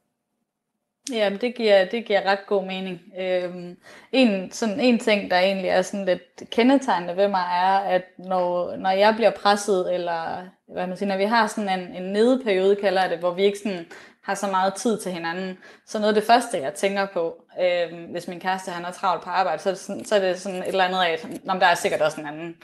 Ja, 1.12 1.30
det 1.40 1.54
giver, 1.54 1.84
det 1.84 2.04
giver 2.04 2.22
ret 2.26 2.46
god 2.46 2.66
mening. 2.66 3.00
Øhm, 3.20 3.76
en, 4.12 4.52
sådan 4.52 4.80
en 4.80 4.98
ting, 4.98 5.30
der 5.30 5.38
egentlig 5.38 5.68
er 5.68 5.82
sådan 5.82 6.06
lidt 6.06 6.50
kendetegnende 6.50 7.16
ved 7.16 7.28
mig, 7.28 7.44
er, 7.52 7.78
at 7.78 8.02
når, 8.18 8.76
når 8.76 8.90
jeg 8.90 9.14
bliver 9.16 9.30
presset, 9.30 9.94
eller 9.94 10.48
hvad 10.72 10.86
man 10.86 10.96
siger, 10.96 11.08
når 11.08 11.16
vi 11.16 11.24
har 11.24 11.46
sådan 11.46 11.80
en, 11.80 12.02
en 12.02 12.12
nedeperiode, 12.12 12.76
kalder 12.76 13.02
jeg 13.02 13.10
det, 13.10 13.18
hvor 13.18 13.34
vi 13.34 13.42
ikke 13.42 13.58
sådan 13.58 13.86
har 14.22 14.34
så 14.34 14.46
meget 14.50 14.74
tid 14.74 15.00
til 15.00 15.12
hinanden, 15.12 15.58
så 15.86 15.98
noget 15.98 16.14
af 16.14 16.20
det 16.20 16.30
første, 16.30 16.60
jeg 16.60 16.74
tænker 16.74 17.06
på, 17.12 17.42
øhm, 17.62 18.04
hvis 18.04 18.28
min 18.28 18.40
kæreste 18.40 18.70
han 18.70 18.84
er 18.84 18.90
travlt 18.90 19.24
på 19.24 19.30
arbejde, 19.30 19.62
så 19.62 19.68
er 19.68 19.72
det 19.74 19.80
sådan, 19.80 20.04
så 20.04 20.14
er 20.14 20.20
det 20.20 20.40
sådan 20.40 20.62
et 20.62 20.68
eller 20.68 20.84
andet 20.84 20.98
af, 20.98 21.12
at 21.12 21.24
men 21.24 21.60
der 21.60 21.66
er 21.66 21.74
sikkert 21.74 22.00
også 22.00 22.20
en 22.20 22.26
anden. 22.26 22.56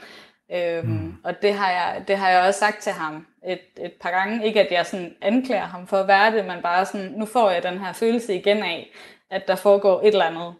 Øhm, 0.51 0.87
mm. 0.87 1.13
Og 1.23 1.41
det 1.41 1.53
har, 1.53 1.71
jeg, 1.71 2.03
det 2.07 2.17
har 2.17 2.29
jeg 2.29 2.41
også 2.47 2.59
sagt 2.59 2.81
til 2.81 2.91
ham 2.91 3.25
et, 3.47 3.59
et 3.81 3.93
par 4.01 4.11
gange. 4.11 4.45
Ikke 4.45 4.61
at 4.61 4.71
jeg 4.71 4.85
sådan 4.85 5.15
anklager 5.21 5.65
ham 5.65 5.87
for 5.87 5.97
at 5.97 6.07
være 6.07 6.31
det, 6.31 6.45
men 6.45 6.61
bare 6.63 6.85
sådan, 6.85 7.13
nu 7.17 7.25
får 7.25 7.49
jeg 7.51 7.63
den 7.63 7.79
her 7.79 7.93
følelse 7.93 8.35
igen 8.35 8.63
af, 8.63 8.89
at 9.31 9.47
der 9.47 9.55
foregår 9.55 10.01
et 10.01 10.07
eller 10.07 10.25
andet. 10.25 10.53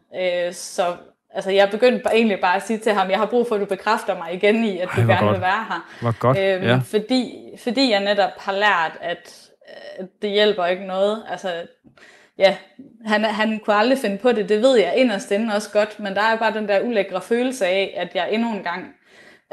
Øh, 0.48 0.54
så 0.54 0.96
altså, 1.34 1.52
jeg 1.52 1.70
begyndte 1.70 2.00
bare, 2.04 2.16
egentlig 2.16 2.40
bare 2.40 2.56
at 2.56 2.64
sige 2.68 2.80
til 2.80 2.92
ham, 2.94 3.10
jeg 3.10 3.18
har 3.20 3.26
brug 3.26 3.48
for, 3.48 3.56
at 3.56 3.62
du 3.62 3.66
bekræfter 3.66 4.18
mig 4.18 4.34
igen 4.34 4.64
i, 4.64 4.80
at 4.80 4.88
Ej, 4.90 4.96
du 4.96 5.08
gerne 5.08 5.20
godt. 5.20 5.34
vil 5.34 5.42
være 5.42 5.66
her. 5.70 5.90
Hvor 6.02 6.20
godt, 6.20 6.38
Øhm, 6.38 6.64
ja. 6.64 6.80
fordi, 6.86 7.36
fordi 7.64 7.92
jeg 7.92 8.00
netop 8.04 8.32
har 8.38 8.52
lært, 8.54 8.92
at, 9.02 9.42
at 9.98 10.06
det 10.22 10.30
hjælper 10.30 10.66
ikke 10.66 10.86
noget. 10.86 11.24
Altså, 11.30 11.68
ja, 12.38 12.58
han, 13.06 13.24
han 13.24 13.60
kunne 13.60 13.76
aldrig 13.76 13.98
finde 13.98 14.18
på 14.18 14.32
det, 14.32 14.50
det 14.50 14.62
ved 14.62 14.78
jeg 14.78 14.96
inderst 14.96 15.32
inde 15.32 15.56
også 15.56 15.72
godt, 15.72 16.00
men 16.00 16.16
der 16.16 16.22
er 16.22 16.36
bare 16.38 16.54
den 16.54 16.68
der 16.68 16.82
ulækre 16.82 17.22
følelse 17.22 17.66
af, 17.68 17.94
at 17.98 18.16
jeg 18.16 18.28
endnu 18.32 18.52
en 18.54 18.64
gang 18.64 18.96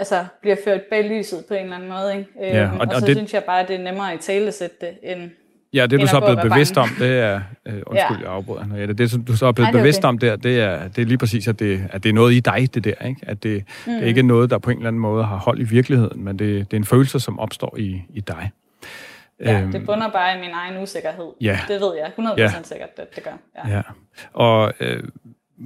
altså, 0.02 0.24
bliver 0.40 0.56
ført 0.64 0.80
bag 0.90 1.04
lyset 1.08 1.44
på 1.48 1.54
en 1.54 1.62
eller 1.62 1.76
anden 1.76 1.88
måde. 1.90 2.12
Ikke? 2.18 2.30
Øhm, 2.42 2.56
Ja, 2.56 2.70
og, 2.72 2.78
og- 2.80 2.86
og, 2.94 3.00
så 3.00 3.06
det- 3.06 3.16
synes 3.16 3.34
jeg 3.34 3.44
bare, 3.44 3.60
at 3.60 3.68
det 3.68 3.76
er 3.76 3.82
nemmere 3.84 4.12
at 4.12 4.20
talesætte 4.20 4.76
det, 4.80 4.90
end... 5.02 5.30
Ja, 5.74 5.86
det 5.86 6.00
du 6.00 6.06
så 6.06 6.16
er 6.16 6.20
blevet 6.20 6.50
bevidst 6.52 6.76
om, 6.76 6.88
bange. 6.88 7.04
det 7.12 7.20
er... 7.20 7.40
Øh, 7.66 7.74
undskyld, 7.86 8.16
Ja. 8.16 8.22
jeg 8.22 8.32
afbryder, 8.32 8.62
Henriette. 8.62 8.94
Det, 8.94 9.28
du 9.28 9.36
så 9.36 9.46
er 9.46 9.52
blevet 9.52 9.72
det 9.72 9.78
er 9.78 9.82
bevidst 9.82 9.98
okay. 9.98 10.08
om 10.08 10.18
der, 10.18 10.36
det 10.36 10.60
er, 10.60 10.88
det 10.88 11.02
er 11.02 11.06
lige 11.06 11.18
præcis, 11.18 11.48
at 11.48 11.58
det, 11.58 11.88
at 11.92 12.02
det 12.02 12.08
er 12.08 12.12
noget 12.12 12.32
i 12.34 12.40
dig, 12.40 12.74
det 12.74 12.84
der. 12.84 13.06
Ikke? 13.06 13.20
At 13.26 13.42
det, 13.42 13.64
mm. 13.86 13.92
det 13.92 14.02
er 14.02 14.06
ikke 14.06 14.22
noget, 14.22 14.50
der 14.50 14.58
på 14.58 14.70
en 14.70 14.76
eller 14.76 14.88
anden 14.88 15.00
måde 15.02 15.24
har 15.24 15.36
hold 15.36 15.60
i 15.60 15.64
virkeligheden, 15.64 16.24
men 16.24 16.38
det, 16.38 16.70
det 16.70 16.76
er 16.76 16.80
en 16.80 16.84
følelse, 16.84 17.20
som 17.20 17.38
opstår 17.38 17.74
i, 17.78 18.02
i 18.14 18.20
dig. 18.20 18.50
Ja, 19.44 19.60
Øhm, 19.60 19.72
det 19.72 19.86
bunder 19.86 20.08
bare 20.10 20.36
i 20.36 20.40
min 20.40 20.50
egen 20.54 20.82
usikkerhed. 20.82 21.24
Ja. 21.40 21.58
Det 21.68 21.80
ved 21.80 21.92
jeg 21.96 22.10
100% 22.18 22.34
Ja. 22.38 22.52
sikkert, 22.62 22.88
at 22.96 23.14
det 23.16 23.24
gør. 23.24 23.38
Ja. 23.68 23.76
Ja, 23.76 23.82
og 24.32 24.72
øh, 24.80 25.02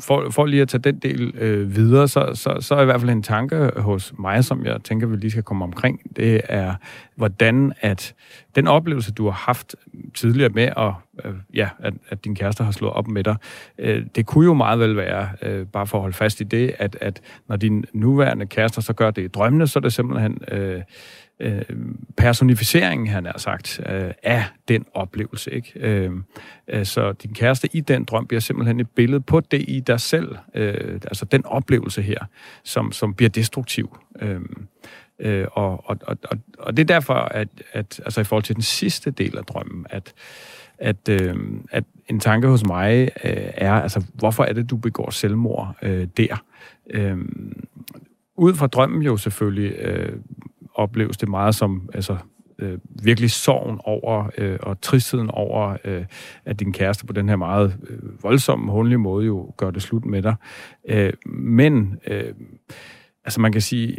for, 0.00 0.30
for 0.30 0.46
lige 0.46 0.62
at 0.62 0.68
tage 0.68 0.80
den 0.80 0.98
del 0.98 1.34
øh, 1.38 1.76
videre, 1.76 2.08
så, 2.08 2.30
så, 2.34 2.56
så 2.60 2.74
er 2.74 2.82
i 2.82 2.84
hvert 2.84 3.00
fald 3.00 3.10
en 3.10 3.22
tanke 3.22 3.70
hos 3.76 4.12
mig, 4.18 4.44
som 4.44 4.64
jeg 4.64 4.82
tænker, 4.84 5.06
vi 5.06 5.16
lige 5.16 5.30
skal 5.30 5.42
komme 5.42 5.64
omkring, 5.64 6.00
det 6.16 6.40
er, 6.44 6.74
hvordan 7.16 7.72
at 7.80 8.14
den 8.54 8.66
oplevelse, 8.66 9.12
du 9.12 9.24
har 9.24 9.32
haft 9.46 9.76
tidligere 10.14 10.50
med, 10.50 10.68
at, 10.76 10.92
øh, 11.24 11.34
ja, 11.54 11.68
at, 11.78 11.94
at 12.08 12.24
din 12.24 12.34
kæreste 12.34 12.64
har 12.64 12.72
slået 12.72 12.92
op 12.92 13.08
med 13.08 13.24
dig, 13.24 13.36
øh, 13.78 14.06
det 14.14 14.26
kunne 14.26 14.44
jo 14.44 14.54
meget 14.54 14.78
vel 14.78 14.96
være, 14.96 15.28
øh, 15.42 15.66
bare 15.66 15.86
for 15.86 15.98
at 15.98 16.02
holde 16.02 16.16
fast 16.16 16.40
i 16.40 16.44
det, 16.44 16.74
at, 16.78 16.96
at 17.00 17.20
når 17.48 17.56
din 17.56 17.84
nuværende 17.92 18.46
kæreste 18.46 18.82
så 18.82 18.92
gør 18.92 19.10
det 19.10 19.22
i 19.22 19.28
drømmene, 19.28 19.66
så 19.66 19.78
er 19.78 19.80
det 19.80 19.92
simpelthen... 19.92 20.38
Øh, 20.52 20.82
øh, 21.40 21.62
personificeringen, 22.16 23.06
han 23.06 23.26
har 23.26 23.38
sagt, 23.38 23.80
øh, 23.88 24.10
af 24.22 24.44
den 24.68 24.86
oplevelse. 24.94 25.50
Ikke? 25.50 25.72
Øh, 25.76 26.10
øh, 26.68 26.86
så 26.86 27.12
din 27.12 27.34
kæreste 27.34 27.68
i 27.72 27.80
den 27.80 28.04
drøm 28.04 28.26
bliver 28.26 28.40
simpelthen 28.40 28.80
et 28.80 28.90
billede 28.90 29.20
på 29.20 29.40
det 29.40 29.64
i 29.68 29.80
dig 29.80 30.00
selv, 30.00 30.36
øh, 30.54 30.94
altså 30.94 31.24
den 31.24 31.46
oplevelse 31.46 32.02
her, 32.02 32.18
som, 32.64 32.92
som 32.92 33.14
bliver 33.14 33.30
destruktiv. 33.30 33.98
Øh, 34.20 34.40
øh, 35.18 35.46
og, 35.52 35.90
og, 35.90 35.96
og, 36.02 36.16
og, 36.58 36.76
det 36.76 36.82
er 36.82 36.94
derfor, 36.94 37.14
at, 37.14 37.48
at 37.72 38.00
altså 38.04 38.20
i 38.20 38.24
forhold 38.24 38.44
til 38.44 38.54
den 38.54 38.62
sidste 38.62 39.10
del 39.10 39.38
af 39.38 39.44
drømmen, 39.44 39.86
at 39.90 40.14
at, 40.78 41.08
øh, 41.08 41.36
at 41.70 41.84
en 42.08 42.20
tanke 42.20 42.48
hos 42.48 42.66
mig 42.66 43.00
øh, 43.24 43.50
er, 43.54 43.72
altså, 43.72 44.04
hvorfor 44.14 44.44
er 44.44 44.52
det, 44.52 44.70
du 44.70 44.76
begår 44.76 45.10
selvmord 45.10 45.76
øh, 45.82 46.08
der? 46.16 46.44
Øh, 46.90 47.18
ud 48.36 48.54
fra 48.54 48.66
drømmen 48.66 49.02
jo 49.02 49.16
selvfølgelig 49.16 49.72
øh, 49.78 50.12
opleves 50.76 51.16
det 51.16 51.28
meget 51.28 51.54
som 51.54 51.90
altså, 51.94 52.16
øh, 52.58 52.78
virkelig 53.02 53.30
sorgen 53.30 53.80
over 53.84 54.30
øh, 54.38 54.58
og 54.62 54.80
tristheden 54.80 55.30
over, 55.30 55.76
øh, 55.84 56.04
at 56.44 56.60
din 56.60 56.72
kæreste 56.72 57.06
på 57.06 57.12
den 57.12 57.28
her 57.28 57.36
meget 57.36 57.78
øh, 57.88 58.22
voldsomme, 58.22 58.72
hundlige 58.72 58.98
måde 58.98 59.26
jo 59.26 59.54
gør 59.56 59.70
det 59.70 59.82
slut 59.82 60.04
med 60.04 60.22
dig. 60.22 60.34
Øh, 60.88 61.12
men, 61.26 61.98
øh, 62.06 62.34
altså 63.24 63.40
man 63.40 63.52
kan 63.52 63.60
sige, 63.60 63.98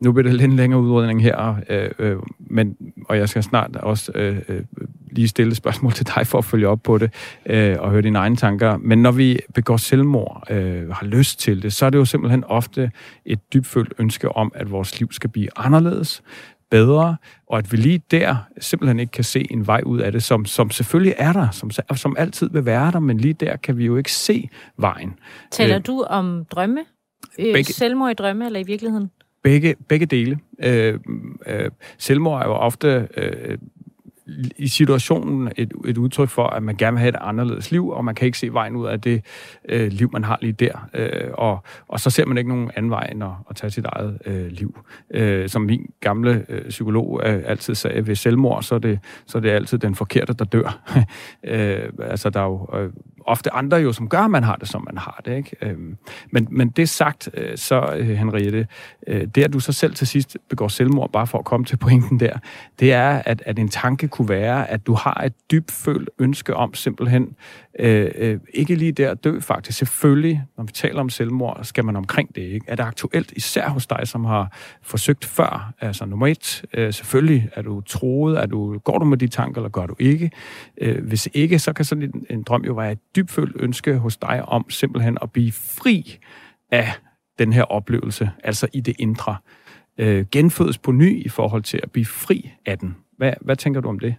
nu 0.00 0.12
bliver 0.12 0.28
det 0.28 0.40
lidt 0.40 0.54
længere 0.54 0.80
udredning 0.80 1.22
her, 1.22 1.56
øh, 1.68 1.90
øh, 1.98 2.16
men, 2.38 2.76
og 3.08 3.18
jeg 3.18 3.28
skal 3.28 3.42
snart 3.42 3.76
også 3.76 4.12
øh, 4.14 4.38
øh, 4.48 4.62
lige 5.10 5.28
stille 5.28 5.54
spørgsmål 5.54 5.92
til 5.92 6.06
dig 6.16 6.26
for 6.26 6.38
at 6.38 6.44
følge 6.44 6.68
op 6.68 6.82
på 6.82 6.98
det 6.98 7.10
øh, 7.46 7.76
og 7.80 7.90
høre 7.90 8.02
dine 8.02 8.18
egne 8.18 8.36
tanker. 8.36 8.76
Men 8.76 9.02
når 9.02 9.10
vi 9.12 9.38
begår 9.54 9.76
selvmord, 9.76 10.46
øh, 10.50 10.90
har 10.90 11.06
lyst 11.06 11.40
til 11.40 11.62
det, 11.62 11.72
så 11.72 11.86
er 11.86 11.90
det 11.90 11.98
jo 11.98 12.04
simpelthen 12.04 12.44
ofte 12.44 12.90
et 13.24 13.52
dybfølt 13.54 13.92
ønske 13.98 14.36
om, 14.36 14.52
at 14.54 14.70
vores 14.70 15.00
liv 15.00 15.12
skal 15.12 15.30
blive 15.30 15.48
anderledes, 15.56 16.22
bedre, 16.70 17.16
og 17.46 17.58
at 17.58 17.72
vi 17.72 17.76
lige 17.76 18.02
der 18.10 18.36
simpelthen 18.60 19.00
ikke 19.00 19.10
kan 19.10 19.24
se 19.24 19.46
en 19.50 19.66
vej 19.66 19.82
ud 19.86 19.98
af 19.98 20.12
det, 20.12 20.22
som, 20.22 20.44
som 20.44 20.70
selvfølgelig 20.70 21.14
er 21.18 21.32
der, 21.32 21.50
som, 21.50 21.70
som 21.96 22.16
altid 22.18 22.50
vil 22.50 22.64
være 22.64 22.92
der, 22.92 22.98
men 22.98 23.18
lige 23.18 23.34
der 23.34 23.56
kan 23.56 23.78
vi 23.78 23.86
jo 23.86 23.96
ikke 23.96 24.12
se 24.12 24.48
vejen. 24.76 25.14
Taler 25.50 25.76
øh, 25.76 25.86
du 25.86 26.02
om 26.02 26.44
drømme? 26.44 26.80
Øh, 27.38 27.52
begge, 27.52 27.72
selvmord 27.72 28.10
i 28.10 28.14
drømme, 28.14 28.46
eller 28.46 28.60
i 28.60 28.64
virkeligheden? 28.66 29.10
Begge, 29.42 29.76
begge 29.88 30.06
dele. 30.06 30.38
Øh, 30.62 30.98
øh, 31.46 31.70
selvmord 31.98 32.42
er 32.42 32.46
jo 32.46 32.52
ofte 32.52 33.08
øh, 33.16 33.58
i 34.56 34.68
situationen 34.68 35.52
et, 35.56 35.72
et 35.86 35.98
udtryk 35.98 36.28
for, 36.28 36.46
at 36.46 36.62
man 36.62 36.76
gerne 36.76 36.94
vil 36.94 37.00
have 37.00 37.08
et 37.08 37.16
anderledes 37.20 37.70
liv, 37.70 37.88
og 37.88 38.04
man 38.04 38.14
kan 38.14 38.26
ikke 38.26 38.38
se 38.38 38.52
vejen 38.52 38.76
ud 38.76 38.86
af 38.86 39.00
det 39.00 39.24
øh, 39.68 39.92
liv, 39.92 40.10
man 40.12 40.24
har 40.24 40.38
lige 40.40 40.52
der. 40.52 40.88
Øh, 40.94 41.30
og, 41.32 41.62
og 41.88 42.00
så 42.00 42.10
ser 42.10 42.26
man 42.26 42.38
ikke 42.38 42.50
nogen 42.50 42.70
anden 42.76 42.90
vej 42.90 43.08
end 43.12 43.24
at, 43.24 43.30
at 43.50 43.56
tage 43.56 43.70
sit 43.70 43.84
eget 43.84 44.18
øh, 44.26 44.46
liv. 44.46 44.78
Øh, 45.10 45.48
som 45.48 45.62
min 45.62 45.90
gamle 46.00 46.44
øh, 46.48 46.68
psykolog 46.68 47.20
øh, 47.24 47.42
altid 47.46 47.74
sagde, 47.74 48.06
ved 48.06 48.14
selvmord, 48.14 48.62
så 48.62 48.74
er, 48.74 48.78
det, 48.78 48.98
så 49.26 49.38
er 49.38 49.42
det 49.42 49.50
altid 49.50 49.78
den 49.78 49.94
forkerte, 49.94 50.32
der 50.32 50.44
dør. 50.44 50.90
øh, 51.44 51.92
altså, 52.02 52.30
der 52.30 52.40
er 52.40 52.44
jo 52.44 52.68
øh, 52.78 52.90
ofte 53.30 53.52
andre 53.52 53.76
jo, 53.76 53.92
som 53.92 54.08
gør, 54.08 54.18
at 54.18 54.30
man 54.30 54.44
har 54.44 54.56
det, 54.56 54.68
som 54.68 54.84
man 54.84 54.98
har 54.98 55.20
det. 55.24 55.36
Ikke? 55.36 55.56
Øhm, 55.62 55.96
men, 56.30 56.48
men 56.50 56.68
det 56.68 56.88
sagt, 56.88 57.28
øh, 57.34 57.58
så 57.58 57.94
øh, 57.96 58.08
Henriette, 58.08 58.66
øh, 59.06 59.26
det 59.26 59.44
at 59.44 59.52
du 59.52 59.60
så 59.60 59.72
selv 59.72 59.94
til 59.94 60.06
sidst 60.06 60.36
begår 60.48 60.68
selvmord, 60.68 61.12
bare 61.12 61.26
for 61.26 61.38
at 61.38 61.44
komme 61.44 61.66
til 61.66 61.76
pointen 61.76 62.20
der, 62.20 62.38
det 62.80 62.92
er, 62.92 63.22
at, 63.24 63.42
at 63.46 63.58
en 63.58 63.68
tanke 63.68 64.08
kunne 64.08 64.28
være, 64.28 64.70
at 64.70 64.86
du 64.86 64.94
har 64.94 65.22
et 65.26 65.50
dybfølt 65.50 66.10
ønske 66.18 66.56
om 66.56 66.74
simpelthen 66.74 67.36
øh, 67.80 68.10
øh, 68.14 68.38
ikke 68.54 68.74
lige 68.74 68.92
der 68.92 69.14
dø 69.14 69.40
faktisk. 69.40 69.78
Selvfølgelig, 69.78 70.44
når 70.56 70.64
vi 70.64 70.72
taler 70.72 71.00
om 71.00 71.08
selvmord, 71.08 71.60
skal 71.62 71.84
man 71.84 71.96
omkring 71.96 72.34
det. 72.34 72.42
Ikke? 72.42 72.66
Er 72.68 72.76
det 72.76 72.82
aktuelt, 72.82 73.32
især 73.36 73.68
hos 73.68 73.86
dig, 73.86 74.00
som 74.04 74.24
har 74.24 74.56
forsøgt 74.82 75.24
før? 75.24 75.72
Altså 75.80 76.04
nummer 76.04 76.26
et, 76.26 76.64
øh, 76.74 76.92
selvfølgelig 76.92 77.48
er 77.52 77.62
du 77.62 77.80
troet, 77.80 78.38
er 78.38 78.46
du, 78.46 78.78
går 78.78 78.98
du 78.98 79.04
med 79.04 79.18
de 79.18 79.28
tanker, 79.28 79.60
eller 79.60 79.70
gør 79.70 79.86
du 79.86 79.94
ikke? 79.98 80.30
Øh, 80.80 81.04
hvis 81.04 81.28
ikke, 81.34 81.58
så 81.58 81.72
kan 81.72 81.84
sådan 81.84 82.02
en, 82.02 82.26
en 82.30 82.42
drøm 82.42 82.64
jo 82.64 82.72
være 82.72 82.92
et 82.92 82.98
dybfølt 83.16 83.56
ønske 83.60 83.94
hos 83.96 84.16
dig 84.16 84.44
om 84.48 84.70
simpelthen 84.70 85.18
at 85.22 85.32
blive 85.32 85.52
fri 85.52 86.18
af 86.70 86.92
den 87.38 87.52
her 87.52 87.62
oplevelse, 87.62 88.30
altså 88.44 88.68
i 88.72 88.80
det 88.80 88.96
indre. 88.98 89.36
Øh, 89.98 90.26
genfødes 90.32 90.78
på 90.78 90.92
ny 90.92 91.24
i 91.24 91.28
forhold 91.28 91.62
til 91.62 91.80
at 91.82 91.90
blive 91.90 92.06
fri 92.06 92.52
af 92.66 92.78
den. 92.78 92.96
Hvad, 93.16 93.32
hvad 93.40 93.56
tænker 93.56 93.80
du 93.80 93.88
om 93.88 93.98
det? 93.98 94.14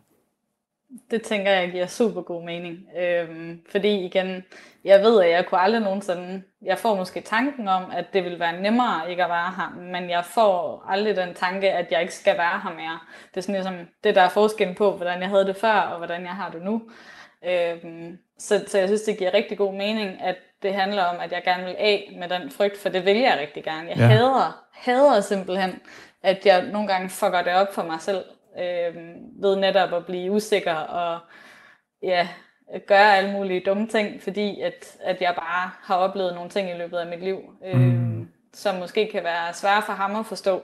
Det 1.11 1.21
tænker 1.21 1.51
jeg 1.51 1.71
giver 1.71 1.87
super 1.87 2.21
god 2.21 2.43
mening. 2.43 2.77
Øhm, 2.97 3.61
fordi 3.71 4.05
igen, 4.05 4.43
jeg 4.83 5.01
ved, 5.01 5.21
at 5.21 5.29
jeg 5.29 5.45
kunne 5.45 5.59
aldrig 5.61 5.81
nogensinde... 5.81 6.43
Jeg 6.61 6.77
får 6.77 6.95
måske 6.95 7.21
tanken 7.21 7.67
om, 7.67 7.83
at 7.93 8.05
det 8.13 8.23
vil 8.23 8.39
være 8.39 8.61
nemmere 8.61 9.09
ikke 9.09 9.23
at 9.23 9.29
være 9.29 9.53
her, 9.57 9.81
men 9.91 10.09
jeg 10.09 10.25
får 10.25 10.85
aldrig 10.89 11.15
den 11.15 11.33
tanke, 11.33 11.71
at 11.71 11.91
jeg 11.91 12.01
ikke 12.01 12.13
skal 12.13 12.37
være 12.37 12.61
her 12.63 12.73
mere. 12.73 12.99
Det 13.31 13.37
er 13.37 13.41
sådan 13.41 13.55
ligesom 13.55 13.75
det, 14.03 14.15
der 14.15 14.21
er 14.21 14.29
forskellen 14.29 14.75
på, 14.75 14.91
hvordan 14.91 15.21
jeg 15.21 15.29
havde 15.29 15.45
det 15.45 15.55
før, 15.55 15.73
og 15.73 15.97
hvordan 15.97 16.21
jeg 16.21 16.31
har 16.31 16.49
det 16.49 16.61
nu. 16.61 16.81
Øhm, 17.45 18.17
så, 18.39 18.63
så 18.67 18.77
jeg 18.77 18.87
synes, 18.87 19.01
det 19.01 19.17
giver 19.17 19.33
rigtig 19.33 19.57
god 19.57 19.73
mening, 19.73 20.21
at 20.21 20.35
det 20.63 20.73
handler 20.73 21.03
om, 21.03 21.15
at 21.19 21.31
jeg 21.31 21.41
gerne 21.43 21.65
vil 21.65 21.75
af 21.77 22.15
med 22.19 22.29
den 22.29 22.51
frygt, 22.51 22.77
for 22.77 22.89
det 22.89 23.05
vil 23.05 23.17
jeg 23.17 23.37
rigtig 23.39 23.63
gerne. 23.63 23.89
Jeg 23.89 23.97
ja. 23.97 24.07
hader, 24.07 24.63
hader 24.73 25.21
simpelthen, 25.21 25.79
at 26.23 26.45
jeg 26.45 26.65
nogle 26.65 26.87
gange 26.87 27.09
fucker 27.09 27.41
det 27.41 27.53
op 27.53 27.73
for 27.73 27.83
mig 27.83 28.01
selv 28.01 28.23
øh, 28.60 28.95
ved 29.41 29.56
netop 29.56 29.93
at 29.93 30.06
blive 30.06 30.32
usikker 30.32 30.74
og 30.74 31.20
ja, 32.04 32.28
gøre 32.88 33.18
alle 33.18 33.32
mulige 33.32 33.64
dumme 33.66 33.88
ting, 33.88 34.22
fordi 34.22 34.62
at, 34.62 34.97
at 35.04 35.22
jeg 35.22 35.34
bare 35.38 35.72
har 35.82 35.95
oplevet 35.95 36.36
nogle 36.36 36.49
ting 36.49 36.70
i 36.70 36.78
løbet 36.78 36.97
af 36.97 37.08
mit 37.08 37.24
liv, 37.24 37.39
øh, 37.66 37.80
mm. 37.80 38.28
som 38.54 38.76
måske 38.76 39.10
kan 39.12 39.24
være 39.24 39.54
svære 39.54 39.82
for 39.86 39.93
ham 39.93 40.16
at 40.16 40.26
forstå. 40.26 40.64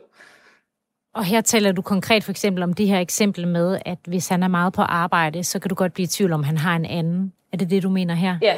Og 1.14 1.24
her 1.24 1.42
taler 1.42 1.72
du 1.72 1.82
konkret 1.82 2.24
for 2.24 2.32
eksempel 2.32 2.64
om 2.64 2.74
det 2.74 2.88
her 2.88 3.00
eksempel 3.00 3.48
med, 3.48 3.80
at 3.86 3.98
hvis 4.08 4.28
han 4.28 4.44
er 4.44 4.48
meget 4.48 4.74
på 4.74 4.82
arbejde, 4.82 5.44
så 5.44 5.60
kan 5.60 5.70
du 5.70 5.76
godt 5.76 5.94
blive 5.94 6.04
i 6.04 6.08
tvivl 6.08 6.34
om, 6.34 6.44
han 6.44 6.58
har 6.58 6.76
en 6.76 6.86
anden. 6.86 7.34
Er 7.54 7.58
det 7.58 7.70
det, 7.70 7.84
du 7.84 7.90
mener 7.90 8.14
her? 8.14 8.38
Ja, 8.42 8.58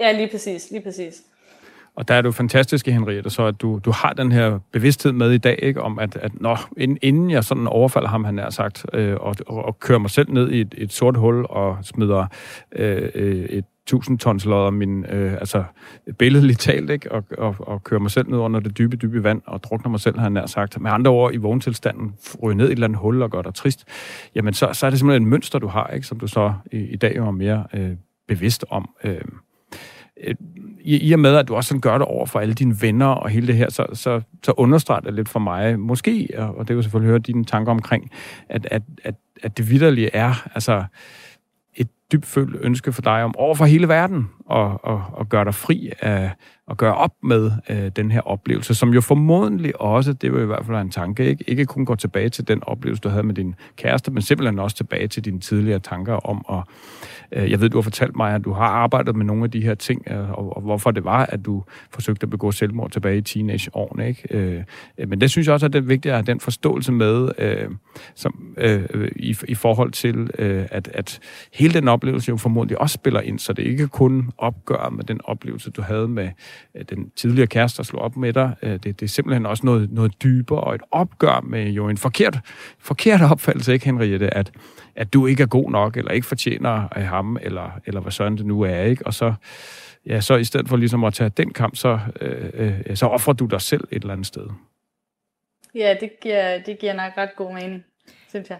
ja 0.00 0.12
lige 0.12 0.28
præcis, 0.28 0.70
lige 0.70 0.82
præcis. 0.82 1.22
Og 1.96 2.08
der 2.08 2.14
er 2.14 2.22
du 2.22 2.32
fantastisk, 2.32 2.86
Henriette, 2.86 3.30
så 3.30 3.46
at 3.46 3.60
du, 3.60 3.80
du 3.84 3.90
har 3.90 4.12
den 4.12 4.32
her 4.32 4.58
bevidsthed 4.72 5.12
med 5.12 5.32
i 5.32 5.38
dag, 5.38 5.58
ikke, 5.62 5.82
om 5.82 5.98
at, 5.98 6.16
at 6.16 6.40
nå, 6.40 6.56
inden 7.02 7.30
jeg 7.30 7.44
sådan 7.44 7.66
overfalder 7.66 8.08
ham, 8.08 8.24
han 8.24 8.38
er 8.38 8.50
sagt, 8.50 8.86
øh, 8.92 9.16
og, 9.20 9.36
og, 9.46 9.64
og 9.64 9.80
kører 9.80 9.98
mig 9.98 10.10
selv 10.10 10.32
ned 10.32 10.50
i 10.50 10.60
et, 10.60 10.74
et 10.78 10.92
sort 10.92 11.16
hul 11.16 11.46
og 11.48 11.78
smider 11.82 12.26
øh, 12.76 13.08
øh 13.14 13.44
et 13.44 13.64
1000 13.86 14.18
tons 14.18 14.44
lodder 14.44 14.70
min, 14.70 15.04
øh, 15.04 15.32
altså 15.32 15.64
billedligt 16.18 16.60
talt, 16.60 16.90
ikke? 16.90 17.12
Og, 17.12 17.24
og, 17.38 17.56
og 17.58 17.84
kører 17.84 18.00
mig 18.00 18.10
selv 18.10 18.28
ned 18.28 18.38
under 18.38 18.60
det 18.60 18.78
dybe, 18.78 18.96
dybe 18.96 19.24
vand 19.24 19.42
og 19.46 19.62
drukner 19.62 19.90
mig 19.90 20.00
selv, 20.00 20.16
har 20.16 20.22
han 20.22 20.32
nær 20.32 20.46
sagt. 20.46 20.80
Med 20.80 20.90
andre 20.90 21.10
ord, 21.10 21.34
i 21.34 21.36
vågentilstanden, 21.36 22.14
ryger 22.42 22.56
ned 22.56 22.64
i 22.64 22.68
et 22.68 22.72
eller 22.72 22.86
andet 22.86 22.98
hul 22.98 23.22
og 23.22 23.30
gør 23.30 23.42
dig 23.42 23.54
trist, 23.54 23.84
jamen 24.34 24.54
så, 24.54 24.70
så 24.72 24.86
er 24.86 24.90
det 24.90 24.98
simpelthen 24.98 25.22
et 25.22 25.28
mønster, 25.28 25.58
du 25.58 25.66
har, 25.66 25.86
ikke? 25.86 26.06
Som 26.06 26.18
du 26.18 26.26
så 26.26 26.52
i, 26.72 26.76
i 26.76 26.96
dag 26.96 27.16
er 27.16 27.30
mere 27.30 27.66
øh, 27.74 27.90
bevidst 28.28 28.64
om. 28.70 28.90
Øh, 29.04 29.20
Øh, 30.24 30.34
i, 30.80 31.08
i 31.08 31.12
og 31.12 31.18
med, 31.18 31.36
at 31.36 31.48
du 31.48 31.54
også 31.54 31.68
sådan 31.68 31.80
gør 31.80 31.98
det 31.98 32.06
over 32.06 32.26
for 32.26 32.40
alle 32.40 32.54
dine 32.54 32.76
venner 32.80 33.06
og 33.06 33.30
hele 33.30 33.46
det 33.46 33.56
her, 33.56 33.70
så, 33.70 33.86
så, 33.92 34.20
så 34.42 34.52
understreger 34.56 35.00
det 35.00 35.14
lidt 35.14 35.28
for 35.28 35.40
mig, 35.40 35.80
måske, 35.80 36.28
og 36.38 36.68
det 36.68 36.76
vil 36.76 36.82
selvfølgelig 36.82 37.08
høre 37.08 37.18
dine 37.18 37.44
tanker 37.44 37.72
omkring, 37.72 38.10
at, 38.48 38.68
at, 38.70 38.82
at, 39.04 39.14
at 39.42 39.56
det 39.56 39.70
vidderlige 39.70 40.10
er, 40.14 40.48
altså 40.54 40.84
et 41.74 41.88
dybfølt 42.12 42.56
ønske 42.60 42.92
for 42.92 43.02
dig 43.02 43.22
om 43.24 43.36
over 43.36 43.54
for 43.54 43.64
hele 43.64 43.88
verden 43.88 44.30
at, 44.50 44.78
at, 44.88 44.98
at 45.20 45.28
gøre 45.28 45.44
dig 45.44 45.54
fri 45.54 45.90
af 46.00 46.30
at 46.70 46.76
gøre 46.76 46.94
op 46.94 47.12
med 47.22 47.50
øh, 47.68 47.90
den 47.96 48.10
her 48.10 48.20
oplevelse, 48.20 48.74
som 48.74 48.94
jo 48.94 49.00
formodentlig 49.00 49.80
også, 49.80 50.12
det 50.12 50.32
var 50.32 50.40
i 50.40 50.44
hvert 50.44 50.66
fald 50.66 50.76
en 50.76 50.90
tanke, 50.90 51.24
ikke, 51.28 51.44
ikke 51.50 51.66
kun 51.66 51.84
gå 51.84 51.94
tilbage 51.94 52.28
til 52.28 52.48
den 52.48 52.62
oplevelse, 52.64 53.00
du 53.00 53.08
havde 53.08 53.22
med 53.22 53.34
din 53.34 53.54
kæreste, 53.76 54.10
men 54.10 54.22
simpelthen 54.22 54.58
også 54.58 54.76
tilbage 54.76 55.08
til 55.08 55.24
dine 55.24 55.40
tidligere 55.40 55.78
tanker 55.78 56.14
om 56.14 56.44
at 56.48 56.62
Øh, 57.32 57.50
jeg 57.50 57.60
ved, 57.60 57.68
du 57.68 57.76
har 57.76 57.82
fortalt 57.82 58.16
mig, 58.16 58.34
at 58.34 58.44
du 58.44 58.52
har 58.52 58.66
arbejdet 58.66 59.16
med 59.16 59.24
nogle 59.24 59.44
af 59.44 59.50
de 59.50 59.62
her 59.62 59.74
ting, 59.74 60.02
øh, 60.10 60.30
og, 60.30 60.56
og 60.56 60.62
hvorfor 60.62 60.90
det 60.90 61.04
var, 61.04 61.26
at 61.26 61.46
du 61.46 61.64
forsøgte 61.90 62.24
at 62.24 62.30
begå 62.30 62.52
selvmord 62.52 62.90
tilbage 62.90 63.18
i 63.18 63.20
teenageårene. 63.20 64.08
Ikke? 64.08 64.22
Øh, 64.30 64.64
men 65.08 65.20
det 65.20 65.30
synes 65.30 65.46
jeg 65.46 65.54
også, 65.54 65.66
at 65.66 65.72
det 65.72 65.78
er 65.78 65.82
vigtigt 65.82 66.12
at 66.12 66.18
have 66.18 66.26
den 66.26 66.40
forståelse 66.40 66.92
med, 66.92 67.28
øh, 67.38 67.70
som, 68.14 68.54
øh, 68.56 69.10
i, 69.16 69.36
i 69.48 69.54
forhold 69.54 69.92
til, 69.92 70.30
øh, 70.38 70.66
at, 70.70 70.88
at 70.94 71.20
hele 71.54 71.74
den 71.74 71.88
oplevelse 71.88 72.28
jo 72.28 72.36
formodentlig 72.36 72.80
også 72.80 72.94
spiller 72.94 73.20
ind, 73.20 73.38
så 73.38 73.52
det 73.52 73.62
ikke 73.62 73.88
kun 73.88 74.30
opgør 74.38 74.90
med 74.90 75.04
den 75.04 75.20
oplevelse, 75.24 75.70
du 75.70 75.82
havde 75.82 76.08
med 76.08 76.30
den 76.88 77.10
tidligere 77.16 77.46
kæreste, 77.46 77.76
der 77.76 77.82
slog 77.82 78.02
op 78.02 78.16
med 78.16 78.32
dig. 78.32 78.54
Det, 78.62 78.84
det 78.84 79.02
er 79.02 79.06
simpelthen 79.06 79.46
også 79.46 79.66
noget, 79.66 79.92
noget 79.92 80.22
dybere, 80.22 80.60
og 80.60 80.74
et 80.74 80.82
opgør 80.90 81.40
med 81.40 81.70
jo 81.70 81.88
en 81.88 81.98
forkert, 81.98 82.38
forkert 82.78 83.20
opfattelse, 83.32 83.72
ikke 83.72 83.84
Henriette, 83.84 84.34
at 84.34 84.52
at 84.96 85.12
du 85.12 85.26
ikke 85.26 85.42
er 85.42 85.46
god 85.46 85.70
nok, 85.70 85.96
eller 85.96 86.10
ikke 86.10 86.26
fortjener 86.26 86.88
af 86.96 87.02
ham, 87.02 87.38
eller, 87.42 87.80
eller 87.86 88.00
hvad 88.00 88.12
sådan 88.12 88.36
det 88.36 88.46
nu 88.46 88.62
er, 88.62 88.82
ikke? 88.82 89.06
Og 89.06 89.14
så, 89.14 89.34
ja, 90.06 90.20
så 90.20 90.36
i 90.36 90.44
stedet 90.44 90.68
for 90.68 90.76
ligesom 90.76 91.04
at 91.04 91.14
tage 91.14 91.30
den 91.30 91.52
kamp, 91.52 91.76
så, 91.76 91.98
øh, 92.20 92.80
øh, 92.86 92.96
så 92.96 93.06
offrer 93.06 93.32
du 93.32 93.46
dig 93.46 93.60
selv 93.60 93.84
et 93.90 94.02
eller 94.02 94.12
andet 94.12 94.26
sted. 94.26 94.46
Ja, 95.74 95.96
det 96.00 96.10
giver, 96.20 96.58
det 96.58 96.78
giver 96.78 96.92
nok 96.92 97.12
ret 97.16 97.36
god 97.36 97.54
mening, 97.54 97.84
synes 98.28 98.50
jeg. 98.50 98.58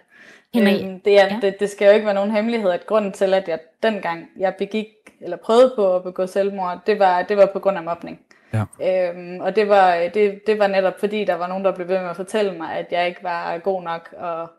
Øhm, 0.56 1.00
det, 1.00 1.20
er, 1.20 1.24
ja. 1.24 1.38
det, 1.42 1.60
det 1.60 1.70
skal 1.70 1.86
jo 1.86 1.92
ikke 1.92 2.06
være 2.06 2.14
nogen 2.14 2.30
hemmelighed, 2.30 2.70
at 2.70 2.86
grunden 2.86 3.12
til, 3.12 3.34
at 3.34 3.48
jeg 3.48 3.58
dengang 3.82 4.28
jeg 4.38 4.54
begik, 4.58 4.86
eller 5.20 5.36
prøvede 5.36 5.72
på 5.76 5.96
at 5.96 6.02
begå 6.02 6.26
selvmord, 6.26 6.78
det 6.86 6.98
var, 6.98 7.22
det 7.22 7.36
var 7.36 7.46
på 7.46 7.58
grund 7.58 7.76
af 7.76 7.82
mobning. 7.82 8.20
Ja. 8.52 8.64
Øhm, 9.10 9.40
og 9.40 9.56
det 9.56 9.68
var, 9.68 10.08
det, 10.14 10.46
det 10.46 10.58
var 10.58 10.66
netop 10.66 11.00
fordi, 11.00 11.24
der 11.24 11.34
var 11.34 11.46
nogen, 11.46 11.64
der 11.64 11.74
blev 11.74 11.88
ved 11.88 12.00
med 12.00 12.10
at 12.10 12.16
fortælle 12.16 12.58
mig, 12.58 12.72
at 12.72 12.86
jeg 12.90 13.08
ikke 13.08 13.22
var 13.22 13.58
god 13.58 13.82
nok, 13.82 14.14
og 14.18 14.50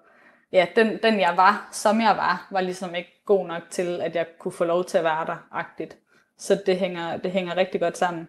ja, 0.52 0.66
den, 0.76 1.00
den 1.04 1.20
jeg 1.20 1.34
var, 1.36 1.70
som 1.72 2.02
jeg 2.02 2.18
var, 2.18 2.48
var 2.52 2.62
ligesom 2.62 2.96
ikke 2.96 3.22
god 3.26 3.48
nok 3.48 3.62
til, 3.70 4.02
at 4.02 4.16
jeg 4.16 4.26
kunne 4.40 4.52
få 4.52 4.64
lov 4.64 4.86
til 4.86 4.98
at 4.98 5.04
være 5.04 5.26
der, 5.26 5.48
agtigt. 5.52 5.98
Så 6.38 6.62
det 6.66 6.78
hænger, 6.78 7.18
det 7.18 7.32
hænger 7.32 7.58
rigtig 7.58 7.82
godt 7.82 7.98
sammen. 7.98 8.28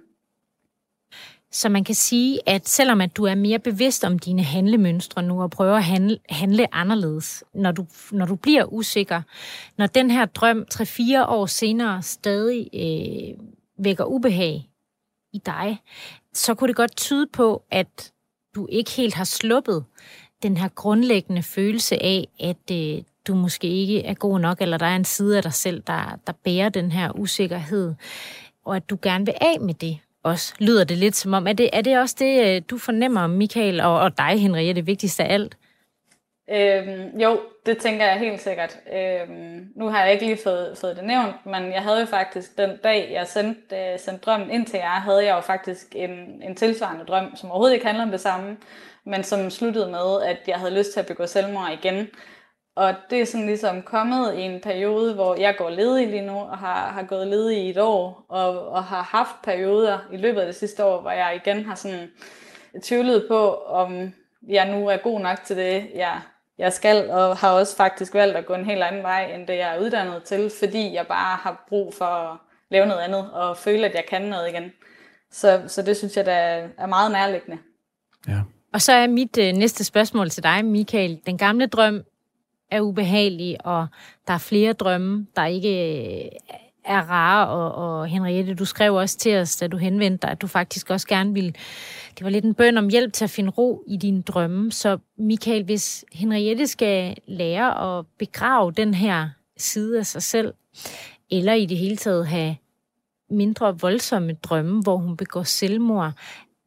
Så 1.53 1.69
man 1.69 1.85
kan 1.85 1.95
sige, 1.95 2.41
at 2.47 2.69
selvom 2.69 3.01
at 3.01 3.17
du 3.17 3.25
er 3.25 3.35
mere 3.35 3.59
bevidst 3.59 4.05
om 4.05 4.19
dine 4.19 4.43
handlemønstre 4.43 5.23
nu, 5.23 5.43
og 5.43 5.51
prøver 5.51 5.77
at 5.77 5.85
handle, 5.85 6.19
handle 6.29 6.75
anderledes, 6.75 7.45
når 7.55 7.73
du, 7.73 7.87
når 8.13 8.27
du 8.27 8.37
bliver 8.37 8.65
usikker, 8.65 9.23
når 9.79 9.87
den 9.87 10.11
her 10.11 10.25
drøm 10.25 10.67
3-4 10.75 11.27
år 11.27 11.47
senere 11.47 12.03
stadig 12.03 12.69
øh, 12.75 13.45
vækker 13.79 14.05
ubehag 14.05 14.69
i 15.33 15.39
dig, 15.47 15.79
så 16.33 16.55
kunne 16.55 16.69
det 16.69 16.77
godt 16.77 16.97
tyde 16.97 17.27
på, 17.33 17.63
at 17.71 18.13
du 18.55 18.67
ikke 18.71 18.91
helt 18.91 19.15
har 19.15 19.25
sluppet 19.25 19.85
den 20.43 20.57
her 20.57 20.69
grundlæggende 20.69 21.43
følelse 21.43 22.03
af, 22.03 22.29
at 22.41 22.71
øh, 22.73 23.03
du 23.27 23.35
måske 23.35 23.67
ikke 23.67 24.05
er 24.05 24.15
god 24.15 24.41
nok, 24.41 24.61
eller 24.61 24.79
der 24.79 24.87
er 24.87 24.97
en 24.97 25.05
side 25.05 25.37
af 25.37 25.43
dig 25.43 25.53
selv, 25.53 25.83
der, 25.87 26.19
der 26.27 26.33
bærer 26.45 26.69
den 26.69 26.93
her 26.93 27.19
usikkerhed, 27.19 27.95
og 28.65 28.77
at 28.77 28.91
du 28.91 28.99
gerne 29.03 29.25
vil 29.27 29.35
af 29.41 29.61
med 29.61 29.75
det 29.75 29.99
også, 30.29 30.55
lyder 30.59 30.85
det 30.85 30.99
lidt 30.99 31.17
som 31.17 31.33
om. 31.33 31.47
Er 31.47 31.53
det, 31.53 31.71
er 31.73 31.81
det 31.81 31.99
også 31.99 32.17
det, 32.19 32.57
øh, 32.57 32.63
du 32.71 32.79
fornemmer, 32.79 33.27
Michael, 33.27 33.81
og, 33.81 34.01
og 34.01 34.19
dig, 34.19 34.41
Henriette, 34.41 34.81
det 34.81 34.87
vigtigste 34.87 35.25
af 35.25 35.35
alt? 35.35 35.57
Øhm, 36.51 37.19
jo, 37.19 37.41
det 37.67 37.79
tænker 37.79 38.07
jeg 38.07 38.19
helt 38.19 38.41
sikkert. 38.41 38.79
Øhm, 38.93 39.69
nu 39.77 39.89
har 39.89 40.05
jeg 40.05 40.13
ikke 40.13 40.27
lige 40.27 40.39
fået, 40.45 40.79
fået 40.81 40.97
det 40.97 41.05
nævnt, 41.05 41.47
men 41.47 41.73
jeg 41.73 41.83
havde 41.83 42.01
jo 42.01 42.07
faktisk 42.07 42.59
den 42.59 42.71
dag, 42.85 43.11
jeg 43.13 43.27
sendte, 43.27 43.77
øh, 43.77 43.99
sendte 43.99 44.25
drømmen 44.25 44.51
ind 44.51 44.67
til 44.67 44.77
jer, 44.79 45.01
havde 45.01 45.25
jeg 45.25 45.37
jo 45.37 45.41
faktisk 45.41 45.87
en, 45.97 46.11
en 46.43 46.57
tilsvarende 46.57 47.05
drøm, 47.05 47.37
som 47.37 47.51
overhovedet 47.51 47.75
ikke 47.75 47.87
handler 47.87 48.05
om 48.05 48.11
det 48.11 48.21
samme, 48.21 48.57
men 49.05 49.25
som 49.25 49.51
sluttede 49.51 49.91
med, 49.91 50.23
at 50.23 50.39
jeg 50.47 50.57
havde 50.57 50.79
lyst 50.79 50.93
til 50.93 51.01
at 51.01 51.07
begå 51.07 51.27
selvmord 51.27 51.71
igen. 51.83 52.09
Og 52.79 52.95
det 53.11 53.21
er 53.21 53.25
sådan 53.25 53.47
ligesom 53.47 53.83
kommet 53.83 54.35
i 54.35 54.41
en 54.41 54.61
periode, 54.61 55.15
hvor 55.15 55.35
jeg 55.35 55.55
går 55.59 55.71
ledig 55.71 56.09
lige 56.09 56.27
nu, 56.27 56.33
og 56.33 56.59
har, 56.59 56.89
har 56.89 57.03
gået 57.03 57.27
ledig 57.27 57.59
i 57.59 57.71
et 57.71 57.79
år, 57.79 58.25
og, 58.29 58.69
og 58.69 58.85
har 58.85 59.03
haft 59.03 59.43
perioder 59.43 59.99
i 60.13 60.17
løbet 60.17 60.41
af 60.41 60.47
det 60.47 60.55
sidste 60.55 60.85
år, 60.85 61.01
hvor 61.01 61.11
jeg 61.11 61.41
igen 61.45 61.65
har 61.65 61.75
sådan 61.75 62.11
tvivlet 62.83 63.25
på, 63.29 63.55
om 63.55 64.13
jeg 64.49 64.71
nu 64.71 64.89
er 64.89 64.97
god 64.97 65.21
nok 65.21 65.39
til 65.45 65.57
det, 65.57 65.91
jeg, 65.95 66.21
jeg 66.59 66.73
skal, 66.73 67.11
og 67.11 67.37
har 67.37 67.53
også 67.53 67.77
faktisk 67.77 68.15
valgt 68.15 68.37
at 68.37 68.47
gå 68.47 68.55
en 68.55 68.65
helt 68.65 68.83
anden 68.83 69.03
vej, 69.03 69.33
end 69.35 69.47
det 69.47 69.57
jeg 69.57 69.77
er 69.77 69.81
uddannet 69.81 70.23
til, 70.23 70.51
fordi 70.59 70.95
jeg 70.95 71.07
bare 71.07 71.37
har 71.37 71.65
brug 71.69 71.95
for 71.95 72.05
at 72.05 72.39
lave 72.71 72.87
noget 72.87 73.01
andet, 73.01 73.31
og 73.33 73.57
føle, 73.57 73.87
at 73.87 73.95
jeg 73.95 74.05
kan 74.09 74.23
noget 74.23 74.49
igen. 74.49 74.73
Så, 75.31 75.63
så 75.67 75.83
det 75.83 75.97
synes 75.97 76.17
jeg, 76.17 76.27
der 76.27 76.69
er 76.79 76.87
meget 76.87 77.13
nærliggende. 77.13 77.59
Ja. 78.29 78.41
Og 78.73 78.83
så 78.83 78.93
er 78.93 79.07
mit 79.07 79.39
øh, 79.39 79.53
næste 79.53 79.85
spørgsmål 79.85 80.31
til 80.31 80.43
dig, 80.43 80.65
Michael. 80.65 81.21
Den 81.27 81.39
gamle 81.39 81.67
drøm 81.67 82.03
er 82.71 82.81
ubehagelig, 82.81 83.67
og 83.67 83.87
der 84.27 84.35
er 84.35 84.39
flere 84.39 84.73
drømme, 84.73 85.27
der 85.37 85.47
ikke 85.47 86.05
øh, 86.25 86.31
er 86.85 87.11
rare, 87.11 87.49
og, 87.49 87.75
og 87.75 88.07
Henriette, 88.07 88.55
du 88.55 88.65
skrev 88.65 88.95
også 88.95 89.19
til 89.19 89.37
os, 89.37 89.57
da 89.57 89.67
du 89.67 89.77
henvendte 89.77 90.23
dig, 90.23 90.31
at 90.31 90.43
du 90.43 90.47
faktisk 90.47 90.91
også 90.91 91.07
gerne 91.07 91.35
ville, 91.35 91.53
det 92.19 92.25
var 92.25 92.31
lidt 92.31 92.45
en 92.45 92.55
bøn 92.55 92.79
om 92.79 92.89
hjælp 92.89 93.13
til 93.13 93.25
at 93.25 93.31
finde 93.31 93.51
ro 93.51 93.83
i 93.87 93.97
dine 93.97 94.23
drømme. 94.23 94.73
Så 94.73 94.99
Michael, 95.19 95.65
hvis 95.65 96.05
Henriette 96.13 96.67
skal 96.67 97.17
lære 97.27 97.99
at 97.99 98.07
begrave 98.19 98.73
den 98.73 98.95
her 98.95 99.29
side 99.57 99.99
af 99.99 100.07
sig 100.07 100.23
selv, 100.23 100.55
eller 101.31 101.53
i 101.53 101.67
det 101.67 101.79
hele 101.79 101.97
taget 101.97 102.27
have 102.27 102.57
mindre 103.31 103.81
voldsomme 103.81 104.33
drømme, 104.33 104.83
hvor 104.83 104.97
hun 104.97 105.17
begår 105.17 105.43
selvmord, 105.43 106.13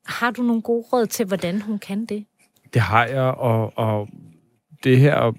har 0.05 0.31
du 0.31 0.41
nogle 0.41 0.61
gode 0.61 0.85
råd 0.93 1.05
til, 1.05 1.25
hvordan 1.25 1.61
hun 1.61 1.79
kan 1.79 2.05
det? 2.05 2.25
Det 2.73 2.81
har 2.81 3.05
jeg, 3.05 3.21
og, 3.21 3.73
og 3.75 4.07
det 4.83 4.97
her 4.99 5.33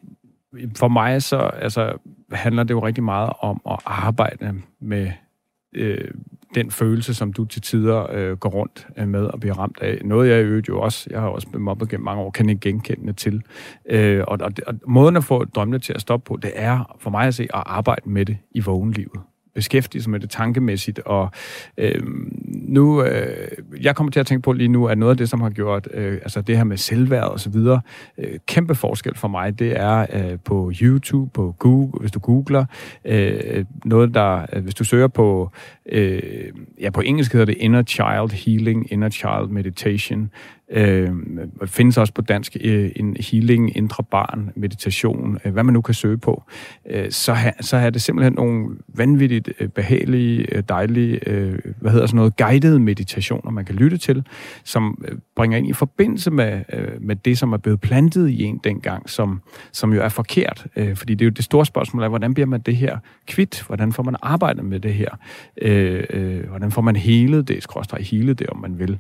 for 0.76 0.88
mig 0.88 1.22
så 1.22 1.36
altså, 1.36 1.92
handler 2.32 2.62
det 2.62 2.74
jo 2.74 2.86
rigtig 2.86 3.04
meget 3.04 3.32
om 3.40 3.60
at 3.70 3.78
arbejde 3.86 4.54
med 4.80 5.10
øh, 5.74 6.10
den 6.54 6.70
følelse, 6.70 7.14
som 7.14 7.32
du 7.32 7.44
til 7.44 7.62
tider 7.62 8.06
øh, 8.12 8.36
går 8.36 8.48
rundt 8.50 8.86
øh, 8.96 9.08
med 9.08 9.24
og 9.24 9.40
bliver 9.40 9.54
ramt 9.54 9.78
af. 9.80 9.98
Noget 10.04 10.30
jeg 10.30 10.44
øvrigt 10.44 10.68
jo 10.68 10.80
også, 10.80 11.08
jeg 11.10 11.20
har 11.20 11.28
også 11.28 11.48
blevet 11.48 11.62
mobbet 11.62 11.88
gennem 11.88 12.04
mange 12.04 12.22
år, 12.22 12.30
kan 12.30 12.48
ikke 12.48 12.60
genkende 12.60 13.12
til. 13.12 13.42
Øh, 13.86 14.24
og, 14.28 14.38
og, 14.40 14.52
og 14.66 14.74
måden 14.86 15.16
at 15.16 15.24
få 15.24 15.44
drømmene 15.44 15.78
til 15.78 15.92
at 15.92 16.00
stoppe 16.00 16.28
på, 16.28 16.36
det 16.42 16.52
er 16.54 16.96
for 17.00 17.10
mig 17.10 17.26
at 17.26 17.34
se 17.34 17.42
at 17.42 17.62
arbejde 17.66 18.10
med 18.10 18.26
det 18.26 18.36
i 18.50 18.60
vågenlivet 18.60 19.20
beskæftige 19.54 20.02
sig 20.02 20.10
med 20.10 20.20
det 20.20 20.30
tankemæssigt. 20.30 20.98
Og 20.98 21.30
øh, 21.76 22.02
nu, 22.68 23.02
øh, 23.02 23.48
jeg 23.80 23.96
kommer 23.96 24.10
til 24.10 24.20
at 24.20 24.26
tænke 24.26 24.42
på 24.42 24.52
lige 24.52 24.68
nu, 24.68 24.86
at 24.86 24.98
noget 24.98 25.10
af 25.10 25.16
det, 25.16 25.28
som 25.28 25.40
har 25.40 25.50
gjort 25.50 25.88
øh, 25.94 26.12
altså 26.12 26.40
det 26.40 26.56
her 26.56 26.64
med 26.64 26.76
selvværd 26.76 27.24
og 27.24 27.40
så 27.40 27.50
videre, 27.50 27.80
øh, 28.18 28.38
kæmpe 28.46 28.74
forskel 28.74 29.16
for 29.16 29.28
mig, 29.28 29.58
det 29.58 29.80
er 29.80 30.06
øh, 30.12 30.38
på 30.44 30.72
YouTube, 30.82 31.30
på 31.34 31.54
Google, 31.58 32.00
hvis 32.00 32.10
du 32.10 32.18
googler, 32.18 32.64
øh, 33.04 33.64
noget 33.84 34.14
der, 34.14 34.46
øh, 34.52 34.62
hvis 34.62 34.74
du 34.74 34.84
søger 34.84 35.08
på, 35.08 35.50
øh, 35.86 36.22
ja 36.80 36.90
på 36.90 37.00
engelsk 37.00 37.32
hedder 37.32 37.46
det 37.46 37.56
Inner 37.58 37.82
Child 37.82 38.32
Healing, 38.44 38.92
Inner 38.92 39.10
Child 39.10 39.48
Meditation, 39.48 40.30
Øh, 40.72 41.10
findes 41.66 41.98
også 41.98 42.12
på 42.14 42.22
dansk 42.22 42.56
øh, 42.60 42.90
en 42.96 43.16
healing, 43.20 43.76
indre 43.76 44.04
barn, 44.04 44.50
meditation, 44.56 45.38
øh, 45.44 45.52
hvad 45.52 45.64
man 45.64 45.72
nu 45.72 45.80
kan 45.80 45.94
søge 45.94 46.18
på. 46.18 46.42
Øh, 46.90 47.10
så, 47.10 47.32
ha, 47.32 47.50
så 47.60 47.76
er 47.76 47.90
det 47.90 48.02
simpelthen 48.02 48.32
nogle 48.32 48.76
vanvittigt 48.88 49.52
øh, 49.60 49.68
behagelige, 49.68 50.56
øh, 50.56 50.62
dejlige, 50.68 51.28
øh, 51.28 51.58
hvad 51.80 51.90
hedder 51.92 52.06
sådan 52.06 52.16
noget, 52.16 52.36
guidede 52.36 52.80
meditationer, 52.80 53.50
man 53.50 53.64
kan 53.64 53.74
lytte 53.74 53.98
til, 53.98 54.26
som 54.64 55.04
øh, 55.08 55.18
bringer 55.36 55.58
ind 55.58 55.68
i 55.68 55.72
forbindelse 55.72 56.30
med, 56.30 56.62
øh, 56.72 56.88
med 57.00 57.16
det, 57.16 57.38
som 57.38 57.52
er 57.52 57.56
blevet 57.56 57.80
plantet 57.80 58.28
i 58.28 58.42
en 58.42 58.60
dengang, 58.64 59.10
som, 59.10 59.40
som 59.72 59.92
jo 59.92 60.02
er 60.02 60.08
forkert. 60.08 60.66
Øh, 60.76 60.96
fordi 60.96 61.14
det 61.14 61.24
er 61.24 61.26
jo 61.26 61.30
det 61.30 61.44
store 61.44 61.66
spørgsmål 61.66 62.02
af, 62.02 62.10
hvordan 62.10 62.34
bliver 62.34 62.46
man 62.46 62.60
det 62.60 62.76
her 62.76 62.98
kvidt? 63.26 63.64
Hvordan 63.66 63.92
får 63.92 64.02
man 64.02 64.16
arbejdet 64.22 64.64
med 64.64 64.80
det 64.80 64.94
her? 64.94 65.08
Øh, 65.62 66.04
øh, 66.10 66.48
hvordan 66.48 66.70
får 66.70 66.82
man 66.82 66.96
helet 66.96 67.48
det, 67.48 67.62
skråstrej 67.62 68.02
hele 68.02 68.34
det, 68.34 68.46
om 68.46 68.60
man 68.60 68.78
vil? 68.78 68.98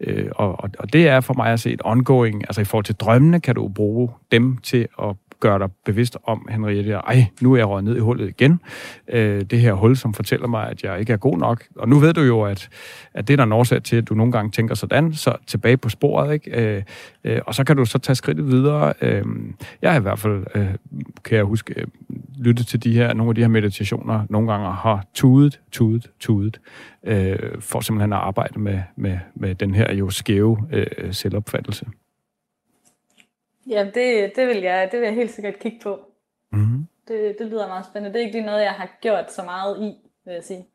Øh, 0.00 0.26
og, 0.36 0.70
og 0.78 0.92
det 0.92 1.05
er 1.08 1.20
for 1.20 1.34
mig 1.34 1.52
at 1.52 1.60
se 1.60 1.72
et 1.72 1.80
ongoing, 1.84 2.42
altså 2.42 2.60
i 2.60 2.64
forhold 2.64 2.84
til 2.84 2.94
drømmene, 2.94 3.40
kan 3.40 3.54
du 3.54 3.68
bruge 3.68 4.08
dem 4.32 4.56
til 4.56 4.88
at 5.02 5.16
gøre 5.40 5.58
dig 5.58 5.68
bevidst 5.84 6.16
om, 6.24 6.48
Henriette, 6.50 6.92
ej, 6.92 7.26
nu 7.40 7.52
er 7.52 7.56
jeg 7.56 7.68
røget 7.68 7.84
ned 7.84 7.96
i 7.96 8.00
hullet 8.00 8.28
igen. 8.28 8.60
Øh, 9.08 9.44
det 9.44 9.60
her 9.60 9.72
hul, 9.72 9.96
som 9.96 10.14
fortæller 10.14 10.46
mig, 10.46 10.70
at 10.70 10.82
jeg 10.82 11.00
ikke 11.00 11.12
er 11.12 11.16
god 11.16 11.38
nok. 11.38 11.64
Og 11.76 11.88
nu 11.88 11.98
ved 11.98 12.14
du 12.14 12.20
jo, 12.20 12.42
at, 12.42 12.68
at 13.14 13.28
det 13.28 13.34
er 13.34 13.36
der 13.36 13.44
en 13.44 13.52
årsag 13.52 13.82
til, 13.82 13.96
at 13.96 14.08
du 14.08 14.14
nogle 14.14 14.32
gange 14.32 14.50
tænker 14.50 14.74
sådan, 14.74 15.14
så 15.14 15.36
tilbage 15.46 15.76
på 15.76 15.88
sporet, 15.88 16.32
ikke? 16.32 16.76
Øh, 16.76 16.82
øh, 17.24 17.40
og 17.46 17.54
så 17.54 17.64
kan 17.64 17.76
du 17.76 17.84
så 17.84 17.98
tage 17.98 18.16
skridtet 18.16 18.46
videre. 18.46 18.92
Øh, 19.00 19.24
jeg 19.82 19.92
har 19.92 19.98
i 19.98 20.02
hvert 20.02 20.18
fald, 20.18 20.44
øh, 20.54 20.66
kan 21.24 21.36
jeg 21.36 21.44
huske, 21.44 21.74
øh, 21.76 21.86
lyttet 22.38 22.66
til 22.66 22.84
de 22.84 22.92
her, 22.92 23.12
nogle 23.12 23.30
af 23.30 23.34
de 23.34 23.40
her 23.40 23.48
meditationer, 23.48 24.26
nogle 24.30 24.52
gange 24.52 24.72
har 24.72 25.04
tudet, 25.14 25.60
tudet, 25.72 26.10
tudet, 26.20 26.60
øh, 27.06 27.38
for 27.60 27.80
simpelthen 27.80 28.12
at 28.12 28.18
arbejde 28.18 28.60
med, 28.60 28.80
med, 28.96 29.18
med 29.34 29.54
den 29.54 29.74
her 29.74 29.94
jo 29.94 30.10
skæve 30.10 30.58
øh, 30.72 31.12
selvopfattelse. 31.12 31.86
Ja, 33.70 33.84
det, 33.94 34.36
det, 34.36 34.46
vil 34.46 34.62
jeg, 34.62 34.88
det 34.92 35.00
vil 35.00 35.06
jeg 35.06 35.14
helt 35.14 35.30
sikkert 35.30 35.58
kigge 35.58 35.78
på. 35.82 35.98
Mm-hmm. 36.52 36.86
Det, 37.08 37.36
det 37.38 37.46
lyder 37.46 37.68
meget 37.68 37.86
spændende. 37.86 38.14
Det 38.14 38.20
er 38.20 38.26
ikke 38.26 38.38
lige 38.38 38.46
noget, 38.46 38.62
jeg 38.62 38.72
har 38.72 38.98
gjort 39.00 39.32
så 39.32 39.42
meget 39.42 39.82
i, 39.82 39.94
vil 40.24 40.34
jeg 40.34 40.44
sige. 40.44 40.66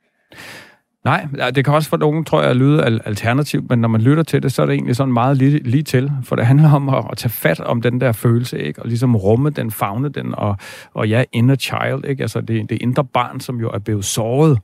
Nej, 1.05 1.27
det 1.55 1.65
kan 1.65 1.73
også 1.73 1.89
for 1.89 1.97
nogen, 1.97 2.23
tror 2.25 2.43
jeg, 2.43 2.55
lyde 2.55 3.01
alternativt, 3.05 3.69
men 3.69 3.79
når 3.79 3.87
man 3.87 4.01
lytter 4.01 4.23
til 4.23 4.43
det, 4.43 4.51
så 4.51 4.61
er 4.61 4.65
det 4.65 4.73
egentlig 4.73 4.95
sådan 4.95 5.13
meget 5.13 5.37
lige, 5.37 5.63
lige 5.63 5.83
til, 5.83 6.11
for 6.23 6.35
det 6.35 6.45
handler 6.45 6.71
om 6.71 6.89
at, 6.89 7.05
at 7.11 7.17
tage 7.17 7.31
fat 7.31 7.59
om 7.59 7.81
den 7.81 8.01
der 8.01 8.11
følelse, 8.11 8.59
ikke? 8.59 8.81
og 8.81 8.87
ligesom 8.87 9.15
rumme 9.15 9.49
den, 9.49 9.71
fagne 9.71 10.09
den, 10.09 10.35
og, 10.35 10.57
og 10.93 11.09
ja, 11.09 11.23
inner 11.31 11.55
child, 11.55 12.05
ikke? 12.05 12.21
altså 12.21 12.41
det, 12.41 12.69
det 12.69 12.77
indre 12.81 13.05
barn, 13.05 13.39
som 13.39 13.59
jo 13.59 13.69
er 13.69 13.79
blevet 13.79 14.05
såret, 14.05 14.59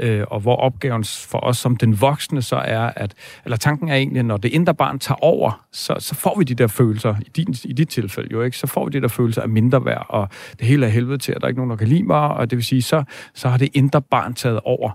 øh, 0.00 0.24
og 0.30 0.40
hvor 0.40 0.56
opgaven 0.56 1.04
for 1.04 1.38
os 1.38 1.58
som 1.58 1.76
den 1.76 2.00
voksne 2.00 2.42
så 2.42 2.56
er, 2.56 2.90
at, 2.96 3.14
eller 3.44 3.56
tanken 3.56 3.88
er 3.88 3.94
egentlig, 3.94 4.22
når 4.22 4.36
det 4.36 4.48
indre 4.48 4.74
barn 4.74 4.98
tager 4.98 5.24
over, 5.24 5.64
så, 5.72 5.96
så 5.98 6.14
får 6.14 6.38
vi 6.38 6.44
de 6.44 6.54
der 6.54 6.66
følelser, 6.66 7.14
i, 7.20 7.30
din, 7.36 7.54
i 7.64 7.72
dit 7.72 7.88
tilfælde 7.88 8.28
jo 8.32 8.42
ikke, 8.42 8.56
så 8.56 8.66
får 8.66 8.84
vi 8.84 8.90
de 8.90 9.00
der 9.00 9.08
følelser 9.08 9.42
af 9.42 9.48
mindre 9.48 9.84
værd, 9.84 10.06
og 10.08 10.28
det 10.58 10.66
hele 10.66 10.86
er 10.86 10.90
helvede 10.90 11.18
til, 11.18 11.32
at 11.32 11.40
der 11.40 11.46
er 11.46 11.48
ikke 11.48 11.58
nogen, 11.58 11.70
der 11.70 11.76
kan 11.76 11.88
lide 11.88 12.02
mig, 12.02 12.28
og 12.28 12.50
det 12.50 12.56
vil 12.56 12.64
sige, 12.64 12.82
så, 12.82 13.04
så 13.34 13.48
har 13.48 13.56
det 13.56 13.68
indre 13.74 14.02
barn 14.02 14.34
taget 14.34 14.60
over 14.64 14.90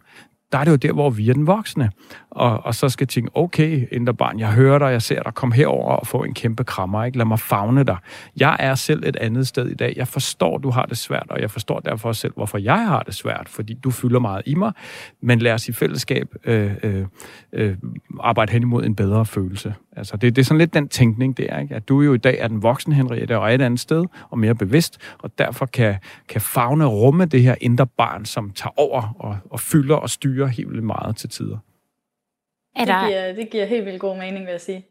der 0.52 0.58
er 0.58 0.64
det 0.64 0.72
jo 0.72 0.76
der, 0.76 0.94
hvor 0.94 1.10
vi 1.10 1.30
er 1.30 1.34
den 1.34 1.48
voksne. 1.48 1.92
Og, 2.32 2.66
og 2.66 2.76
så 2.76 2.90
skal 2.90 3.08
tænke, 3.08 3.32
okay, 3.34 3.88
indre 3.92 4.14
barn, 4.14 4.40
jeg 4.40 4.52
hører 4.52 4.80
dig, 4.80 4.86
jeg 4.86 5.02
ser 5.02 5.24
dig, 5.24 5.34
kom 5.34 5.52
herover 5.52 5.96
og 5.96 6.08
få 6.08 6.24
en 6.24 6.34
kæmpe 6.34 6.64
krammer, 6.64 7.04
ikke? 7.04 7.18
lad 7.18 7.26
mig 7.26 7.40
fagne 7.40 7.84
dig. 7.84 7.98
Jeg 8.38 8.56
er 8.60 8.76
selv 8.76 9.04
et 9.06 9.16
andet 9.16 9.48
sted 9.48 9.68
i 9.68 9.74
dag. 9.74 9.94
Jeg 9.96 10.08
forstår, 10.08 10.58
du 10.58 10.70
har 10.70 10.86
det 10.86 10.98
svært, 10.98 11.26
og 11.30 11.42
jeg 11.42 11.52
forstår 11.52 11.80
derfor 11.80 12.12
selv, 12.12 12.34
hvorfor 12.36 12.58
jeg 12.58 12.88
har 12.88 13.04
det 13.04 13.16
svært, 13.16 13.50
fordi 13.50 13.74
du 13.84 13.92
fylder 13.92 14.20
meget 14.20 14.42
i 14.46 14.56
mig. 14.56 14.72
Men 15.22 15.40
lad 15.40 15.54
os 15.54 15.70
i 15.70 15.72
fællesskab 15.72 16.36
øh, 16.44 16.72
øh, 16.84 17.06
øh, 17.54 17.78
arbejde 18.20 18.52
hen 18.52 18.62
imod 18.62 18.86
en 18.86 18.96
bedre 18.96 19.26
følelse. 19.26 19.74
Altså, 19.98 20.18
det, 20.18 20.36
det 20.36 20.42
er 20.42 20.46
sådan 20.46 20.58
lidt 20.58 20.74
den 20.74 20.88
tænkning, 20.88 21.38
det 21.38 21.46
er, 21.50 21.60
ikke? 21.60 21.76
at 21.76 21.88
du 21.88 22.02
jo 22.02 22.14
i 22.14 22.18
dag 22.18 22.40
er 22.40 22.48
den 22.48 22.64
voksne 22.64 22.96
Henriette, 22.96 23.38
og 23.38 23.52
er 23.52 23.56
et 23.56 23.62
andet 23.62 23.80
sted, 23.80 24.06
og 24.30 24.40
mere 24.40 24.56
bevidst, 24.56 24.98
og 25.20 25.32
derfor 25.38 25.66
kan, 25.66 25.96
kan 26.28 26.42
fagne 26.42 26.86
rumme 26.86 27.26
det 27.26 27.42
her 27.42 27.56
indre 27.62 27.88
barn, 27.88 28.26
som 28.26 28.52
tager 28.52 28.80
over 28.80 29.16
og, 29.20 29.38
og 29.50 29.60
fylder 29.60 29.96
og 29.96 30.10
styrer 30.10 30.48
helt 30.48 30.70
vildt 30.70 30.84
meget 30.84 31.18
til 31.18 31.30
tider. 31.30 31.58
Er 32.76 32.86
der... 32.86 33.00
det, 33.00 33.10
giver, 33.10 33.34
det 33.34 33.50
giver 33.52 33.66
helt 33.66 33.86
vildt 33.86 34.00
god 34.00 34.18
mening, 34.18 34.46
vil 34.46 34.52
jeg 34.52 34.62
sige. 34.62 34.86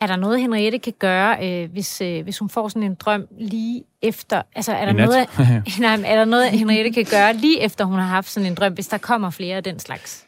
Er 0.00 0.06
der 0.06 0.16
noget, 0.16 0.40
Henriette 0.40 0.78
kan 0.78 0.92
gøre, 0.98 1.62
øh, 1.62 1.70
hvis, 1.72 2.00
øh, 2.00 2.22
hvis 2.22 2.38
hun 2.38 2.48
får 2.48 2.68
sådan 2.68 2.82
en 2.82 2.94
drøm 2.94 3.26
lige 3.38 3.84
efter? 4.02 4.42
Altså, 4.54 4.72
er 4.72 4.84
der, 4.84 4.92
noget, 4.92 5.28
nej, 5.80 6.00
er 6.04 6.16
der 6.16 6.24
noget, 6.24 6.50
Henriette 6.50 6.92
kan 6.92 7.06
gøre 7.10 7.32
lige 7.32 7.60
efter, 7.60 7.84
hun 7.84 7.98
har 7.98 8.06
haft 8.06 8.28
sådan 8.28 8.46
en 8.46 8.54
drøm, 8.54 8.72
hvis 8.72 8.88
der 8.88 8.98
kommer 8.98 9.30
flere 9.30 9.56
af 9.56 9.64
den 9.64 9.78
slags? 9.78 10.25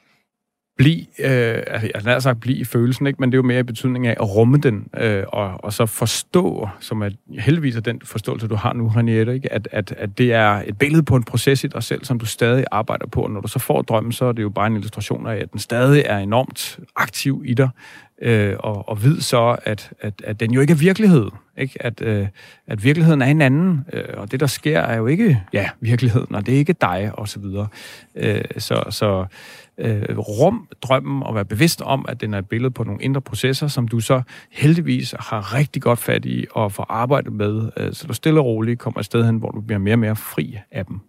Blive, 0.79 1.01
øh, 1.01 1.63
altså, 1.67 1.91
jeg 2.05 2.13
har 2.13 2.19
sagt 2.19 2.41
blive 2.41 2.57
i 2.57 2.65
følelsen, 2.65 3.07
ikke? 3.07 3.17
men 3.21 3.33
det 3.33 3.35
er 3.35 3.39
jo 3.39 3.47
mere 3.47 3.61
i 3.61 3.63
betydning 3.63 4.07
af 4.07 4.17
at 4.21 4.35
rumme 4.37 4.59
den, 4.59 4.87
øh, 4.97 5.25
og, 5.29 5.65
og 5.65 5.73
så 5.73 5.87
forstå, 5.87 6.69
som 6.81 7.03
er 7.03 7.11
heldigvis 7.39 7.77
er 7.77 7.81
den 7.81 8.01
forståelse, 8.05 8.49
du 8.49 8.55
har 8.55 8.73
nu, 8.73 8.91
Henriette, 8.91 9.35
ikke? 9.35 9.53
At, 9.53 9.69
at, 9.73 9.95
at 9.97 10.19
det 10.19 10.33
er 10.33 10.63
et 10.67 10.79
billede 10.79 11.03
på 11.03 11.17
en 11.17 11.23
proces 11.23 11.65
i 11.65 11.67
dig 11.67 11.83
selv, 11.83 12.05
som 12.05 12.19
du 12.19 12.27
stadig 12.27 12.65
arbejder 12.71 13.07
på, 13.07 13.23
og 13.23 13.31
når 13.31 13.41
du 13.41 13.49
så 13.49 13.59
får 13.59 13.83
drømmen, 13.83 14.13
så 14.13 14.25
er 14.25 14.33
det 14.33 14.43
jo 14.43 14.49
bare 14.49 14.67
en 14.67 14.77
illustration 14.77 15.27
af, 15.27 15.37
at 15.37 15.53
den 15.53 15.61
stadig 15.61 16.03
er 16.07 16.19
enormt 16.19 16.79
aktiv 16.97 17.43
i 17.47 17.55
dig, 17.55 17.69
øh, 18.23 18.57
og, 18.59 18.89
og 18.89 19.05
ved 19.05 19.21
så, 19.21 19.57
at, 19.65 19.93
at, 20.01 20.23
at 20.25 20.41
den 20.41 20.51
jo 20.51 20.61
ikke 20.61 20.71
er 20.71 20.77
virkelighed. 20.77 21.27
Ikke? 21.57 21.83
At, 21.83 22.03
øh, 22.03 22.27
at 22.67 22.85
virkeligheden 22.85 23.23
er 23.23 23.27
en 23.27 23.43
anden, 23.43 23.85
øh, 23.93 24.05
og 24.17 24.33
det, 24.33 24.41
der 24.41 24.47
sker, 24.47 24.81
er 24.81 24.97
jo 24.97 25.07
ikke 25.07 25.43
ja, 25.53 25.69
virkeligheden, 25.81 26.35
og 26.35 26.47
det 26.47 26.55
er 26.55 26.59
ikke 26.59 26.73
dig, 26.73 27.11
osv. 27.15 27.27
så 27.27 27.41
videre. 27.41 27.67
Øh, 28.17 28.45
så 28.59 28.85
så 28.91 29.27
øh, 29.79 30.19
rum 30.19 30.69
drømmen 30.83 31.23
og 31.23 31.35
være 31.35 31.45
bevidst 31.45 31.83
om, 31.83 32.07
at 32.09 32.21
den 32.21 32.35
er 32.35 32.39
et 32.39 32.49
billede 32.49 32.71
på 32.71 32.85
nogle 32.85 33.03
indre 33.03 33.21
processer, 33.21 33.69
som 33.69 33.89
du 33.89 34.01
så 34.01 34.23
heldigvis 34.51 35.15
har 35.19 35.55
rigtig 35.55 35.83
godt 35.83 35.99
fat 35.99 36.25
i 36.25 36.47
og 36.51 36.73
får 36.73 36.87
arbejdet 36.89 37.33
med, 37.33 37.71
øh, 37.77 37.93
så 37.93 38.07
du 38.07 38.13
stille 38.13 38.41
og 38.41 38.47
roligt 38.47 38.81
kommer 38.81 39.01
et 39.01 39.07
sted 39.07 39.25
hen, 39.25 39.37
hvor 39.37 39.51
du 39.51 39.61
bliver 39.61 39.79
mere 39.79 39.95
og 39.95 39.99
mere 39.99 40.17
fri 40.17 40.59
af 40.71 40.87
dem. 40.87 41.01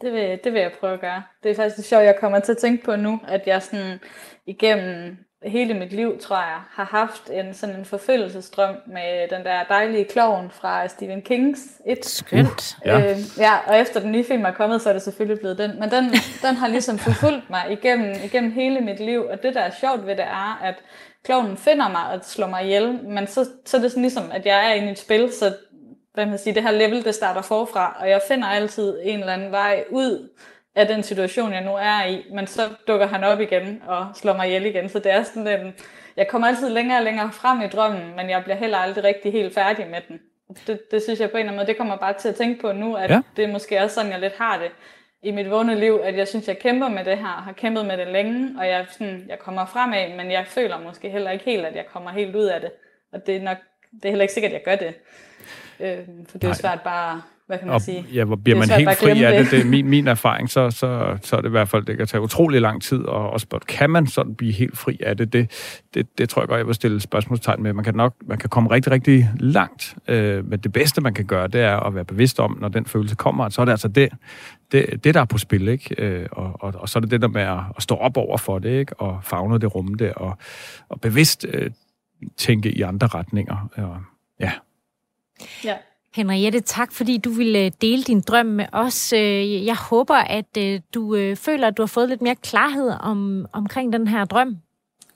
Det 0.00 0.12
vil, 0.12 0.38
det 0.44 0.52
vil 0.52 0.60
jeg 0.60 0.72
prøve 0.80 0.92
at 0.92 1.00
gøre. 1.00 1.22
Det 1.42 1.50
er 1.50 1.54
faktisk 1.54 1.76
det 1.76 1.84
sjovt, 1.84 2.04
jeg 2.04 2.16
kommer 2.20 2.40
til 2.40 2.52
at 2.52 2.58
tænke 2.58 2.84
på 2.84 2.96
nu, 2.96 3.20
at 3.28 3.42
jeg 3.46 3.62
sådan 3.62 3.98
igennem 4.46 5.16
hele 5.44 5.74
mit 5.74 5.92
liv, 5.92 6.18
tror 6.18 6.36
jeg, 6.36 6.58
har 6.70 6.84
haft 6.84 7.30
en 7.30 7.54
sådan 7.54 7.76
en 7.76 7.84
forfølgelsesdrøm 7.84 8.74
med 8.86 9.36
den 9.36 9.44
der 9.44 9.64
dejlige 9.68 10.04
klovn 10.04 10.50
fra 10.50 10.88
Stephen 10.88 11.22
Kings 11.22 11.60
et. 11.86 12.04
Skønt. 12.06 12.76
Uh, 12.80 12.86
ja. 12.86 13.10
Øh, 13.10 13.18
ja, 13.38 13.52
og 13.66 13.78
efter 13.80 14.00
den 14.00 14.12
nye 14.12 14.24
film 14.24 14.44
er 14.44 14.50
kommet, 14.50 14.82
så 14.82 14.88
er 14.88 14.92
det 14.92 15.02
selvfølgelig 15.02 15.40
blevet 15.40 15.58
den. 15.58 15.80
Men 15.80 15.90
den, 15.90 16.04
den 16.42 16.56
har 16.56 16.68
ligesom 16.68 16.98
forfulgt 16.98 17.50
mig 17.50 17.64
igennem, 17.70 18.14
igennem 18.24 18.52
hele 18.52 18.80
mit 18.80 19.00
liv, 19.00 19.24
og 19.30 19.42
det 19.42 19.54
der 19.54 19.60
er 19.60 19.70
sjovt 19.80 20.06
ved 20.06 20.16
det 20.16 20.24
er, 20.24 20.60
at 20.62 20.74
klovnen 21.24 21.56
finder 21.56 21.88
mig 21.88 22.06
og 22.12 22.24
slår 22.24 22.46
mig 22.46 22.64
ihjel, 22.64 22.98
men 23.02 23.26
så, 23.26 23.46
så 23.64 23.76
er 23.76 23.80
det 23.80 23.90
sådan 23.90 24.02
ligesom, 24.02 24.30
at 24.32 24.46
jeg 24.46 24.70
er 24.70 24.74
inde 24.74 24.88
i 24.88 24.90
et 24.90 24.98
spil, 24.98 25.32
så 25.32 25.54
hvad 26.14 26.26
man 26.26 26.38
siger, 26.38 26.54
det 26.54 26.62
her 26.62 26.70
level, 26.70 27.04
det 27.04 27.14
starter 27.14 27.42
forfra, 27.42 27.96
og 28.00 28.10
jeg 28.10 28.20
finder 28.28 28.48
altid 28.48 28.98
en 29.02 29.20
eller 29.20 29.32
anden 29.32 29.50
vej 29.50 29.84
ud 29.90 30.28
af 30.74 30.86
den 30.86 31.02
situation, 31.02 31.52
jeg 31.52 31.64
nu 31.64 31.74
er 31.74 32.04
i, 32.06 32.26
men 32.32 32.46
så 32.46 32.62
dukker 32.88 33.06
han 33.06 33.24
op 33.24 33.40
igen 33.40 33.82
og 33.86 34.06
slår 34.14 34.32
mig 34.32 34.46
ihjel 34.46 34.66
igen, 34.66 34.88
så 34.88 34.98
det 34.98 35.12
er 35.12 35.22
sådan 35.22 35.66
en, 35.66 35.74
jeg 36.16 36.28
kommer 36.28 36.48
altid 36.48 36.68
længere 36.68 36.98
og 36.98 37.04
længere 37.04 37.32
frem 37.32 37.60
i 37.60 37.66
drømmen, 37.66 38.16
men 38.16 38.30
jeg 38.30 38.44
bliver 38.44 38.56
heller 38.56 38.78
aldrig 38.78 39.04
rigtig 39.04 39.32
helt 39.32 39.54
færdig 39.54 39.86
med 39.90 40.00
den. 40.08 40.20
Det, 40.66 40.90
det 40.90 41.02
synes 41.02 41.20
jeg 41.20 41.30
på 41.30 41.36
en 41.36 41.40
eller 41.40 41.52
anden 41.52 41.56
måde, 41.56 41.66
det 41.66 41.76
kommer 41.76 41.96
bare 41.96 42.12
til 42.12 42.28
at 42.28 42.34
tænke 42.34 42.60
på 42.60 42.72
nu, 42.72 42.94
at 42.94 43.10
ja. 43.10 43.20
det 43.36 43.44
er 43.44 43.52
måske 43.52 43.82
også 43.82 43.94
sådan, 43.94 44.12
jeg 44.12 44.20
lidt 44.20 44.36
har 44.38 44.58
det 44.58 44.70
i 45.22 45.30
mit 45.30 45.50
vågne 45.50 45.80
liv, 45.80 46.00
at 46.04 46.16
jeg 46.16 46.28
synes, 46.28 46.48
jeg 46.48 46.58
kæmper 46.58 46.88
med 46.88 47.04
det 47.04 47.18
her, 47.18 47.24
har 47.24 47.52
kæmpet 47.52 47.86
med 47.86 47.96
det 47.96 48.08
længe, 48.08 48.54
og 48.58 48.68
jeg, 48.68 48.86
sådan, 48.90 49.24
jeg 49.28 49.38
kommer 49.38 49.66
fremad, 49.66 50.16
men 50.16 50.30
jeg 50.30 50.46
føler 50.46 50.80
måske 50.80 51.10
heller 51.10 51.30
ikke 51.30 51.44
helt, 51.44 51.66
at 51.66 51.76
jeg 51.76 51.86
kommer 51.86 52.10
helt 52.10 52.36
ud 52.36 52.44
af 52.44 52.60
det. 52.60 52.70
Og 53.12 53.26
det 53.26 53.36
er 53.36 53.40
nok, 53.40 53.56
det 53.92 54.04
er 54.04 54.08
heller 54.08 54.22
ikke 54.22 54.34
sikkert, 54.34 54.52
at 54.52 54.54
jeg 54.54 54.64
gør 54.64 54.86
det. 54.86 54.94
Øh, 55.80 56.06
for 56.28 56.38
det 56.38 56.44
er 56.44 56.48
jo 56.48 56.54
svært 56.54 56.80
bare 56.82 57.22
hvad 57.46 57.58
kan 57.58 57.66
man 57.66 57.74
og, 57.74 57.80
sige? 57.80 58.06
Ja, 58.12 58.24
hvor 58.24 58.36
bliver 58.36 58.58
man 58.58 58.70
helt 58.70 58.98
fri 58.98 59.22
af 59.22 59.42
det? 59.42 59.50
Det 59.50 59.60
er 59.60 59.64
min, 59.64 59.88
min 59.88 60.06
erfaring, 60.16 60.50
så, 60.50 60.70
så, 60.70 61.18
så 61.22 61.36
er 61.36 61.40
det 61.40 61.48
i 61.48 61.50
hvert 61.50 61.68
fald, 61.68 61.84
det 61.84 61.96
kan 61.96 62.06
tage 62.06 62.20
utrolig 62.20 62.60
lang 62.60 62.82
tid, 62.82 62.98
og 62.98 63.30
også 63.30 63.46
kan 63.68 63.90
man 63.90 64.06
sådan 64.06 64.34
blive 64.34 64.52
helt 64.52 64.78
fri 64.78 65.00
af 65.00 65.16
det? 65.16 65.32
Det, 65.32 65.50
det, 65.94 66.18
det 66.18 66.28
tror 66.28 66.42
jeg 66.42 66.48
godt, 66.48 66.58
jeg 66.58 66.66
vil 66.66 66.74
stille 66.74 67.00
spørgsmålstegn 67.00 67.62
med. 67.62 67.72
Man 67.72 67.84
kan 67.84 67.94
nok 67.94 68.14
man 68.26 68.38
kan 68.38 68.48
komme 68.48 68.70
rigtig, 68.70 68.92
rigtig 68.92 69.30
langt, 69.40 69.96
øh, 70.08 70.44
men 70.48 70.58
det 70.58 70.72
bedste, 70.72 71.00
man 71.00 71.14
kan 71.14 71.24
gøre, 71.24 71.48
det 71.48 71.60
er 71.60 71.76
at 71.76 71.94
være 71.94 72.04
bevidst 72.04 72.40
om, 72.40 72.58
når 72.60 72.68
den 72.68 72.86
følelse 72.86 73.16
kommer, 73.16 73.48
så 73.48 73.60
er 73.60 73.64
det 73.64 73.72
altså 73.72 73.88
det, 73.88 74.08
det, 74.72 75.04
det 75.04 75.14
der 75.14 75.20
er 75.20 75.24
på 75.24 75.38
spil, 75.38 75.68
ikke? 75.68 75.94
Øh, 75.98 76.26
og, 76.32 76.52
og, 76.60 76.74
og 76.76 76.88
så 76.88 76.98
er 76.98 77.00
det 77.00 77.10
det 77.10 77.22
der 77.22 77.28
med 77.28 77.42
at, 77.42 77.60
at 77.76 77.82
stå 77.82 77.96
op 77.96 78.16
over 78.16 78.36
for 78.36 78.58
det, 78.58 78.70
ikke? 78.70 79.00
Og 79.00 79.20
fagne 79.22 79.58
det, 79.58 79.74
rumme 79.74 79.94
det, 79.98 80.12
og, 80.14 80.38
og 80.88 81.00
bevidst 81.00 81.46
øh, 81.48 81.70
tænke 82.36 82.72
i 82.72 82.82
andre 82.82 83.06
retninger. 83.06 83.68
Og, 83.76 83.96
ja. 84.40 84.52
Ja. 85.64 85.74
Henriette, 86.14 86.60
tak 86.60 86.92
fordi 86.92 87.18
du 87.18 87.30
ville 87.30 87.64
øh, 87.64 87.70
dele 87.80 88.02
din 88.02 88.20
drøm 88.20 88.46
med 88.46 88.66
os. 88.72 89.12
Øh, 89.12 89.66
jeg 89.66 89.76
håber, 89.90 90.14
at 90.14 90.56
øh, 90.58 90.80
du 90.94 91.34
føler, 91.34 91.66
at 91.66 91.76
du 91.76 91.82
har 91.82 91.86
fået 91.86 92.08
lidt 92.08 92.22
mere 92.22 92.34
klarhed 92.34 92.92
om, 93.00 93.46
omkring 93.52 93.92
den 93.92 94.08
her 94.08 94.24
drøm. 94.24 94.56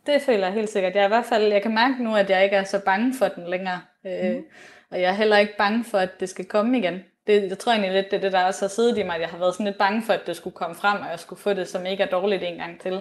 Det 0.07 0.22
føler 0.22 0.46
jeg 0.46 0.55
helt 0.55 0.68
sikkert. 0.68 0.94
Jeg, 0.94 1.01
er 1.01 1.07
i 1.07 1.09
hvert 1.09 1.24
fald, 1.24 1.53
jeg 1.53 1.62
kan 1.62 1.74
mærke 1.74 2.05
nu, 2.05 2.16
at 2.16 2.30
jeg 2.30 2.44
ikke 2.44 2.57
er 2.57 2.64
så 2.64 2.80
bange 2.84 3.14
for 3.18 3.28
den 3.28 3.51
længere. 3.51 3.80
Mm. 4.05 4.44
og 4.90 5.01
jeg 5.01 5.11
er 5.11 5.14
heller 5.14 5.38
ikke 5.38 5.57
bange 5.59 5.84
for, 5.84 5.99
at 5.99 6.20
det 6.20 6.28
skal 6.28 6.44
komme 6.44 6.78
igen. 6.78 6.94
Det, 7.26 7.42
jeg 7.49 7.59
tror 7.59 7.72
egentlig 7.72 7.92
lidt, 7.92 8.11
det 8.11 8.16
er 8.16 8.20
det, 8.20 8.32
der 8.32 8.44
også 8.44 8.64
har 8.64 8.68
siddet 8.68 8.99
i 8.99 9.03
mig, 9.03 9.14
at 9.14 9.20
jeg 9.20 9.28
har 9.28 9.38
været 9.38 9.55
sådan 9.55 9.66
lidt 9.66 9.78
bange 9.78 10.03
for, 10.03 10.12
at 10.12 10.26
det 10.26 10.36
skulle 10.36 10.55
komme 10.55 10.76
frem, 10.76 11.01
og 11.01 11.11
jeg 11.11 11.18
skulle 11.18 11.40
få 11.40 11.53
det 11.53 11.68
som 11.68 11.86
ikke 11.86 12.03
er 12.03 12.09
dårligt 12.09 12.42
en 12.42 12.57
gang 12.57 12.80
til. 12.80 13.01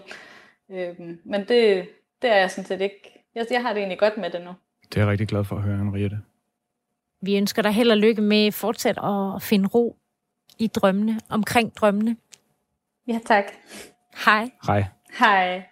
men 1.26 1.40
det, 1.40 1.88
det 2.22 2.30
er 2.32 2.36
jeg 2.36 2.52
sådan 2.52 2.66
set 2.66 2.82
ikke. 2.82 3.30
Jeg, 3.36 3.46
jeg 3.52 3.62
har 3.62 3.74
det 3.74 3.80
egentlig 3.80 4.00
godt 4.00 4.18
med 4.18 4.30
det 4.30 4.42
nu. 4.42 4.52
Det 4.90 4.98
er 4.98 5.02
jeg 5.02 5.12
rigtig 5.12 5.28
glad 5.28 5.44
for 5.44 5.56
at 5.56 5.62
høre, 5.62 5.78
Henriette. 5.78 6.18
Vi 7.22 7.38
ønsker 7.38 7.62
dig 7.62 7.72
held 7.72 7.92
og 7.92 7.98
lykke 7.98 8.22
med 8.22 8.52
fortsat 8.52 8.98
at 8.98 9.42
finde 9.42 9.68
ro 9.68 9.98
i 10.60 10.68
drømmene, 10.68 11.20
omkring 11.30 11.76
drømmene. 11.76 12.18
Ja, 13.08 13.20
tak. 13.26 13.46
Hej. 14.26 14.50
Hej. 14.68 14.86
Hej. 15.20 15.64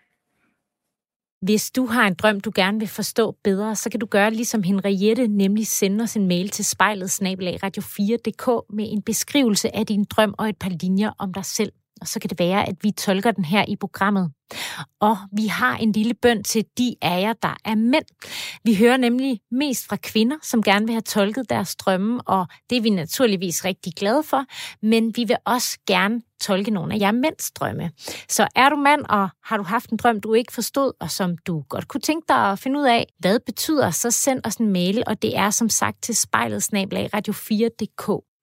Hvis 1.41 1.71
du 1.71 1.85
har 1.85 2.07
en 2.07 2.13
drøm, 2.13 2.39
du 2.39 2.51
gerne 2.55 2.79
vil 2.79 2.87
forstå 2.87 3.31
bedre, 3.43 3.75
så 3.75 3.89
kan 3.89 3.99
du 3.99 4.05
gøre 4.05 4.31
ligesom 4.31 4.63
Henriette, 4.63 5.27
nemlig 5.27 5.67
sende 5.67 6.03
os 6.03 6.15
en 6.15 6.27
mail 6.27 6.49
til 6.49 6.65
spejlet 6.65 7.21
radio4.dk 7.21 8.73
med 8.75 8.91
en 8.91 9.01
beskrivelse 9.01 9.75
af 9.75 9.85
din 9.85 10.03
drøm 10.03 10.35
og 10.37 10.49
et 10.49 10.57
par 10.57 10.69
linjer 10.69 11.11
om 11.17 11.33
dig 11.33 11.45
selv 11.45 11.73
og 12.01 12.07
så 12.07 12.19
kan 12.19 12.29
det 12.29 12.39
være, 12.39 12.69
at 12.69 12.75
vi 12.81 12.91
tolker 12.91 13.31
den 13.31 13.45
her 13.45 13.65
i 13.67 13.75
programmet. 13.75 14.31
Og 14.99 15.17
vi 15.31 15.47
har 15.47 15.77
en 15.77 15.91
lille 15.91 16.13
bøn 16.13 16.43
til 16.43 16.65
de 16.77 16.95
af 17.01 17.21
jer, 17.21 17.33
der 17.33 17.55
er 17.65 17.75
mænd. 17.75 18.05
Vi 18.63 18.75
hører 18.75 18.97
nemlig 18.97 19.39
mest 19.51 19.87
fra 19.87 19.95
kvinder, 19.95 20.35
som 20.43 20.63
gerne 20.63 20.85
vil 20.85 20.93
have 20.93 21.01
tolket 21.01 21.49
deres 21.49 21.75
drømme, 21.75 22.21
og 22.21 22.47
det 22.69 22.77
er 22.77 22.81
vi 22.81 22.89
naturligvis 22.89 23.65
rigtig 23.65 23.93
glade 23.93 24.23
for, 24.23 24.45
men 24.85 25.13
vi 25.15 25.23
vil 25.23 25.37
også 25.45 25.79
gerne 25.87 26.21
tolke 26.41 26.71
nogle 26.71 26.93
af 26.93 26.99
jer 26.99 27.11
mænds 27.11 27.51
drømme. 27.51 27.91
Så 28.29 28.47
er 28.55 28.69
du 28.69 28.75
mand, 28.75 29.05
og 29.09 29.29
har 29.43 29.57
du 29.57 29.63
haft 29.63 29.89
en 29.89 29.97
drøm, 29.97 30.21
du 30.21 30.33
ikke 30.33 30.53
forstod, 30.53 30.91
og 30.99 31.11
som 31.11 31.37
du 31.37 31.63
godt 31.69 31.87
kunne 31.87 32.01
tænke 32.01 32.25
dig 32.27 32.51
at 32.51 32.59
finde 32.59 32.79
ud 32.79 32.85
af, 32.85 33.07
hvad 33.19 33.39
betyder, 33.45 33.91
så 33.91 34.11
send 34.11 34.41
os 34.43 34.55
en 34.55 34.71
mail, 34.71 35.03
og 35.07 35.21
det 35.21 35.37
er 35.37 35.49
som 35.49 35.69
sagt 35.69 36.01
til 36.01 36.15
spejlet 36.15 36.73
radio4.dk. 36.73 38.34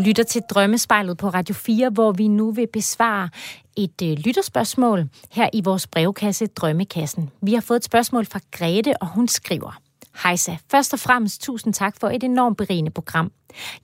Du 0.00 0.04
lytter 0.04 0.22
til 0.22 0.42
Drømmespejlet 0.50 1.18
på 1.18 1.28
Radio 1.28 1.54
4, 1.54 1.90
hvor 1.90 2.12
vi 2.12 2.28
nu 2.28 2.50
vil 2.50 2.66
besvare 2.72 3.28
et 3.76 4.02
øh, 4.02 4.18
lytterspørgsmål 4.18 5.08
her 5.30 5.48
i 5.52 5.60
vores 5.64 5.86
brevkasse 5.86 6.46
Drømmekassen. 6.46 7.30
Vi 7.42 7.54
har 7.54 7.60
fået 7.60 7.76
et 7.76 7.84
spørgsmål 7.84 8.26
fra 8.26 8.40
Grete, 8.50 8.94
og 9.00 9.06
hun 9.06 9.28
skriver... 9.28 9.80
Hejsa, 10.22 10.56
først 10.70 10.92
og 10.92 10.98
fremmest 10.98 11.42
tusind 11.42 11.74
tak 11.74 11.94
for 12.00 12.08
et 12.08 12.24
enormt 12.24 12.56
berigende 12.56 12.90
program. 12.90 13.32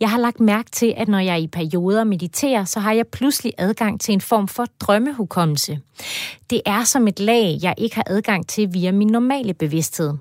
Jeg 0.00 0.10
har 0.10 0.18
lagt 0.18 0.40
mærke 0.40 0.70
til, 0.70 0.94
at 0.96 1.08
når 1.08 1.18
jeg 1.18 1.40
i 1.40 1.46
perioder 1.46 2.04
mediterer, 2.04 2.64
så 2.64 2.80
har 2.80 2.92
jeg 2.92 3.06
pludselig 3.06 3.52
adgang 3.58 4.00
til 4.00 4.12
en 4.12 4.20
form 4.20 4.48
for 4.48 4.66
drømmehukommelse. 4.80 5.80
Det 6.50 6.62
er 6.66 6.84
som 6.84 7.08
et 7.08 7.20
lag, 7.20 7.58
jeg 7.62 7.74
ikke 7.78 7.96
har 7.96 8.04
adgang 8.06 8.48
til 8.48 8.74
via 8.74 8.92
min 8.92 9.08
normale 9.08 9.54
bevidsthed. 9.54 10.12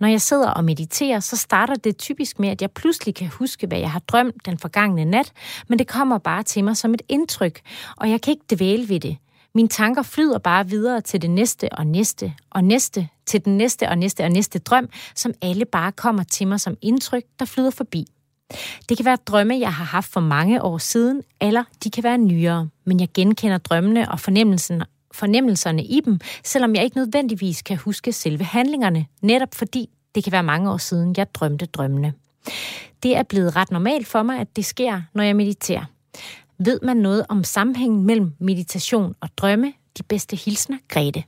Når 0.00 0.08
jeg 0.08 0.20
sidder 0.20 0.50
og 0.50 0.64
mediterer, 0.64 1.20
så 1.20 1.36
starter 1.36 1.74
det 1.74 1.96
typisk 1.96 2.38
med, 2.38 2.48
at 2.48 2.62
jeg 2.62 2.70
pludselig 2.70 3.14
kan 3.14 3.28
huske, 3.28 3.66
hvad 3.66 3.78
jeg 3.78 3.90
har 3.90 4.00
drømt 4.00 4.46
den 4.46 4.58
forgangne 4.58 5.04
nat, 5.04 5.32
men 5.68 5.78
det 5.78 5.86
kommer 5.86 6.18
bare 6.18 6.42
til 6.42 6.64
mig 6.64 6.76
som 6.76 6.94
et 6.94 7.02
indtryk, 7.08 7.60
og 7.96 8.10
jeg 8.10 8.20
kan 8.20 8.30
ikke 8.30 8.56
dvæle 8.56 8.88
ved 8.88 9.00
det. 9.00 9.16
Mine 9.54 9.68
tanker 9.68 10.02
flyder 10.02 10.38
bare 10.38 10.68
videre 10.68 11.00
til 11.00 11.22
det 11.22 11.30
næste 11.30 11.72
og 11.72 11.86
næste 11.86 12.34
og 12.50 12.64
næste, 12.64 13.08
til 13.26 13.44
den 13.44 13.56
næste 13.56 13.88
og 13.88 13.98
næste 13.98 14.24
og 14.24 14.30
næste 14.30 14.58
drøm, 14.58 14.88
som 15.14 15.32
alle 15.42 15.64
bare 15.64 15.92
kommer 15.92 16.22
til 16.22 16.48
mig 16.48 16.60
som 16.60 16.76
indtryk, 16.82 17.22
der 17.38 17.44
flyder 17.44 17.70
forbi. 17.70 18.06
Det 18.88 18.96
kan 18.96 19.06
være 19.06 19.16
drømme, 19.26 19.58
jeg 19.58 19.74
har 19.74 19.84
haft 19.84 20.12
for 20.12 20.20
mange 20.20 20.62
år 20.62 20.78
siden, 20.78 21.22
eller 21.40 21.64
de 21.84 21.90
kan 21.90 22.04
være 22.04 22.18
nyere, 22.18 22.68
men 22.84 23.00
jeg 23.00 23.08
genkender 23.14 23.58
drømmene 23.58 24.10
og 24.10 24.20
fornemmelsen 24.20 24.82
fornemmelserne 25.16 25.84
i 25.84 26.00
dem, 26.04 26.18
selvom 26.44 26.74
jeg 26.74 26.84
ikke 26.84 26.96
nødvendigvis 26.96 27.62
kan 27.62 27.76
huske 27.76 28.12
selve 28.12 28.44
handlingerne, 28.44 29.06
netop 29.22 29.54
fordi 29.54 29.88
det 30.14 30.24
kan 30.24 30.32
være 30.32 30.42
mange 30.42 30.70
år 30.70 30.76
siden, 30.76 31.14
jeg 31.16 31.34
drømte 31.34 31.66
drømmene. 31.66 32.12
Det 33.02 33.16
er 33.16 33.22
blevet 33.22 33.56
ret 33.56 33.70
normalt 33.70 34.06
for 34.06 34.22
mig, 34.22 34.40
at 34.40 34.56
det 34.56 34.64
sker, 34.64 35.02
når 35.14 35.22
jeg 35.22 35.36
mediterer. 35.36 35.84
Ved 36.58 36.80
man 36.82 36.96
noget 36.96 37.26
om 37.28 37.44
sammenhængen 37.44 38.06
mellem 38.06 38.32
meditation 38.38 39.14
og 39.20 39.28
drømme? 39.36 39.72
De 39.98 40.02
bedste 40.02 40.36
hilsner, 40.36 40.78
Grete. 40.88 41.22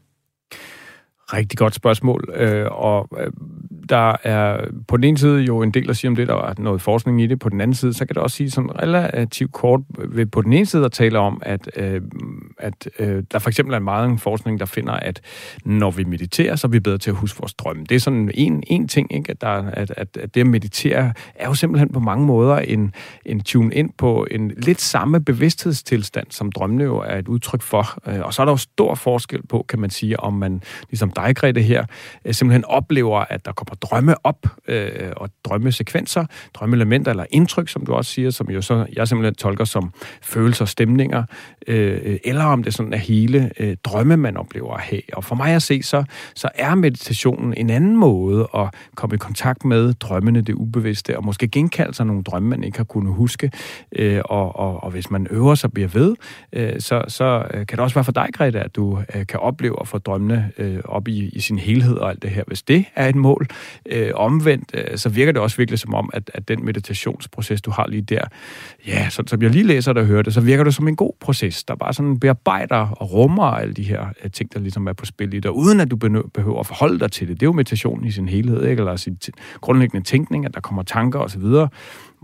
Rigtig 1.33 1.59
godt 1.59 1.75
spørgsmål, 1.75 2.35
øh, 2.35 2.67
og 2.71 3.09
øh, 3.19 3.33
der 3.89 4.17
er 4.23 4.65
på 4.89 4.97
den 4.97 5.05
ene 5.05 5.19
side 5.19 5.41
jo 5.41 5.63
en 5.63 5.71
del 5.71 5.91
at 5.91 5.97
sige 5.97 6.09
om 6.09 6.17
det, 6.17 6.29
der 6.29 6.35
er 6.35 6.55
noget 6.59 6.83
forskning 6.83 7.23
i 7.23 7.27
det. 7.27 7.39
På 7.39 7.49
den 7.49 7.61
anden 7.61 7.75
side, 7.75 7.95
så 7.95 8.07
kan 8.07 8.15
det 8.15 8.23
også 8.23 8.37
sige 8.37 8.51
sådan 8.51 8.83
relativt 8.83 9.53
kort 9.53 9.81
ved 9.99 10.27
på 10.27 10.43
den 10.43 10.53
ene 10.53 10.67
side 10.67 10.85
at 10.85 10.93
tale 10.93 11.19
om, 11.19 11.43
at, 11.43 11.71
øh, 11.77 12.01
at 12.59 12.89
øh, 12.99 13.23
der 13.33 13.39
for 13.39 13.49
eksempel 13.51 13.75
er 13.75 13.79
meget 13.79 14.21
forskning, 14.21 14.61
der 14.61 14.67
finder, 14.67 14.93
at 14.93 15.21
når 15.65 15.91
vi 15.91 16.05
mediterer, 16.05 16.57
så 16.57 16.67
er 16.67 16.71
vi 16.71 16.81
bedre 16.81 16.99
til 16.99 17.11
at 17.11 17.17
huske 17.17 17.41
vores 17.41 17.55
drømme. 17.55 17.85
Det 17.85 17.95
er 17.95 18.01
sådan 18.01 18.31
en, 18.35 18.63
en 18.67 18.89
ting, 18.89 19.15
ikke? 19.15 19.31
At, 19.31 19.41
der, 19.41 19.49
at, 19.49 19.93
at, 19.97 20.17
at 20.17 20.35
det 20.35 20.41
at 20.41 20.47
meditere 20.47 21.13
er 21.35 21.47
jo 21.47 21.55
simpelthen 21.55 21.93
på 21.93 22.01
mange 22.01 22.27
måder 22.27 22.57
en, 22.57 22.95
en 23.25 23.41
tune 23.41 23.75
ind 23.75 23.91
på 23.99 24.27
en 24.31 24.53
lidt 24.57 24.81
samme 24.81 25.21
bevidsthedstilstand, 25.21 26.27
som 26.31 26.53
drømmene 26.53 26.85
jo 26.85 26.97
er 26.97 27.19
et 27.19 27.29
udtryk 27.29 27.63
for. 27.63 27.99
Øh, 28.07 28.21
og 28.21 28.35
så 28.35 28.43
er 28.43 28.45
der 28.45 28.53
jo 28.53 28.57
stor 28.57 28.95
forskel 28.95 29.47
på, 29.47 29.65
kan 29.69 29.79
man 29.79 29.91
sige, 29.91 30.21
om 30.21 30.35
man, 30.35 30.63
ligesom 30.91 31.11
dig, 31.11 31.37
Grete, 31.37 31.63
her, 31.63 31.85
øh, 32.25 32.35
simpelthen 32.35 32.65
oplever, 32.65 33.25
at 33.31 33.45
der 33.45 33.53
kommer 33.53 33.75
drømme 33.83 34.27
op, 34.27 34.47
øh, 34.69 35.13
og 35.17 35.29
drømmesekvenser, 35.45 36.25
drømmeelementer 36.55 37.11
eller 37.11 37.25
indtryk, 37.31 37.69
som 37.69 37.87
du 37.87 37.95
også 37.95 38.13
siger, 38.13 38.31
som 38.31 38.51
jo 38.51 38.63
så 38.63 38.87
jeg 38.93 39.09
simpelthen 39.09 39.35
tolker 39.35 39.65
som 39.65 39.93
følelser 40.23 40.65
og 40.65 40.69
stemninger, 40.69 41.25
øh, 41.67 42.19
eller 42.25 42.45
om 42.45 42.63
det 42.63 42.75
sådan 42.75 42.93
er 42.93 42.99
hele 42.99 43.51
øh, 43.59 43.77
drømme, 43.85 44.17
man 44.17 44.37
oplever 44.37 44.75
at 44.75 44.81
have. 44.81 45.03
Og 45.13 45.25
for 45.25 45.35
mig 45.35 45.55
at 45.55 45.63
se, 45.63 45.83
så, 45.83 46.05
så 46.35 46.49
er 46.55 46.75
meditationen 46.75 47.55
en 47.57 47.71
anden 47.71 47.97
måde 47.97 48.49
at 48.55 48.75
komme 48.95 49.15
i 49.15 49.19
kontakt 49.19 49.65
med 49.65 49.95
drømmene, 49.95 50.41
det 50.41 50.55
ubevidste, 50.55 51.17
og 51.17 51.25
måske 51.25 51.49
genkalde 51.49 51.95
sig 51.95 52.07
nogle 52.07 52.23
drømme, 52.23 52.49
man 52.49 52.65
ikke 52.65 52.79
har 52.79 52.85
kunnet 52.85 53.15
huske. 53.15 53.51
Øh, 53.97 54.21
og, 54.25 54.57
og, 54.57 54.83
og 54.85 54.91
hvis 54.91 55.11
man 55.11 55.27
øver 55.31 55.55
sig 55.55 55.69
og 55.69 55.73
bliver 55.73 55.89
ved, 55.89 56.17
øh, 56.53 56.81
så, 56.81 57.05
så 57.09 57.45
øh, 57.55 57.67
kan 57.67 57.77
det 57.77 57.81
også 57.81 57.95
være 57.95 58.05
for 58.05 58.13
dig, 58.13 58.29
Greta, 58.33 58.59
at 58.59 58.77
du 58.77 59.03
øh, 59.15 59.27
kan 59.27 59.41
opleve 59.41 59.77
at 59.81 59.89
få 59.89 59.99
drømmene 59.99 60.53
øh, 60.59 60.81
op 60.85 61.09
i, 61.09 61.29
i 61.29 61.41
sin 61.41 61.59
helhed 61.59 61.97
og 61.97 62.11
alt 62.11 62.23
det 62.23 62.31
her. 62.31 62.43
Hvis 62.47 62.63
det 62.63 62.85
er 62.95 63.09
et 63.09 63.17
mål, 63.17 63.47
øh, 63.87 64.11
omvendt, 64.15 64.71
øh, 64.75 64.99
så 64.99 65.09
virker 65.09 65.33
det 65.33 65.43
også 65.43 65.57
virkelig 65.57 65.79
som 65.79 65.95
om, 65.95 66.11
at, 66.13 66.31
at 66.35 66.49
den 66.49 66.65
meditationsproces, 66.65 67.63
du 67.63 67.71
har 67.71 67.87
lige 67.87 68.03
der, 68.03 68.25
ja, 68.87 69.09
så, 69.11 69.23
som 69.27 69.43
jeg 69.43 69.51
lige 69.51 69.65
læser 69.65 69.93
det 69.93 70.01
og 70.01 70.07
hører 70.07 70.23
det, 70.23 70.35
så 70.35 70.41
virker 70.41 70.65
det 70.65 70.75
som 70.75 70.89
en 70.89 70.97
god 70.97 71.13
proces, 71.21 71.65
der 71.65 71.75
bare 71.75 71.93
sådan 71.93 72.21
bearbejder 72.21 72.77
og 72.77 73.13
rummer 73.13 73.45
alle 73.45 73.75
de 73.75 73.83
her 73.83 74.07
øh, 74.25 74.31
ting, 74.31 74.55
der 74.55 74.61
ligesom 74.61 74.87
er 74.87 74.93
på 74.93 75.05
spil 75.05 75.35
i 75.35 75.41
det, 75.41 75.49
uden 75.49 75.81
at 75.81 75.91
du 75.91 75.97
behøver 76.35 76.61
at 76.61 76.67
forholde 76.67 76.99
dig 76.99 77.13
til 77.13 77.29
det. 77.29 77.41
Det 77.41 77.47
er 77.47 77.49
jo 77.49 77.53
meditation 77.53 78.05
i 78.05 78.11
sin 78.11 78.29
helhed, 78.29 78.67
ikke? 78.67 78.81
eller 78.81 78.97
sin 78.97 79.19
grundlæggende 79.61 80.07
tænkning, 80.07 80.45
at 80.45 80.55
der 80.55 80.61
kommer 80.61 80.83
tanker 80.83 81.19
osv., 81.19 81.43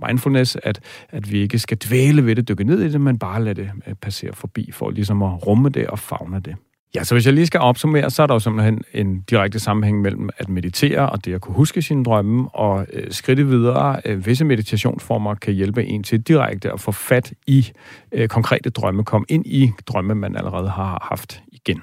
mindfulness, 0.09 0.57
at, 0.63 0.81
at 1.09 1.33
vi 1.33 1.41
ikke 1.41 1.59
skal 1.59 1.77
dvæle 1.77 2.27
ved 2.27 2.37
det, 2.37 2.49
dykke 2.49 2.65
ned 2.65 2.83
i 2.83 2.89
det, 2.89 3.01
men 3.01 3.19
bare 3.19 3.45
lade 3.45 3.55
det 3.55 3.71
øh, 3.87 3.95
passere 3.95 4.33
forbi, 4.33 4.71
for 4.73 4.91
ligesom 4.91 5.23
at 5.23 5.47
rumme 5.47 5.69
det 5.69 5.87
og 5.87 5.99
fagne 5.99 6.41
det. 6.41 6.57
Ja, 6.95 7.05
så 7.05 7.15
hvis 7.15 7.27
jeg 7.27 7.35
lige 7.35 7.47
skal 7.47 7.61
opsummere, 7.61 8.11
så 8.11 8.23
er 8.23 8.27
der 8.27 8.35
jo 8.35 8.39
simpelthen 8.39 8.83
en 8.93 9.21
direkte 9.21 9.59
sammenhæng 9.59 10.01
mellem 10.01 10.31
at 10.39 10.49
meditere 10.49 11.11
og 11.11 11.25
det 11.25 11.35
at 11.35 11.41
kunne 11.41 11.55
huske 11.55 11.83
sine 11.83 12.05
drømme, 12.05 12.49
og 12.49 12.87
øh, 12.93 13.13
skridte 13.13 13.47
videre. 13.47 14.01
Øh, 14.05 14.27
visse 14.27 14.45
meditationsformer 14.45 15.35
kan 15.35 15.55
hjælpe 15.55 15.85
en 15.85 16.03
til 16.03 16.21
direkte 16.21 16.73
at 16.73 16.81
få 16.81 16.93
fat 16.93 17.33
i 17.47 17.73
øh, 18.13 18.29
konkrete 18.29 18.71
drømme, 18.71 19.05
komme 19.05 19.27
ind 19.29 19.47
i 19.47 19.71
drømme, 19.87 20.15
man 20.15 20.37
allerede 20.37 20.69
har 20.69 21.09
haft 21.11 21.43
igen. 21.53 21.83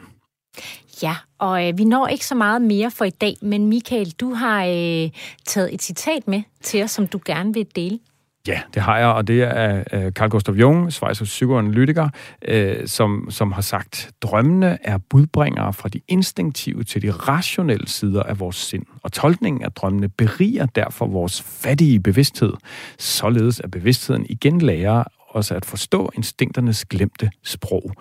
Ja, 1.03 1.16
og 1.39 1.68
øh, 1.68 1.78
vi 1.78 1.84
når 1.84 2.07
ikke 2.07 2.26
så 2.26 2.36
meget 2.36 2.62
mere 2.62 2.91
for 2.91 3.05
i 3.05 3.09
dag, 3.09 3.36
men 3.41 3.68
Michael, 3.68 4.12
du 4.12 4.34
har 4.34 4.66
øh, 4.66 5.09
taget 5.45 5.74
et 5.74 5.82
citat 5.82 6.28
med 6.28 6.43
til 6.64 6.84
os, 6.84 6.91
som 6.91 7.07
du 7.07 7.20
gerne 7.26 7.53
vil 7.53 7.68
dele. 7.76 7.99
Ja, 8.47 8.61
det 8.73 8.81
har 8.81 8.97
jeg, 8.97 9.07
og 9.07 9.27
det 9.27 9.43
er 9.43 9.83
uh, 9.93 10.11
Carl 10.11 10.29
Gustav 10.29 10.55
Jung, 10.55 10.93
Schweizer 10.93 11.25
psykoanalytiker, 11.25 12.09
uh, 12.51 12.85
som, 12.85 13.27
som 13.29 13.51
har 13.51 13.61
sagt, 13.61 14.11
drømmene 14.21 14.77
er 14.83 14.97
budbringere 14.97 15.73
fra 15.73 15.89
de 15.89 16.01
instinktive 16.07 16.83
til 16.83 17.01
de 17.01 17.11
rationelle 17.11 17.87
sider 17.87 18.23
af 18.23 18.39
vores 18.39 18.55
sind, 18.55 18.85
og 19.03 19.11
tolkningen 19.11 19.63
af 19.63 19.71
drømmene 19.71 20.09
beriger 20.09 20.65
derfor 20.65 21.07
vores 21.07 21.41
fattige 21.41 21.99
bevidsthed, 21.99 22.53
således 22.99 23.59
at 23.59 23.71
bevidstheden 23.71 24.25
igen 24.29 24.61
lærer 24.61 25.03
os 25.34 25.51
at 25.51 25.65
forstå 25.65 26.11
instinkternes 26.15 26.86
glemte 26.86 27.29
sprog. 27.43 27.91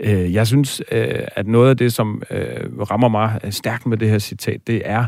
Øh, 0.00 0.34
jeg 0.34 0.46
synes, 0.46 0.82
øh, 0.92 1.20
at 1.36 1.46
noget 1.46 1.70
af 1.70 1.76
det, 1.76 1.92
som 1.92 2.22
øh, 2.30 2.80
rammer 2.90 3.08
mig 3.08 3.40
stærkt 3.50 3.86
med 3.86 3.96
det 3.96 4.10
her 4.10 4.18
citat, 4.18 4.66
det 4.66 4.82
er 4.84 5.04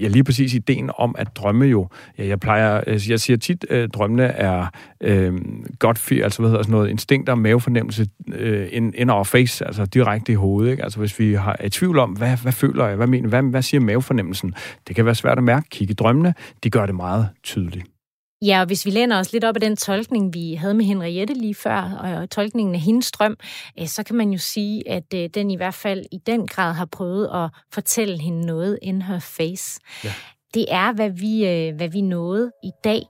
ja, 0.00 0.08
lige 0.08 0.24
præcis 0.24 0.54
ideen 0.54 0.90
om, 0.98 1.14
at 1.18 1.36
drømme 1.36 1.64
jo, 1.64 1.88
ja, 2.18 2.26
jeg 2.26 2.40
plejer, 2.40 2.82
jeg 3.08 3.20
siger 3.20 3.36
tit, 3.36 3.64
at 3.70 3.94
drømmene 3.94 4.24
er 4.24 4.66
øh, 5.00 5.34
godt 5.78 5.98
fyr, 5.98 6.24
altså 6.24 6.42
hvad 6.42 6.50
hedder 6.50 6.62
sådan 6.62 6.72
noget, 6.72 6.90
instinkter, 6.90 7.34
mavefornemmelse, 7.34 8.06
øh, 8.32 8.68
in, 8.72 8.94
in 8.96 9.10
our 9.10 9.24
face, 9.24 9.66
altså 9.66 9.84
direkte 9.84 10.32
i 10.32 10.34
hovedet. 10.34 10.70
Ikke? 10.70 10.82
Altså 10.82 10.98
hvis 10.98 11.18
vi 11.18 11.34
har 11.34 11.56
et 11.60 11.72
tvivl 11.72 11.98
om, 11.98 12.10
hvad, 12.10 12.36
hvad 12.42 12.52
føler 12.52 12.86
jeg, 12.86 12.96
hvad 12.96 13.06
mener, 13.06 13.28
hvad, 13.28 13.42
hvad 13.42 13.62
siger 13.62 13.80
mavefornemmelsen? 13.80 14.54
Det 14.88 14.96
kan 14.96 15.04
være 15.04 15.14
svært 15.14 15.38
at 15.38 15.44
mærke. 15.44 15.68
Kigge 15.70 15.92
i 15.92 15.94
drømmene, 15.94 16.34
de 16.64 16.70
gør 16.70 16.86
det 16.86 16.94
meget 16.94 17.28
tydeligt. 17.42 17.95
Ja, 18.42 18.60
og 18.60 18.66
hvis 18.66 18.86
vi 18.86 18.90
læner 18.90 19.18
os 19.18 19.32
lidt 19.32 19.44
op 19.44 19.56
af 19.56 19.60
den 19.60 19.76
tolkning, 19.76 20.34
vi 20.34 20.54
havde 20.54 20.74
med 20.74 20.84
Henriette 20.84 21.34
lige 21.34 21.54
før, 21.54 21.82
og 21.82 22.30
tolkningen 22.30 22.74
af 22.74 22.80
hendes 22.80 23.10
drøm, 23.10 23.36
øh, 23.80 23.86
så 23.86 24.02
kan 24.02 24.16
man 24.16 24.30
jo 24.30 24.38
sige, 24.38 24.88
at 24.88 25.14
øh, 25.14 25.28
den 25.34 25.50
i 25.50 25.56
hvert 25.56 25.74
fald 25.74 26.04
i 26.12 26.18
den 26.26 26.46
grad 26.46 26.72
har 26.72 26.84
prøvet 26.84 27.28
at 27.34 27.50
fortælle 27.72 28.18
hende 28.18 28.46
noget 28.46 28.78
in 28.82 29.02
her 29.02 29.18
face. 29.18 29.80
Ja. 30.04 30.12
Det 30.54 30.66
er, 30.68 30.92
hvad 30.92 31.10
vi, 31.10 31.46
øh, 31.46 31.76
hvad 31.76 31.88
vi 31.88 32.00
nåede 32.00 32.52
i 32.64 32.70
dag. 32.84 33.02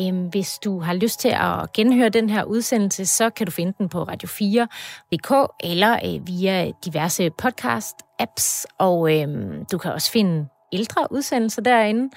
Øhm, 0.00 0.26
hvis 0.26 0.58
du 0.64 0.80
har 0.80 0.94
lyst 0.94 1.20
til 1.20 1.28
at 1.28 1.72
genhøre 1.72 2.08
den 2.08 2.30
her 2.30 2.44
udsendelse, 2.44 3.06
så 3.06 3.30
kan 3.30 3.46
du 3.46 3.52
finde 3.52 3.72
den 3.78 3.88
på 3.88 4.02
radio4.dk 4.02 5.52
eller 5.60 6.20
via 6.26 6.70
diverse 6.84 7.30
podcast-apps, 7.42 8.64
og 8.78 9.20
øhm, 9.20 9.64
du 9.72 9.78
kan 9.78 9.92
også 9.92 10.10
finde 10.10 10.46
ældre 10.72 11.06
udsendelser 11.10 11.62
derinde. 11.62 12.10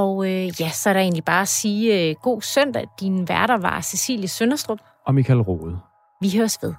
Og 0.00 0.26
øh, 0.26 0.60
ja, 0.60 0.70
så 0.70 0.88
er 0.88 0.92
der 0.92 1.00
egentlig 1.00 1.24
bare 1.24 1.42
at 1.42 1.48
sige 1.48 2.08
øh, 2.10 2.16
god 2.22 2.42
søndag. 2.42 2.86
Din 3.00 3.28
værter 3.28 3.56
var 3.56 3.80
Cecilie 3.80 4.28
Sønderstrup. 4.28 4.78
Og 5.06 5.14
Michael 5.14 5.40
Rode. 5.40 5.78
Vi 6.20 6.36
høres 6.36 6.58
ved. 6.62 6.74